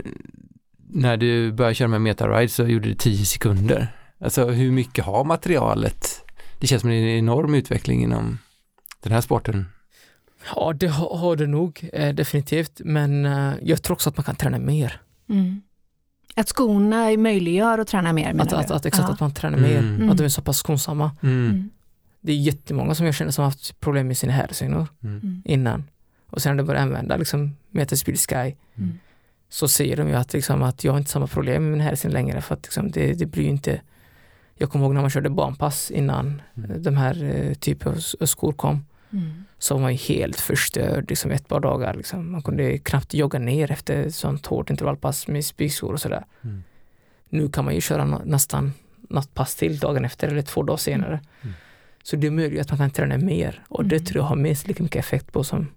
när 0.95 1.17
du 1.17 1.51
började 1.51 1.75
köra 1.75 1.87
med 1.87 2.01
MetaRide 2.01 2.49
så 2.49 2.63
gjorde 2.63 2.87
du 2.87 2.95
10 2.95 3.25
sekunder. 3.25 3.87
Alltså 4.23 4.45
hur 4.45 4.71
mycket 4.71 5.05
har 5.05 5.23
materialet? 5.23 6.19
Det 6.59 6.67
känns 6.67 6.81
som 6.81 6.89
en 6.91 6.95
enorm 7.07 7.53
utveckling 7.53 8.03
inom 8.03 8.37
den 9.03 9.11
här 9.11 9.21
sporten. 9.21 9.65
Ja, 10.55 10.73
det 10.75 10.87
har, 10.87 11.17
har 11.17 11.35
det 11.35 11.47
nog 11.47 11.89
eh, 11.93 12.13
definitivt, 12.15 12.81
men 12.85 13.25
eh, 13.25 13.53
jag 13.61 13.81
tror 13.83 13.95
också 13.95 14.09
att 14.09 14.17
man 14.17 14.23
kan 14.23 14.35
träna 14.35 14.59
mer. 14.59 15.01
Mm. 15.29 15.61
Att 16.35 16.49
skorna 16.49 17.17
möjliggör 17.17 17.77
att 17.79 17.87
träna 17.87 18.13
mer 18.13 18.33
menar 18.33 18.43
Att, 18.45 18.53
att, 18.53 18.67
du? 18.67 18.73
att, 18.73 18.85
exakt, 18.85 19.07
Ja. 19.07 19.13
att 19.13 19.19
man 19.19 19.33
tränar 19.33 19.57
mer, 19.57 19.79
Mm. 19.79 20.09
att 20.09 20.17
de 20.17 20.23
är 20.23 20.29
så 20.29 20.41
pass 20.41 20.57
skonsamma. 20.57 21.11
Mm. 21.23 21.45
Mm. 21.49 21.69
Det 22.21 22.31
är 22.31 22.35
jättemånga 22.37 22.95
som 22.95 23.05
jag 23.05 23.15
känner 23.15 23.31
som 23.31 23.41
har 23.43 23.51
haft 23.51 23.79
problem 23.79 24.07
med 24.07 24.17
sina 24.17 24.33
hälsenor 24.33 24.87
Mm. 25.03 25.15
Mm. 25.19 25.41
innan. 25.45 25.83
Och 26.29 26.41
sen 26.41 26.51
när 26.55 26.63
de 26.63 26.67
börjar 26.67 26.81
använda 26.81 27.17
liksom 27.17 27.55
Metaspeed 27.69 28.19
Sky 28.19 28.53
Mm. 28.75 28.99
så 29.49 29.67
säger 29.67 29.97
de 29.97 30.07
ju 30.07 30.13
att, 30.15 30.33
liksom, 30.33 30.63
att 30.63 30.83
jag 30.83 30.91
har 30.91 30.99
inte 30.99 31.11
samma 31.11 31.27
problem 31.27 31.63
med 31.63 31.71
min 31.71 31.81
hälsen 31.81 32.11
längre 32.11 32.41
för 32.41 32.53
att 32.55 32.63
liksom, 32.63 32.91
det, 32.91 33.13
det 33.13 33.25
blir 33.25 33.43
ju 33.43 33.49
inte 33.49 33.81
jag 34.55 34.69
kommer 34.71 34.85
ihåg 34.85 34.93
när 34.93 35.01
man 35.01 35.09
körde 35.09 35.29
barnpass 35.29 35.91
innan 35.91 36.41
Mm. 36.57 36.71
eh, 36.71 36.77
de 36.77 36.97
här 36.97 37.23
eh, 37.23 37.53
typen 37.53 37.91
av 38.21 38.25
skor 38.25 38.51
kom 38.53 38.85
Mm. 39.13 39.43
så 39.57 39.77
var 39.77 39.89
helt 39.89 40.39
förstörd 40.39 41.09
liksom, 41.09 41.31
ett 41.31 41.47
par 41.47 41.59
dagar. 41.59 41.93
Liksom. 41.93 42.31
Man 42.31 42.41
kunde 42.41 42.77
knappt 42.77 43.13
jogga 43.13 43.39
ner 43.39 43.71
efter 43.71 44.09
sånt 44.09 44.45
hårt 44.45 44.69
intervallpass 44.69 45.27
med 45.27 45.45
spikskor 45.45 45.93
och 45.93 46.01
sådär. 46.01 46.25
Mm. 46.43 46.63
Nu 47.29 47.49
kan 47.49 47.65
man 47.65 47.75
ju 47.75 47.81
köra 47.81 48.05
nästan 48.05 48.73
något 49.09 49.33
pass 49.33 49.55
till 49.55 49.79
dagen 49.79 50.05
efter 50.05 50.27
eller 50.27 50.41
två 50.41 50.63
dagar 50.63 50.77
senare. 50.77 51.21
Mm. 51.41 51.53
Så 52.03 52.15
det 52.15 52.27
är 52.27 52.31
möjligt 52.31 52.61
att 52.61 52.69
man 52.69 52.77
kan 52.77 52.91
träna 52.91 53.17
mer 53.17 53.63
och 53.67 53.85
det 53.85 53.95
Mm. 53.95 54.05
tror 54.05 54.21
jag 54.23 54.27
har 54.29 54.35
minst 54.35 54.67
lika 54.67 54.83
mycket 54.83 54.99
effekt 55.05 55.31
på 55.31 55.43
som, 55.43 55.67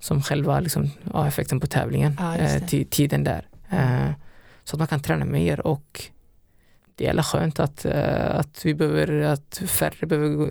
som 0.00 0.22
själva 0.22 0.60
liksom, 0.60 0.90
ja, 1.12 1.26
effekten 1.26 1.60
på 1.60 1.66
tävlingen, 1.66 2.16
Ja, 2.18 2.36
eh, 2.36 2.62
tiden 2.90 3.24
där. 3.24 3.48
Eh, 3.70 4.10
så 4.64 4.76
att 4.76 4.78
man 4.78 4.88
kan 4.88 5.02
träna 5.02 5.24
mer 5.24 5.66
och 5.66 6.02
det 6.94 7.06
är 7.06 7.10
alla 7.10 7.22
skönt 7.22 7.60
att, 7.60 7.84
eh, 7.84 8.34
att 8.34 8.64
vi 8.64 8.74
behöver, 8.74 9.20
att 9.22 9.62
färre 9.66 10.06
behöver 10.06 10.50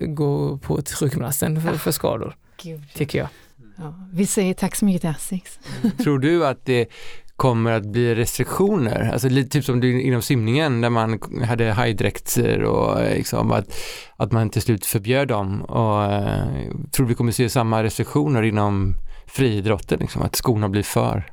gå, 0.00 0.04
eh, 0.04 0.08
gå 0.08 0.58
på 0.58 0.82
till 0.82 0.96
sjukgymnasten 0.96 1.62
för, 1.62 1.74
för 1.74 1.92
skador, 1.92 2.36
Gud. 2.62 2.82
tycker 2.94 3.18
jag. 3.18 3.28
Ja. 3.76 3.94
Vi 4.12 4.26
säger 4.26 4.54
tack 4.54 4.76
så 4.76 4.84
mycket 4.84 5.00
till 5.00 5.10
Asics. 5.10 5.58
Tror 6.02 6.18
du 6.18 6.46
att 6.46 6.64
det 6.64 6.88
kommer 7.36 7.72
att 7.72 7.84
bli 7.86 8.14
restriktioner? 8.14 9.10
Alltså 9.12 9.28
lite 9.28 9.50
typ 9.50 9.64
som 9.64 9.80
du 9.80 10.02
inom 10.02 10.22
simningen 10.22 10.80
där 10.80 10.90
man 10.90 11.20
hade 11.48 11.72
hajdräkter 11.72 12.62
och 12.62 13.00
eh, 13.00 13.16
liksom 13.16 13.52
att, 13.52 13.76
att 14.16 14.32
man 14.32 14.50
till 14.50 14.62
slut 14.62 14.86
förbjöd 14.86 15.28
dem 15.28 15.62
och 15.62 16.04
eh, 16.12 16.46
tror 16.92 17.06
du 17.06 17.08
vi 17.08 17.14
kommer 17.14 17.32
se 17.32 17.48
samma 17.48 17.82
restriktioner 17.82 18.42
inom 18.42 18.94
friidrotten, 19.26 19.98
liksom, 19.98 20.22
att 20.22 20.36
skorna 20.36 20.68
blir 20.68 20.82
för 20.82 21.32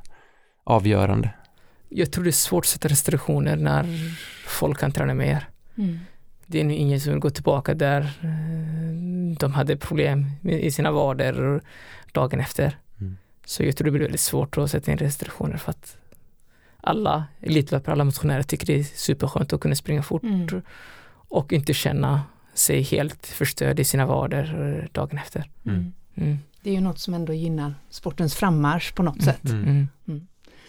avgörande? 0.64 1.30
Jag 1.88 2.12
tror 2.12 2.24
det 2.24 2.30
är 2.30 2.32
svårt 2.32 2.64
att 2.64 2.68
sätta 2.68 2.88
restriktioner 2.88 3.56
när 3.56 3.86
folk 4.46 4.78
kan 4.78 4.92
träna 4.92 5.14
mer. 5.14 5.48
Mm. 5.78 5.98
Det 6.52 6.60
är 6.60 6.64
nu 6.64 6.74
ingen 6.74 7.00
som 7.00 7.12
vill 7.12 7.20
gå 7.20 7.30
tillbaka 7.30 7.74
där 7.74 8.00
eh, 8.00 9.36
de 9.38 9.52
hade 9.52 9.76
problem 9.76 10.26
i 10.42 10.70
sina 10.70 10.90
vader 10.90 11.60
dagen 12.12 12.40
efter. 12.40 12.76
Mm. 13.00 13.16
Så 13.44 13.62
jag 13.62 13.76
tror 13.76 13.84
det 13.84 13.90
blir 13.90 14.02
väldigt 14.02 14.20
svårt 14.20 14.58
att 14.58 14.70
sätta 14.70 14.92
in 14.92 14.98
restriktioner 14.98 15.56
för 15.56 15.70
att 15.70 15.96
alla 16.80 17.24
elitlöpare, 17.40 17.92
alla 17.92 18.04
motionärer 18.04 18.42
tycker 18.42 18.66
det 18.66 18.78
är 18.78 18.84
superskönt 18.84 19.52
att 19.52 19.60
kunna 19.60 19.74
springa 19.74 20.02
fort 20.02 20.22
Mm. 20.22 20.62
och 21.28 21.52
inte 21.52 21.74
känna 21.74 22.22
sig 22.54 22.82
helt 22.82 23.26
förstörd 23.26 23.80
i 23.80 23.84
sina 23.84 24.06
vader 24.06 24.78
eh, 24.82 24.88
dagen 24.92 25.18
efter. 25.18 25.50
Mm. 25.66 25.92
Mm. 26.14 26.38
Det 26.62 26.70
är 26.70 26.74
ju 26.74 26.80
något 26.80 26.98
som 26.98 27.14
ändå 27.14 27.32
gynnar 27.32 27.74
sportens 27.90 28.34
frammarsch 28.34 28.94
på 28.94 29.02
något 29.02 29.22
sätt. 29.22 29.44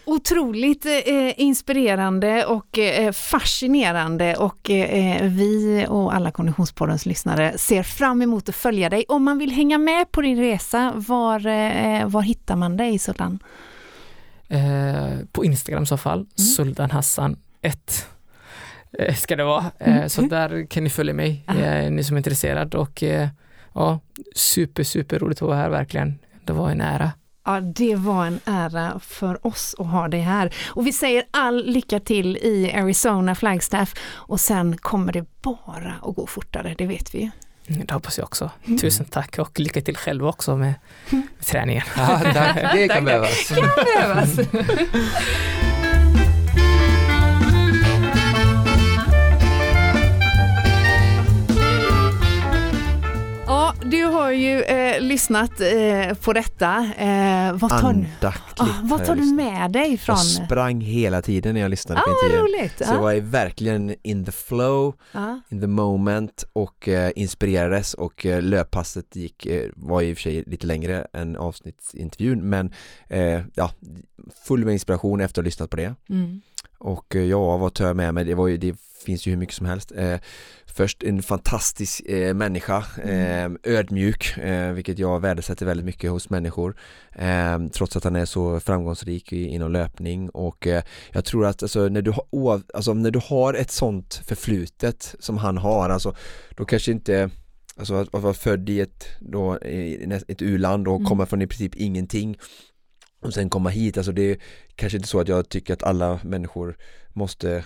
Mm. 0.06 0.14
Mm. 0.14 0.18
Otroligt 0.18 0.86
eh, 0.86 1.39
inspirerande 1.39 2.45
och 2.45 2.80
eh, 2.80 3.12
fascinerande 3.12 4.36
och 4.36 4.70
eh, 4.70 5.22
vi 5.30 5.86
och 5.89 6.16
alla 6.16 6.32
Konditionspoddens 6.32 7.06
lyssnare 7.06 7.58
ser 7.58 7.84
fram 7.84 8.22
emot 8.22 8.49
att 8.49 8.56
följa 8.56 8.89
dig. 8.89 9.06
Om 9.08 9.24
man 9.24 9.38
vill 9.38 9.51
hänga 9.51 9.78
med 9.78 10.12
på 10.12 10.22
din 10.22 10.38
resa, 10.38 10.91
var, 10.95 11.47
eh, 11.47 12.08
var 12.08 12.22
hittar 12.22 12.56
man 12.56 12.78
dig 12.78 12.99
Sultan? 12.99 13.39
Eh, 14.47 15.20
på 15.32 15.45
Instagram 15.45 15.84
i 15.84 15.86
så 15.86 15.97
fall, 15.97 16.26
Sultan 16.36 16.91
Hassan 16.91 17.36
1 17.62 18.08
eh, 18.99 19.16
ska 19.16 19.36
det 19.36 19.43
vara. 19.43 19.66
Eh, 19.80 20.08
så 20.08 20.22
där 20.22 20.66
kan 20.66 20.84
ni 20.84 20.89
följa 20.89 21.14
mig, 21.14 21.43
Aha. 21.47 21.60
eh, 21.60 21.91
ni 21.91 22.04
som 22.04 22.16
är 22.16 22.20
intresserade 22.20 22.78
och 22.78 23.04
eh, 23.04 23.28
ja, 23.74 23.99
super, 24.36 24.84
super 24.84 25.20
roligt 25.20 25.38
att 25.38 25.47
vara 25.47 25.58
här 25.58 25.70
verkligen. 25.70 26.20
Det 26.45 26.54
var 26.54 26.70
en 26.70 26.82
ära. 26.82 27.12
Ja, 27.46 27.60
det 27.60 27.96
var 27.96 28.26
en 28.26 28.39
ära 28.46 29.00
för 29.00 29.48
oss 29.48 29.76
att 29.80 29.88
ha 29.88 30.08
dig 30.08 30.20
här. 30.22 30.54
Och 30.68 30.88
vi 30.88 30.94
säger 30.94 31.24
all 31.32 31.66
lycka 31.66 32.00
till 32.00 32.38
i 32.38 32.74
Arizona 32.76 33.36
Flagstaff 33.36 33.94
och 34.12 34.39
sen 34.39 34.78
kommer 34.78 35.14
det 35.14 35.26
bara 35.41 35.94
att 36.02 36.16
gå 36.16 36.28
fortare, 36.28 36.76
det 36.78 36.86
vet 36.86 37.16
vi 37.16 37.20
ju. 37.20 37.30
Mm, 37.68 37.86
Det 37.86 37.94
hoppas 37.94 38.18
jag 38.18 38.24
också. 38.26 38.50
Tusen 38.82 39.06
tack 39.06 39.38
och 39.39 39.60
lycka 39.60 39.82
till 39.82 39.98
själva 39.98 40.30
också 40.30 40.58
med, 40.58 40.74
med 41.10 41.24
träningen. 41.46 41.84
Ja. 41.98 42.20
Det 42.74 42.88
kan 42.88 43.06
behövas. 43.06 43.52
behövas. 43.96 44.39
du 53.86 54.04
har 54.04 54.32
ju 54.32 54.62
eh, 54.62 55.02
lyssnat 55.02 55.52
eh, 55.62 56.14
på 56.24 56.34
detta. 56.34 56.92
Eh, 56.98 57.54
vad 57.54 57.70
tar, 57.70 58.06
ah, 58.58 58.68
vad 58.84 59.00
jag 59.00 59.08
tar 59.08 59.16
du 59.16 59.34
med 59.34 59.72
dig 59.72 59.98
från? 59.98 60.16
Jag 60.16 60.26
sprang 60.26 60.82
hela 60.82 61.22
tiden 61.22 61.54
när 61.54 61.62
jag 61.62 61.72
lyssnade 61.72 62.02
Ja, 62.06 62.12
på 62.14 62.26
intervjun. 62.26 62.48
roligt. 62.60 62.78
Så 62.78 62.84
jag 62.84 62.96
Ja. 62.96 63.02
var 63.02 63.14
verkligen 63.16 63.96
in 64.04 64.26
the 64.26 64.32
flow, 64.32 64.94
Ja. 65.12 65.40
in 65.50 65.62
the 65.62 65.68
moment 65.68 66.46
och 66.54 66.88
eh, 66.88 67.12
inspirerades 67.16 67.94
och 67.94 68.26
eh, 68.26 68.42
löppasset 68.42 69.16
gick, 69.16 69.46
eh, 69.46 69.70
var 69.76 70.02
i 70.02 70.14
och 70.14 70.18
för 70.18 70.22
sig 70.22 70.44
lite 70.48 70.68
längre 70.68 71.08
än 71.14 71.36
avsnittsintervjun 71.36 72.50
men 72.50 72.74
ja, 73.54 73.72
full 74.48 74.66
med 74.66 74.74
inspiration 74.74 75.22
efter 75.22 75.42
att 75.42 75.44
ha 75.44 75.48
lyssnat 75.48 75.70
på 75.70 75.78
det. 75.78 75.96
Mm. 76.10 76.42
Och 76.78 77.16
ja, 77.16 77.58
vad 77.58 77.74
tar 77.74 77.86
jag 77.86 77.96
med 77.96 78.14
mig? 78.14 78.26
Det, 78.26 78.36
var 78.36 78.48
ju, 78.48 78.58
det 78.58 78.76
finns 79.04 79.28
ju 79.28 79.32
hur 79.32 79.38
mycket 79.38 79.56
som 79.56 79.66
helst. 79.66 79.91
Eh, 79.95 80.18
först 80.66 81.04
en 81.04 81.24
fantastisk 81.24 82.01
eh, 82.06 82.34
människa, 82.34 82.86
eh, 83.04 83.51
ödmjuk, 83.64 84.38
eh, 84.38 84.72
vilket 84.74 84.99
jag 84.99 85.20
värdesätter 85.20 85.66
väldigt 85.66 85.86
mycket 85.86 86.12
hos 86.12 86.30
människor. 86.30 86.76
Eh, 87.16 87.60
trots 87.74 87.95
att 87.97 88.04
han 88.04 88.16
är 88.16 88.26
så 88.26 88.60
framgångsrik 88.60 89.34
i, 89.34 89.45
inom 89.47 89.72
löpning 89.72 90.30
och 90.30 90.68
jag 91.12 91.26
tror 91.26 91.45
att 91.45 91.64
alltså, 91.64 91.89
när, 91.89 92.01
du 92.01 92.12
har, 92.12 92.26
oav- 92.32 92.70
alltså, 92.74 92.93
när 92.93 93.12
du 93.12 93.20
har 93.24 93.54
ett 93.54 93.72
sånt 93.72 94.22
förflutet 94.26 95.16
som 95.20 95.38
han 95.38 95.58
har, 95.58 95.89
alltså, 95.89 96.16
då 96.58 96.66
kanske 96.66 96.91
inte 96.91 97.30
Alltså 97.78 97.93
att, 97.95 98.14
vara 98.14 98.34
född 98.34 98.70
i 98.70 98.80
ett, 98.82 99.06
då, 99.20 99.60
i 99.60 100.08
ett 100.28 100.41
u-land 100.41 100.88
och 100.88 100.95
Mm. 100.95 101.06
komma 101.10 101.26
från 101.26 101.41
i 101.41 101.47
princip 101.47 101.76
ingenting 101.76 102.38
och 103.22 103.34
sen 103.34 103.49
komma 103.49 103.70
hit, 103.70 103.97
alltså 103.97 104.12
det 104.12 104.22
är 104.32 104.38
kanske 104.76 104.97
inte 104.97 105.08
så 105.08 105.20
att 105.20 105.28
jag 105.28 105.49
tycker 105.49 105.74
att 105.74 105.84
alla 105.84 106.20
människor 106.24 106.78
måste 107.14 107.64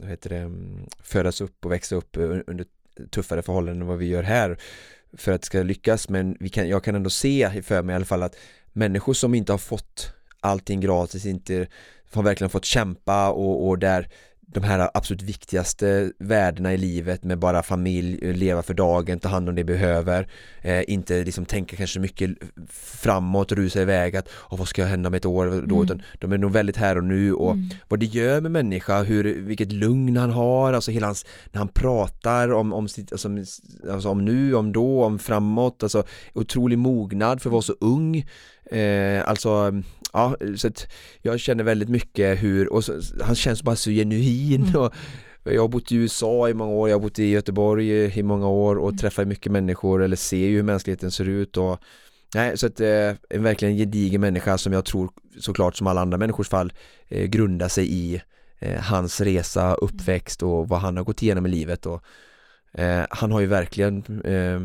vad 0.00 0.10
heter 0.10 0.30
det, 0.30 0.36
mm, 0.36 0.86
födas 1.02 1.40
upp 1.40 1.64
och 1.64 1.72
växa 1.72 1.96
upp 1.96 2.16
under 2.46 2.64
tuffare 3.10 3.42
förhållanden 3.42 3.82
än 3.82 3.88
vad 3.88 3.98
vi 3.98 4.06
gör 4.06 4.22
här 4.22 4.58
för 5.12 5.32
att 5.32 5.40
det 5.40 5.46
ska 5.46 5.62
lyckas. 5.62 6.08
Men 6.08 6.36
vi 6.40 6.48
kan, 6.48 6.68
jag 6.68 6.84
kan 6.84 6.94
ändå 6.94 7.10
se 7.10 7.62
för 7.62 7.82
mig 7.82 7.92
i 7.92 7.96
alla 7.96 8.04
fall 8.04 8.22
att 8.22 8.36
människor 8.72 9.14
som 9.14 9.34
inte 9.34 9.52
har 9.52 9.58
fått 9.58 10.12
allting 10.40 10.80
gratis, 10.80 11.26
inte 11.26 11.66
har 12.12 12.22
verkligen 12.22 12.50
fått 12.50 12.64
kämpa 12.64 13.30
och, 13.30 13.68
och 13.68 13.78
där 13.78 14.08
de 14.54 14.62
här 14.62 14.90
absolut 14.94 15.22
viktigaste 15.22 16.12
värdena 16.18 16.74
i 16.74 16.76
livet 16.76 17.24
med 17.24 17.38
bara 17.38 17.62
familj, 17.62 18.32
leva 18.32 18.62
för 18.62 18.74
dagen, 18.74 19.18
ta 19.20 19.28
hand 19.28 19.48
om 19.48 19.54
det 19.54 19.64
behöver 19.64 20.28
eh, 20.62 20.90
inte 20.90 21.24
liksom 21.24 21.44
tänka 21.44 21.76
kanske 21.76 22.00
mycket 22.00 22.30
framåt, 22.70 23.52
rusa 23.52 23.82
iväg 23.82 24.16
att 24.16 24.28
oh, 24.50 24.58
vad 24.58 24.68
ska 24.68 24.84
hända 24.84 25.06
om 25.08 25.14
ett 25.14 25.26
år 25.26 25.46
då, 25.46 25.74
Mm. 25.74 25.84
utan 25.84 26.02
de 26.18 26.32
är 26.32 26.38
nog 26.38 26.52
väldigt 26.52 26.76
här 26.76 26.96
och 26.96 27.04
nu 27.04 27.32
och 27.34 27.52
Mm. 27.52 27.68
vad 27.88 28.00
det 28.00 28.06
gör 28.06 28.40
med 28.40 28.50
människa, 28.50 29.02
hur, 29.02 29.24
vilket 29.42 29.72
lugn 29.72 30.16
han 30.16 30.30
har, 30.30 30.72
alltså 30.72 30.90
hela 30.90 31.06
hans, 31.06 31.26
när 31.52 31.58
han 31.58 31.68
pratar 31.68 32.52
om, 32.52 32.72
om, 32.72 32.88
sitt, 32.88 33.12
alltså, 33.12 33.28
alltså 33.90 34.08
om 34.08 34.24
nu, 34.24 34.54
om 34.54 34.72
då, 34.72 35.04
om 35.04 35.18
framåt, 35.18 35.82
alltså 35.82 36.04
otrolig 36.34 36.78
mognad 36.78 37.42
för 37.42 37.48
att 37.50 37.52
vara 37.52 37.62
så 37.62 37.74
ung, 37.80 38.26
eh, 38.70 39.28
alltså 39.28 39.82
ja, 40.12 40.36
så 40.56 40.68
att 40.68 40.86
jag 41.22 41.40
känner 41.40 41.64
väldigt 41.64 41.88
mycket 41.88 42.42
hur, 42.42 42.72
och 42.72 42.84
så, 42.84 43.00
han 43.22 43.34
känns 43.34 43.62
bara 43.62 43.76
så 43.76 43.90
genuin 43.90 44.62
Mm. 44.62 44.76
och 44.80 44.92
jag 45.44 45.62
har 45.62 45.68
bott 45.68 45.92
i 45.92 45.96
USA 45.96 46.48
i 46.48 46.54
många 46.54 46.72
år, 46.72 46.88
jag 46.88 46.96
har 46.96 47.00
bott 47.02 47.18
i 47.18 47.24
Göteborg 47.30 48.18
i 48.18 48.22
många 48.22 48.48
år 48.48 48.76
och 48.76 48.88
Mm. 48.88 48.98
träffar 48.98 49.24
mycket 49.24 49.52
människor 49.52 50.02
eller 50.02 50.16
ser 50.16 50.36
ju 50.46 50.56
hur 50.56 50.62
mänskligheten 50.62 51.10
ser 51.10 51.28
ut 51.28 51.56
och 51.56 51.78
Nej, 52.34 52.58
så 52.58 52.66
att 52.66 52.80
eh, 52.80 53.14
en 53.30 53.42
verkligen 53.42 53.76
gedigen 53.76 54.20
människa 54.20 54.58
som 54.58 54.72
jag 54.72 54.84
tror 54.84 55.10
såklart 55.40 55.76
som 55.76 55.86
alla 55.86 56.00
andra 56.00 56.18
människors 56.18 56.48
fall 56.48 56.72
eh, 57.08 57.24
grundar 57.24 57.68
sig 57.68 57.92
i 57.92 58.22
eh, 58.58 58.80
hans 58.80 59.20
resa, 59.20 59.74
uppväxt 59.74 60.42
och 60.42 60.68
vad 60.68 60.80
han 60.80 60.96
har 60.96 61.04
gått 61.04 61.22
igenom 61.22 61.46
i 61.46 61.48
livet 61.48 61.86
och 61.86 62.02
eh, 62.72 63.04
han 63.10 63.32
har 63.32 63.40
ju 63.40 63.46
verkligen 63.46 64.22
eh, 64.24 64.60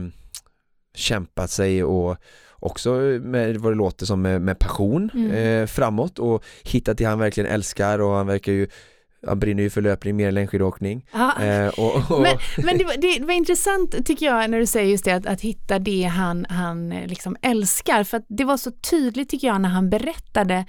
kämpat 0.96 1.50
sig 1.52 1.84
och 1.84 2.18
också 2.66 2.90
med 3.22 3.58
vad 3.58 3.72
det 3.72 3.76
låter 3.78 4.06
som 4.06 4.22
med, 4.22 4.42
med 4.42 4.60
passion 4.60 5.10
Mm. 5.14 5.32
eh, 5.32 5.68
framåt 5.68 6.20
och 6.20 6.44
hittat 6.64 6.98
det 6.98 7.04
han 7.06 7.20
verkligen 7.20 7.50
älskar 7.50 8.00
och 8.00 8.12
han 8.16 8.28
verkar 8.28 8.52
ju 8.52 8.68
han 9.28 9.40
brinner 9.40 9.64
ju 9.64 9.70
för 9.70 9.82
löpning 9.82 10.16
mer 10.16 10.28
än 10.28 10.34
längdskidåkning 10.34 11.06
Ja. 11.14 11.44
eh, 11.44 11.68
och, 11.68 12.12
och, 12.12 12.22
Men, 12.22 12.38
men 12.66 12.78
det, 12.78 12.84
var, 12.84 12.98
det 13.20 13.26
var 13.26 13.34
intressant 13.34 14.06
tycker 14.06 14.26
jag 14.26 14.50
när 14.50 14.60
du 14.60 14.66
säger 14.66 14.92
just 14.92 15.06
det 15.06 15.12
att, 15.12 15.26
att 15.26 15.42
hitta 15.42 15.80
det 15.80 16.04
han, 16.04 16.46
han 16.50 16.92
eh, 16.92 17.08
liksom 17.08 17.36
älskar 17.42 18.04
för 18.04 18.18
att 18.18 18.26
det 18.30 18.44
var 18.44 18.58
så 18.58 18.72
tydligt 18.72 19.30
tycker 19.30 19.48
jag 19.48 19.62
när 19.62 19.70
han 19.70 19.90
berättade 19.90 20.66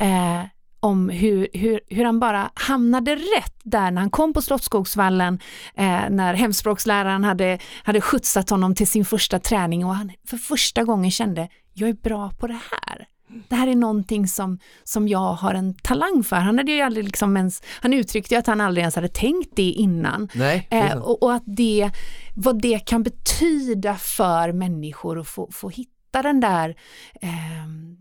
eh, 0.00 0.40
om 0.80 1.08
hur, 1.08 1.48
hur, 1.52 1.80
hur 1.88 2.04
han 2.04 2.20
bara 2.20 2.50
hamnade 2.54 3.14
rätt 3.14 3.60
där 3.62 3.90
när 3.90 4.00
han 4.00 4.10
kom 4.10 4.32
på 4.32 4.42
Slottsskogsvallen 4.42 5.38
eh, 5.74 6.10
när 6.10 6.34
hemspråksläraren 6.34 7.24
hade, 7.24 7.58
hade 7.82 8.00
skjutsat 8.00 8.50
honom 8.50 8.74
till 8.74 8.86
sin 8.86 9.04
första 9.04 9.38
träning 9.38 9.84
och 9.84 9.94
han 9.94 10.12
för 10.26 10.36
första 10.36 10.84
gången 10.84 11.10
kände 11.10 11.48
jag 11.74 11.88
är 11.88 11.94
bra 11.94 12.30
på 12.38 12.46
det 12.46 12.58
här. 12.70 13.06
Det 13.48 13.54
här 13.54 13.66
är 13.66 13.74
någonting 13.74 14.28
som, 14.28 14.58
som 14.84 15.08
jag 15.08 15.32
har 15.32 15.54
en 15.54 15.74
talang 15.74 16.24
för. 16.24 16.36
Han, 16.36 16.58
hade 16.58 16.72
ju 16.72 16.80
aldrig 16.80 17.04
liksom 17.04 17.36
ens, 17.36 17.62
han 17.80 17.92
uttryckte 17.92 18.34
ju 18.34 18.38
att 18.38 18.46
han 18.46 18.60
aldrig 18.60 18.82
ens 18.82 18.94
hade 18.94 19.08
tänkt 19.08 19.50
det 19.56 19.70
innan. 19.70 20.28
nej, 20.34 20.68
Eh, 20.70 20.98
och, 20.98 21.22
och 21.22 21.34
att 21.34 21.42
det, 21.46 21.90
vad 22.34 22.62
det 22.62 22.78
kan 22.78 23.02
betyda 23.02 23.94
för 23.94 24.52
människor 24.52 25.20
att 25.20 25.28
få, 25.28 25.48
få 25.52 25.68
hitta 25.68 26.22
den 26.22 26.40
där 26.40 26.76
ehm, 27.20 27.96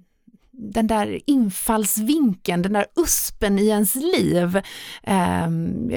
den 0.58 0.88
där 0.88 1.20
infallsvinkeln, 1.26 2.62
den 2.62 2.74
där 2.74 2.86
uspen 2.95 3.60
i 3.60 3.68
ens 3.68 3.95
liv. 3.95 4.62
Ehm, 5.03 5.88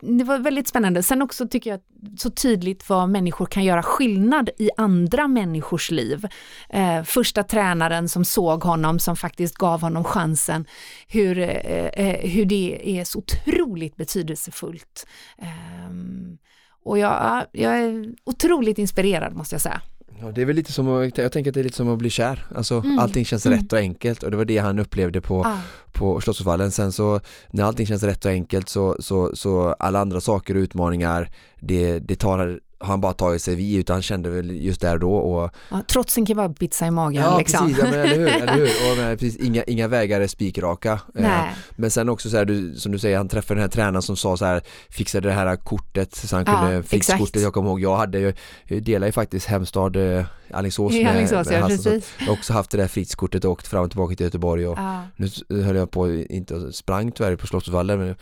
det 0.00 0.24
var 0.24 0.38
väldigt 0.38 0.68
spännande. 0.68 1.02
Sen 1.02 1.22
också 1.22 1.48
tycker 1.48 1.70
jag 1.70 1.80
så 2.18 2.30
tydligt 2.30 2.88
vad 2.88 3.08
människor 3.08 3.46
kan 3.46 3.64
göra 3.64 3.82
skillnad 3.82 4.50
i 4.58 4.70
andra 4.76 5.28
människors 5.28 5.90
liv. 5.90 6.26
Ehm, 6.68 7.04
första 7.04 7.42
tränaren 7.42 8.08
som 8.08 8.24
såg 8.24 8.62
honom, 8.62 8.98
som 8.98 9.16
faktiskt 9.16 9.54
gav 9.54 9.80
honom 9.80 10.04
chansen, 10.04 10.66
hur, 11.08 11.38
eh, 11.38 11.86
eh, 11.86 12.30
hur 12.30 12.44
det 12.44 12.80
är 12.84 13.04
så 13.04 13.18
otroligt 13.18 13.96
betydelsefullt. 13.96 15.06
Ehm, 15.38 16.38
och 16.84 16.98
jag, 16.98 17.46
jag 17.52 17.78
är 17.78 18.14
otroligt 18.24 18.78
inspirerad 18.78 19.34
måste 19.34 19.54
jag 19.54 19.62
säga. 19.62 19.80
Ja, 20.20 20.30
det 20.34 20.40
är 20.42 20.44
väl 20.46 20.56
lite 20.56 20.72
som 20.72 20.88
att, 20.88 21.18
jag 21.18 21.32
tänker 21.32 21.50
att 21.50 21.54
det 21.54 21.60
är 21.60 21.64
lite 21.64 21.76
som 21.76 21.88
att 21.88 21.98
bli 21.98 22.10
kär, 22.10 22.46
alltså 22.54 22.74
Mm. 22.78 22.98
allting 22.98 23.24
känns 23.24 23.46
Mm. 23.46 23.58
rätt 23.58 23.72
och 23.72 23.78
enkelt 23.78 24.22
och 24.22 24.30
det 24.30 24.36
var 24.36 24.44
det 24.44 24.58
han 24.58 24.78
upplevde 24.78 25.20
på, 25.20 25.40
Ah. 25.44 25.56
på 25.92 26.20
Slottsvallen. 26.20 26.70
Sen 26.70 26.92
så 26.92 27.20
när 27.50 27.64
allting 27.64 27.86
känns 27.86 28.02
rätt 28.02 28.24
och 28.24 28.30
enkelt 28.30 28.68
så, 28.68 28.96
så, 29.00 29.36
så 29.36 29.72
alla 29.78 29.98
andra 30.00 30.20
saker 30.20 30.54
och 30.54 30.60
utmaningar 30.60 31.30
det, 31.60 31.98
det 31.98 32.16
tar, 32.16 32.60
har 32.80 32.86
han 32.88 33.00
bara 33.00 33.12
tagit 33.12 33.42
sig 33.42 33.54
vid 33.54 33.78
utan 33.78 33.94
han 33.94 34.02
kände 34.02 34.30
väl 34.30 34.50
just 34.50 34.80
där 34.80 34.98
då 34.98 35.14
och 35.14 35.50
Ja, 35.70 35.82
trots 35.88 36.18
en 36.18 36.26
kebabpizza 36.26 36.86
i 36.86 36.90
magen. 36.90 37.22
Ja 37.22 37.38
liksom. 37.38 37.66
precis, 37.66 37.78
ja, 37.84 37.90
men 37.90 38.00
eller 38.00 38.16
hur, 38.16 38.28
eller 38.28 38.54
hur? 38.54 38.62
Och, 38.92 38.96
men, 38.96 39.16
precis, 39.18 39.36
inga, 39.36 39.62
inga 39.62 39.88
vägar 39.88 40.20
är 40.20 40.26
spikraka 40.26 40.92
Eh, 40.92 40.98
Nej. 41.22 41.50
Men 41.70 41.90
sen 41.90 42.08
också 42.08 42.30
så 42.30 42.36
här, 42.36 42.44
du, 42.44 42.74
som 42.74 42.92
du 42.92 42.98
säger, 42.98 43.16
han 43.16 43.28
träffade 43.28 43.58
den 43.60 43.62
här 43.62 43.68
tränaren 43.70 44.02
som 44.02 44.16
sa 44.16 44.36
så 44.36 44.44
här 44.44 44.62
Fixade 44.88 45.28
det 45.28 45.34
här 45.34 45.56
kortet 45.56 46.14
så 46.14 46.36
han 46.36 46.44
Ja, 46.46 46.60
kunde, 46.60 46.82
flixkortet 46.82 47.22
exakt. 47.22 47.42
jag 47.42 47.52
kommer 47.52 47.70
ihåg, 47.70 47.80
jag 47.80 47.96
hade 47.96 48.18
ju, 48.18 48.32
jag 48.64 48.82
delar 48.82 49.06
ju 49.06 49.12
faktiskt 49.12 49.46
hemstad 49.46 49.96
eh, 49.96 50.24
Alingsås 50.52 50.92
med, 50.92 51.06
Alingsås, 51.10 51.48
med 51.48 51.58
ja 51.58 51.62
Hassan. 51.68 52.00
Jag 52.18 52.26
har 52.26 52.32
också 52.32 52.52
haft 52.52 52.70
det 52.70 52.78
där 52.78 52.88
fritidskortet 52.88 53.44
och 53.44 53.50
åkt 53.52 53.66
fram 53.68 53.84
och 53.84 53.90
tillbaka 53.90 54.14
till 54.16 54.24
Göteborg 54.26 54.68
och 54.68 54.78
Ja. 54.78 55.02
nu 55.16 55.62
höll 55.62 55.76
jag 55.76 55.90
på, 55.90 56.10
inte 56.14 56.72
sprang 56.72 57.12
tyvärr 57.12 57.36
på 57.36 57.46
Slottsvallen 57.46 57.98
men 57.98 58.14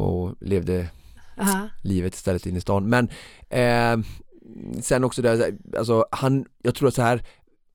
och 0.00 0.34
levde 0.40 0.86
Aha. 1.38 1.68
livet 1.82 2.14
istället 2.14 2.46
in 2.46 2.56
i 2.56 2.60
stan. 2.60 2.88
Men 2.88 3.08
eh, 3.50 4.04
sen 4.82 5.04
också 5.04 5.22
där, 5.22 5.54
alltså 5.78 6.06
han, 6.10 6.44
jag 6.62 6.74
tror 6.74 6.88
att 6.88 6.94
så 6.94 7.02
här 7.02 7.22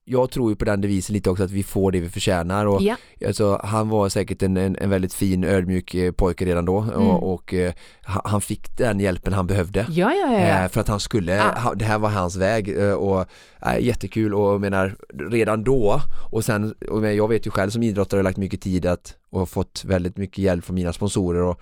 jag 0.04 0.30
tror 0.30 0.50
ju 0.50 0.56
på 0.56 0.64
den 0.64 0.80
devisen 0.80 1.14
lite 1.14 1.30
också 1.30 1.44
att 1.44 1.50
vi 1.50 1.62
får 1.62 1.92
det 1.92 2.00
vi 2.00 2.08
förtjänar 2.08 2.66
och 2.66 2.82
Ja. 2.82 2.96
alltså, 3.26 3.60
han 3.64 3.88
var 3.88 4.08
säkert 4.08 4.42
en, 4.42 4.56
en, 4.56 4.76
en 4.76 4.90
väldigt 4.90 5.14
fin 5.14 5.44
ödmjuk 5.44 5.94
eh, 5.94 6.12
pojke 6.12 6.44
redan 6.44 6.64
då 6.64 6.78
Mm. 6.80 6.94
och, 6.94 7.32
och 7.34 7.54
eh, 7.54 7.72
han 8.02 8.40
fick 8.40 8.76
den 8.76 9.00
hjälpen 9.00 9.32
han 9.32 9.46
behövde. 9.46 9.86
Ja, 9.90 10.12
ja, 10.14 10.32
ja. 10.32 10.38
Eh, 10.64 10.68
För 10.68 10.80
att 10.80 10.88
han 10.88 11.00
skulle, 11.00 11.34
Ja. 11.36 11.54
ha, 11.58 11.74
det 11.74 11.84
här 11.84 11.98
var 11.98 12.08
hans 12.10 12.36
väg 12.36 12.78
och 12.98 13.26
äh, 13.66 13.80
jättekul 13.80 14.34
och 14.34 14.52
jag 14.52 14.60
menar 14.60 14.96
redan 15.30 15.64
då 15.64 16.00
och 16.32 16.44
sen, 16.44 16.74
och 16.90 17.12
jag 17.12 17.28
vet 17.28 17.46
ju 17.46 17.50
själv 17.50 17.70
som 17.70 17.82
idrottare 17.82 18.18
har 18.18 18.22
lagt 18.24 18.38
mycket 18.38 18.60
tid 18.60 18.86
att 18.86 19.14
och 19.30 19.48
fått 19.48 19.84
väldigt 19.84 20.16
mycket 20.16 20.38
hjälp 20.38 20.64
från 20.64 20.74
mina 20.74 20.92
sponsorer 20.92 21.42
och 21.42 21.60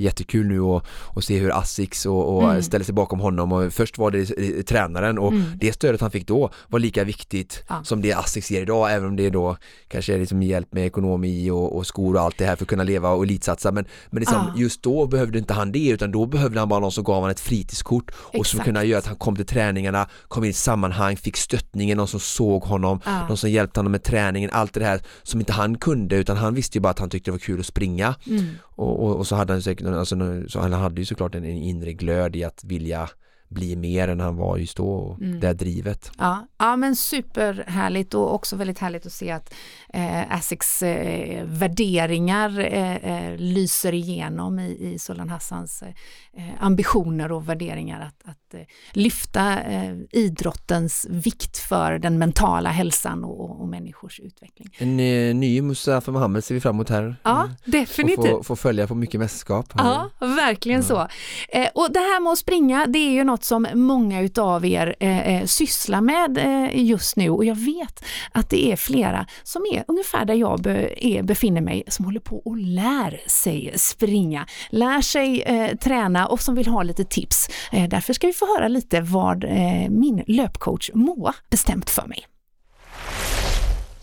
jättekul 0.00 0.46
nu 0.46 0.60
att 0.60 0.84
att 1.16 1.24
se 1.24 1.38
hur 1.38 1.58
Asics 1.58 2.06
och, 2.06 2.36
och 2.36 2.50
Mm. 2.50 2.62
ställer 2.62 2.84
sig 2.84 2.94
bakom 2.94 3.20
honom 3.20 3.52
och 3.52 3.72
först 3.72 3.98
var 3.98 4.10
det 4.10 4.18
eh, 4.38 4.62
tränaren 4.62 5.18
och 5.18 5.32
Mm. 5.32 5.42
det 5.60 5.72
stödet 5.72 6.00
han 6.00 6.10
fick 6.10 6.26
då 6.26 6.50
var 6.68 6.78
lika 6.78 7.04
viktigt 7.04 7.62
Ja. 7.68 7.84
som 7.84 8.02
det 8.02 8.12
Asics 8.12 8.50
ger 8.50 8.62
idag 8.62 8.92
även 8.94 9.08
om 9.08 9.16
det 9.16 9.30
då 9.30 9.56
kanske 9.88 10.14
är 10.14 10.18
liksom 10.18 10.42
hjälp 10.42 10.72
med 10.72 10.86
ekonomi 10.86 11.50
och, 11.50 11.76
och 11.76 11.86
skor 11.86 12.14
och 12.14 12.20
allt 12.20 12.38
det 12.38 12.44
här 12.44 12.56
för 12.56 12.64
att 12.64 12.68
kunna 12.68 12.82
leva 12.84 13.10
och 13.10 13.24
elitsatsa 13.24 13.72
men, 13.72 13.84
men 14.10 14.20
liksom, 14.20 14.38
Ja. 14.54 14.60
just 14.60 14.82
då 14.82 15.06
behövde 15.06 15.38
inte 15.38 15.54
han 15.54 15.72
det 15.72 15.88
utan 15.88 16.12
då 16.12 16.26
behövde 16.26 16.58
han 16.60 16.68
bara 16.68 16.80
någon 16.80 16.92
som 16.92 17.04
gav 17.04 17.14
honom 17.14 17.30
ett 17.30 17.40
fritidskort 17.40 18.10
och 18.10 18.32
som 18.32 18.40
Exakt. 18.40 18.64
kunde 18.64 18.84
göra 18.84 18.98
att 18.98 19.06
han 19.06 19.16
kom 19.16 19.36
till 19.36 19.46
träningarna, 19.46 20.08
kom 20.28 20.44
in 20.44 20.50
i 20.50 20.52
sammanhang, 20.52 21.16
fick 21.16 21.36
stöttningen, 21.36 21.96
någon 21.96 22.08
som 22.08 22.20
såg 22.20 22.62
honom, 22.62 23.00
Ja. 23.04 23.28
någon 23.28 23.36
som 23.36 23.50
hjälpte 23.50 23.80
honom 23.80 23.92
med 23.92 24.02
träningen, 24.02 24.50
allt 24.52 24.74
det 24.74 24.84
här 24.84 25.00
som 25.22 25.40
inte 25.40 25.52
han 25.52 25.78
kunde 25.78 26.16
utan 26.16 26.36
han 26.36 26.54
visste 26.54 26.78
ju 26.78 26.82
bara 26.82 26.90
att 26.90 26.98
han 26.98 27.10
tyckte 27.10 27.30
det 27.30 27.32
var 27.32 27.38
kul 27.38 27.60
att 27.60 27.66
springa 27.66 28.14
Mm. 28.26 28.44
och, 28.62 29.04
och, 29.06 29.16
och 29.16 29.26
så 29.26 29.36
hade 29.36 29.52
han 29.52 29.62
säkert, 29.62 29.86
alltså, 29.94 30.16
så 30.48 30.60
han 30.60 30.72
hade 30.72 31.00
ju 31.00 31.04
såklart 31.04 31.34
en, 31.34 31.44
en 31.44 31.56
inre 31.56 31.92
glöd 31.92 32.36
i 32.36 32.44
att 32.44 32.64
vilja 32.64 33.10
bli 33.50 33.76
mer 33.76 34.08
än 34.08 34.20
han 34.20 34.36
var 34.36 34.56
just 34.56 34.76
då 34.76 34.88
och 34.94 35.20
Mm. 35.20 35.40
det 35.40 35.46
här 35.46 35.54
drivet. 35.54 36.12
Ja, 36.18 36.46
ja, 36.58 36.76
men 36.76 36.96
superhärligt 36.96 38.14
och 38.14 38.34
också 38.34 38.56
väldigt 38.56 38.78
härligt 38.78 39.06
att 39.06 39.12
se 39.12 39.30
att 39.30 39.54
eh, 39.94 40.32
Asics 40.34 40.82
eh, 40.82 41.44
värderingar 41.46 42.58
eh, 42.60 42.96
eh, 42.96 43.36
lyser 43.36 43.94
igenom 43.94 44.58
i, 44.58 44.92
i 44.94 44.98
Solan 44.98 45.28
Hassans 45.28 45.82
eh, 45.82 46.44
ambitioner 46.60 47.32
och 47.32 47.48
värderingar 47.48 48.00
att, 48.00 48.30
att 48.30 48.54
eh, 48.54 48.60
lyfta 48.92 49.58
idrottens 50.12 51.06
vikt 51.10 51.58
för 51.58 51.98
den 51.98 52.18
mentala 52.18 52.68
hälsan 52.70 53.24
och, 53.24 53.40
och, 53.40 53.60
och 53.60 53.68
människors 53.68 54.20
utveckling. 54.20 54.68
En 54.78 55.00
eh, 55.00 55.34
ny 55.34 55.62
Mustafa 55.62 56.10
Mohamed 56.12 56.44
ser 56.44 56.54
vi 56.54 56.60
fram 56.60 56.74
emot 56.76 56.88
här. 56.88 57.16
Ja, 57.22 57.40
Mm. 57.40 57.50
definitivt. 57.64 58.32
Och 58.32 58.46
få, 58.46 58.56
följa 58.56 58.86
på 58.86 58.94
mycket 58.94 59.20
mästerskap. 59.20 59.72
Ja, 59.76 60.10
verkligen 60.20 60.82
så. 60.82 61.08
Eh, 61.48 61.68
och 61.74 61.92
det 61.92 61.98
här 61.98 62.20
med 62.20 62.32
att 62.32 62.38
springa, 62.38 62.86
det 62.86 62.98
är 62.98 63.10
ju 63.10 63.24
något 63.24 63.39
som 63.44 63.66
många 63.74 64.20
utav 64.20 64.66
er 64.66 64.96
eh, 65.00 65.28
eh, 65.28 65.44
sysslar 65.44 66.00
med 66.00 66.38
eh, 66.38 66.84
just 66.84 67.16
nu 67.16 67.30
och 67.30 67.44
jag 67.44 67.54
vet 67.54 68.04
att 68.32 68.50
det 68.50 68.72
är 68.72 68.76
flera 68.76 69.26
som 69.42 69.62
är 69.72 69.84
ungefär 69.88 70.24
där 70.24 70.34
jag 70.34 70.62
be, 70.62 71.06
är, 71.06 71.22
befinner 71.22 71.60
mig 71.60 71.84
som 71.88 72.04
håller 72.04 72.20
på 72.20 72.42
och 72.44 72.56
lär 72.56 73.20
sig 73.26 73.72
springa, 73.76 74.46
lär 74.70 75.00
sig 75.00 75.42
eh, 75.42 75.76
träna 75.76 76.26
och 76.26 76.40
som 76.40 76.54
vill 76.54 76.66
ha 76.66 76.82
lite 76.82 77.04
tips. 77.04 77.48
Eh, 77.72 77.88
därför 77.88 78.12
ska 78.12 78.26
vi 78.26 78.32
få 78.32 78.56
höra 78.56 78.68
lite 78.68 79.00
vad 79.00 79.44
eh, 79.44 79.90
min 79.90 80.24
löpcoach 80.26 80.90
Moa 80.94 81.34
bestämt 81.50 81.90
för 81.90 82.06
mig. 82.06 82.26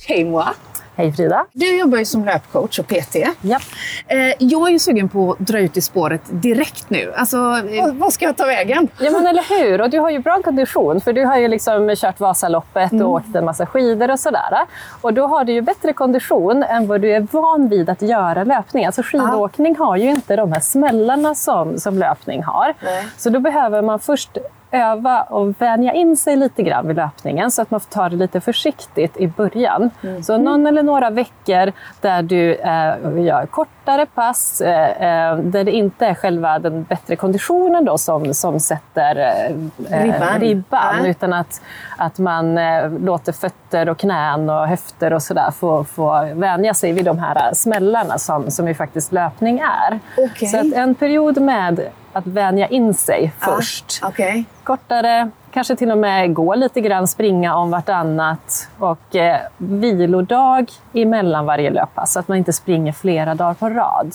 Hej 0.08 0.26
Moa! 0.26 0.56
Hej 0.98 1.12
Frida! 1.12 1.46
Du 1.54 1.80
jobbar 1.80 1.98
ju 1.98 2.06
som 2.06 2.26
löpcoach 2.26 2.80
och 2.80 2.88
PT. 2.88 3.16
Ja. 3.42 3.60
Eh, 4.08 4.34
jag 4.40 4.68
är 4.68 4.72
ju 4.72 4.80
sugen 4.80 5.10
på 5.10 5.32
att 5.32 5.40
dra 5.40 5.60
ut 5.60 5.78
i 5.78 5.82
spåret 5.82 6.22
direkt 6.30 6.90
nu. 6.90 7.14
Alltså, 7.16 7.38
eh, 7.38 7.94
vad 7.94 8.14
ska 8.14 8.26
jag 8.26 8.38
ta 8.38 8.46
vägen? 8.46 8.88
ja, 9.00 9.12
men 9.12 9.28
eller 9.28 9.60
hur? 9.60 9.82
Och 9.82 9.90
du 9.90 10.00
har 10.00 10.10
ju 10.10 10.20
bra 10.20 10.42
kondition 10.44 11.02
för 11.02 11.14
du 11.14 11.26
har 11.26 11.38
ju 11.38 11.48
liksom 11.48 11.96
kört 11.96 12.20
Vasaloppet 12.20 12.94
och 12.94 13.12
åkt 13.12 13.36
en 13.36 13.46
massa 13.46 13.66
skidor 13.66 14.12
och 14.12 14.20
sådär. 14.20 14.66
Och 15.02 15.14
då 15.14 15.28
har 15.28 15.46
du 15.46 15.54
ju 15.54 15.62
bättre 15.62 15.94
kondition 15.94 16.64
än 16.64 16.88
vad 16.88 17.02
du 17.02 17.12
är 17.12 17.28
van 17.32 17.70
vid 17.70 17.90
att 17.90 18.02
göra 18.02 18.44
löpning. 18.44 18.86
Alltså 18.86 19.02
skidåkning 19.04 19.76
har 19.76 19.98
ju 19.98 20.10
inte 20.10 20.36
de 20.36 20.52
här 20.52 20.60
smällarna 20.60 21.36
som, 21.36 21.80
som 21.80 21.98
löpning 21.98 22.44
har. 22.44 22.74
Så 23.18 23.30
då 23.30 23.40
behöver 23.40 23.82
man 23.82 24.00
först 24.00 24.38
öva 24.72 25.22
och 25.22 25.62
vänja 25.62 25.94
in 25.94 26.18
sig 26.18 26.36
lite 26.36 26.64
grann 26.64 26.88
vid 26.88 26.96
löpningen 26.96 27.52
så 27.52 27.62
att 27.62 27.72
man 27.72 27.80
får 27.80 27.90
ta 27.90 28.10
det 28.10 28.16
lite 28.16 28.42
försiktigt 28.42 29.18
i 29.18 29.28
början. 29.28 29.90
Så 30.24 30.38
någon 30.38 30.68
eller 30.68 30.84
några 30.84 31.10
veckor 31.10 31.72
där 32.02 32.22
du 32.22 32.56
eh, 32.56 33.26
gör 33.26 33.46
kortare 33.46 34.06
pass, 34.06 34.62
eh, 34.62 35.30
eh, 35.32 35.38
där 35.38 35.64
det 35.64 35.72
inte 35.72 36.06
är 36.06 36.14
själva 36.14 36.60
den 36.60 36.84
bättre 36.84 37.16
konditionen 37.16 37.86
då 37.86 37.98
som, 37.98 38.34
som 38.34 38.60
sätter 38.60 39.16
eh, 39.16 40.04
Ribban. 40.04 40.40
ribban 40.40 40.96
Ja. 41.04 41.08
utan 41.08 41.34
att, 41.34 41.62
att 41.98 42.20
man 42.20 42.58
eh, 42.58 42.92
låter 43.00 43.32
fötter 43.32 43.90
och 43.90 43.98
knän 43.98 44.50
och 44.50 44.68
höfter 44.68 45.14
och 45.14 45.22
sådär 45.24 45.52
få, 45.52 45.84
få 45.84 46.30
vänja 46.34 46.74
sig 46.74 46.92
vid 46.92 47.06
de 47.06 47.20
här 47.20 47.54
smällarna 47.54 48.18
som, 48.18 48.52
som 48.52 48.68
ju 48.68 48.74
faktiskt 48.74 49.12
löpning 49.12 49.60
är. 49.60 50.00
Okej. 50.18 50.48
Så 50.48 50.58
att 50.58 50.74
en 50.74 50.96
period 50.96 51.42
med 51.42 51.80
att 52.14 52.28
vänja 52.28 52.68
in 52.68 52.94
sig 52.94 53.34
först. 53.40 54.00
Okej. 54.04 54.46
Kortare, 54.64 55.30
kanske 55.52 55.76
till 55.76 55.92
och 55.92 55.98
med 55.98 56.34
gå 56.34 56.56
lite 56.56 56.82
grann, 56.82 57.08
springa 57.08 57.56
om 57.56 57.72
vartannat 57.72 58.70
och 58.80 59.16
eh, 59.16 59.40
vilodag 59.58 60.72
emellan 60.94 61.46
varje 61.46 61.70
löppass 61.70 62.14
så 62.14 62.20
att 62.20 62.28
man 62.28 62.38
inte 62.38 62.54
springer 62.54 62.92
flera 62.92 63.36
dagar 63.36 63.54
på 63.54 63.70
rad. 63.70 64.14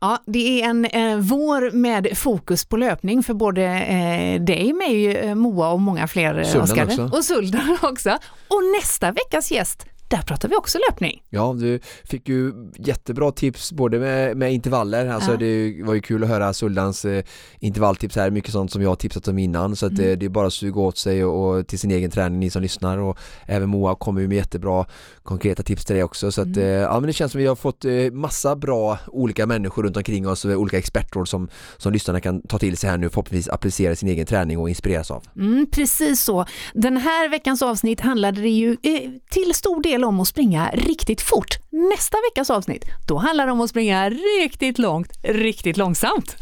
Ja, 0.00 0.18
det 0.26 0.62
är 0.62 0.68
en 0.68 0.84
eh, 0.84 1.16
vår 1.16 1.70
med 1.70 2.08
fokus 2.18 2.64
på 2.64 2.76
löpning 2.76 3.22
för 3.22 3.34
både 3.34 3.62
eh, 3.64 4.40
dig, 4.40 4.72
mig, 4.72 5.16
eh, 5.16 5.34
Moa 5.34 5.68
och 5.68 5.80
många 5.80 6.06
fler. 6.08 6.56
eh, 6.56 6.62
Oskar. 6.62 6.84
också. 6.84 7.10
Och 7.12 7.24
Suldan 7.24 7.76
också. 7.82 8.10
Och 8.48 8.62
nästa 8.80 9.12
veckas 9.12 9.50
gäst, 9.50 9.86
där 10.08 10.22
pratar 10.22 10.48
vi 10.48 10.56
också 10.56 10.78
löpning. 10.90 11.22
Ja, 11.30 11.54
du 11.58 11.80
fick 12.04 12.28
ju 12.28 12.52
jättebra 12.78 13.32
tips 13.32 13.72
både 13.72 13.98
med, 13.98 14.36
med 14.36 14.52
intervaller, 14.52 15.06
alltså 15.06 15.30
Ja. 15.30 15.36
det 15.36 15.82
var 15.82 15.94
ju 15.94 16.00
kul 16.00 16.22
att 16.22 16.28
höra 16.28 16.52
Suldans 16.52 17.04
eh, 17.04 17.24
intervalltips 17.60 18.16
här, 18.16 18.30
mycket 18.30 18.52
sånt 18.52 18.72
som 18.72 18.82
jag 18.82 18.88
har 18.88 18.96
tipsat 18.96 19.28
om 19.28 19.38
innan 19.38 19.76
så 19.76 19.86
att 19.86 19.92
Mm. 19.92 20.10
eh, 20.10 20.18
det 20.18 20.26
är 20.26 20.30
bara 20.30 20.46
att 20.46 20.52
suga 20.52 20.80
åt 20.80 20.98
sig 20.98 21.24
och, 21.24 21.48
och 21.56 21.66
till 21.66 21.78
sin 21.78 21.90
egen 21.90 22.10
träning, 22.10 22.40
ni 22.40 22.50
som 22.50 22.62
lyssnar 22.62 22.98
och 22.98 23.18
även 23.46 23.68
Moa 23.68 23.94
kommer 23.94 24.20
ju 24.20 24.28
med 24.28 24.36
jättebra 24.36 24.86
konkreta 25.22 25.62
tips 25.62 25.84
till 25.84 25.94
dig 25.94 26.04
också 26.04 26.32
så 26.32 26.40
att 26.40 26.46
Mm. 26.46 26.58
eh, 26.58 26.64
ja 26.68 26.92
men 27.00 27.06
det 27.06 27.12
känns 27.12 27.32
som 27.32 27.40
vi 27.40 27.46
har 27.46 27.56
fått 27.56 27.84
eh, 27.84 27.92
massa 28.12 28.56
bra 28.56 28.98
olika 29.06 29.46
människor 29.46 29.82
runt 29.82 29.96
omkring 29.96 30.28
oss, 30.28 30.44
eh, 30.44 30.56
olika 30.58 30.78
expertråd 30.78 31.28
som, 31.28 31.48
som 31.76 31.92
lyssnarna 31.92 32.20
kan 32.20 32.42
ta 32.42 32.58
till 32.58 32.76
sig 32.76 32.90
här 32.90 32.98
nu 32.98 33.08
förhoppningsvis 33.08 33.48
applicera 33.48 33.96
sin 33.96 34.08
egen 34.08 34.26
träning 34.26 34.58
och 34.58 34.68
inspireras 34.68 35.10
av. 35.10 35.24
Mm, 35.36 35.66
precis 35.72 36.22
så. 36.22 36.44
Den 36.74 36.96
här 36.96 37.28
veckans 37.28 37.62
avsnitt 37.62 38.00
handlade 38.00 38.40
det 38.40 38.48
ju 38.48 38.70
eh, 38.82 39.10
till 39.30 39.54
stor 39.54 39.82
del 39.82 39.97
om 40.04 40.20
att 40.20 40.28
springa 40.28 40.70
riktigt 40.72 41.20
fort. 41.20 41.58
Nästa 41.70 42.16
veckas 42.30 42.50
avsnitt, 42.50 42.84
då 43.08 43.16
handlar 43.16 43.46
det 43.46 43.52
om 43.52 43.60
att 43.60 43.70
springa 43.70 44.10
riktigt 44.10 44.78
långt, 44.78 45.12
riktigt 45.22 45.76
långsamt. 45.76 46.36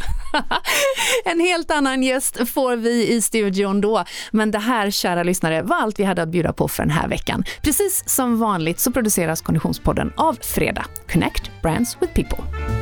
en 1.24 1.40
helt 1.40 1.70
annan 1.70 2.02
gäst 2.02 2.48
får 2.48 2.76
vi 2.76 3.12
i 3.12 3.22
studion 3.22 3.80
då. 3.80 4.04
Men 4.30 4.50
det 4.50 4.59
här, 4.59 4.90
kära 4.90 5.22
lyssnare, 5.22 5.62
var 5.62 5.76
allt 5.76 6.00
vi 6.00 6.04
hade 6.04 6.22
att 6.22 6.28
bjuda 6.28 6.52
på 6.52 6.68
för 6.68 6.82
den 6.82 6.90
här 6.90 7.09
veckan. 7.09 7.44
Precis 7.62 8.09
som 8.09 8.38
vanligt 8.38 8.80
så 8.80 8.92
produceras 8.92 9.40
Konditionspodden 9.40 10.12
av 10.16 10.38
Freda. 10.40 10.86
Connect 11.12 11.50
Brands 11.62 11.96
with 12.00 12.14
People. 12.14 12.76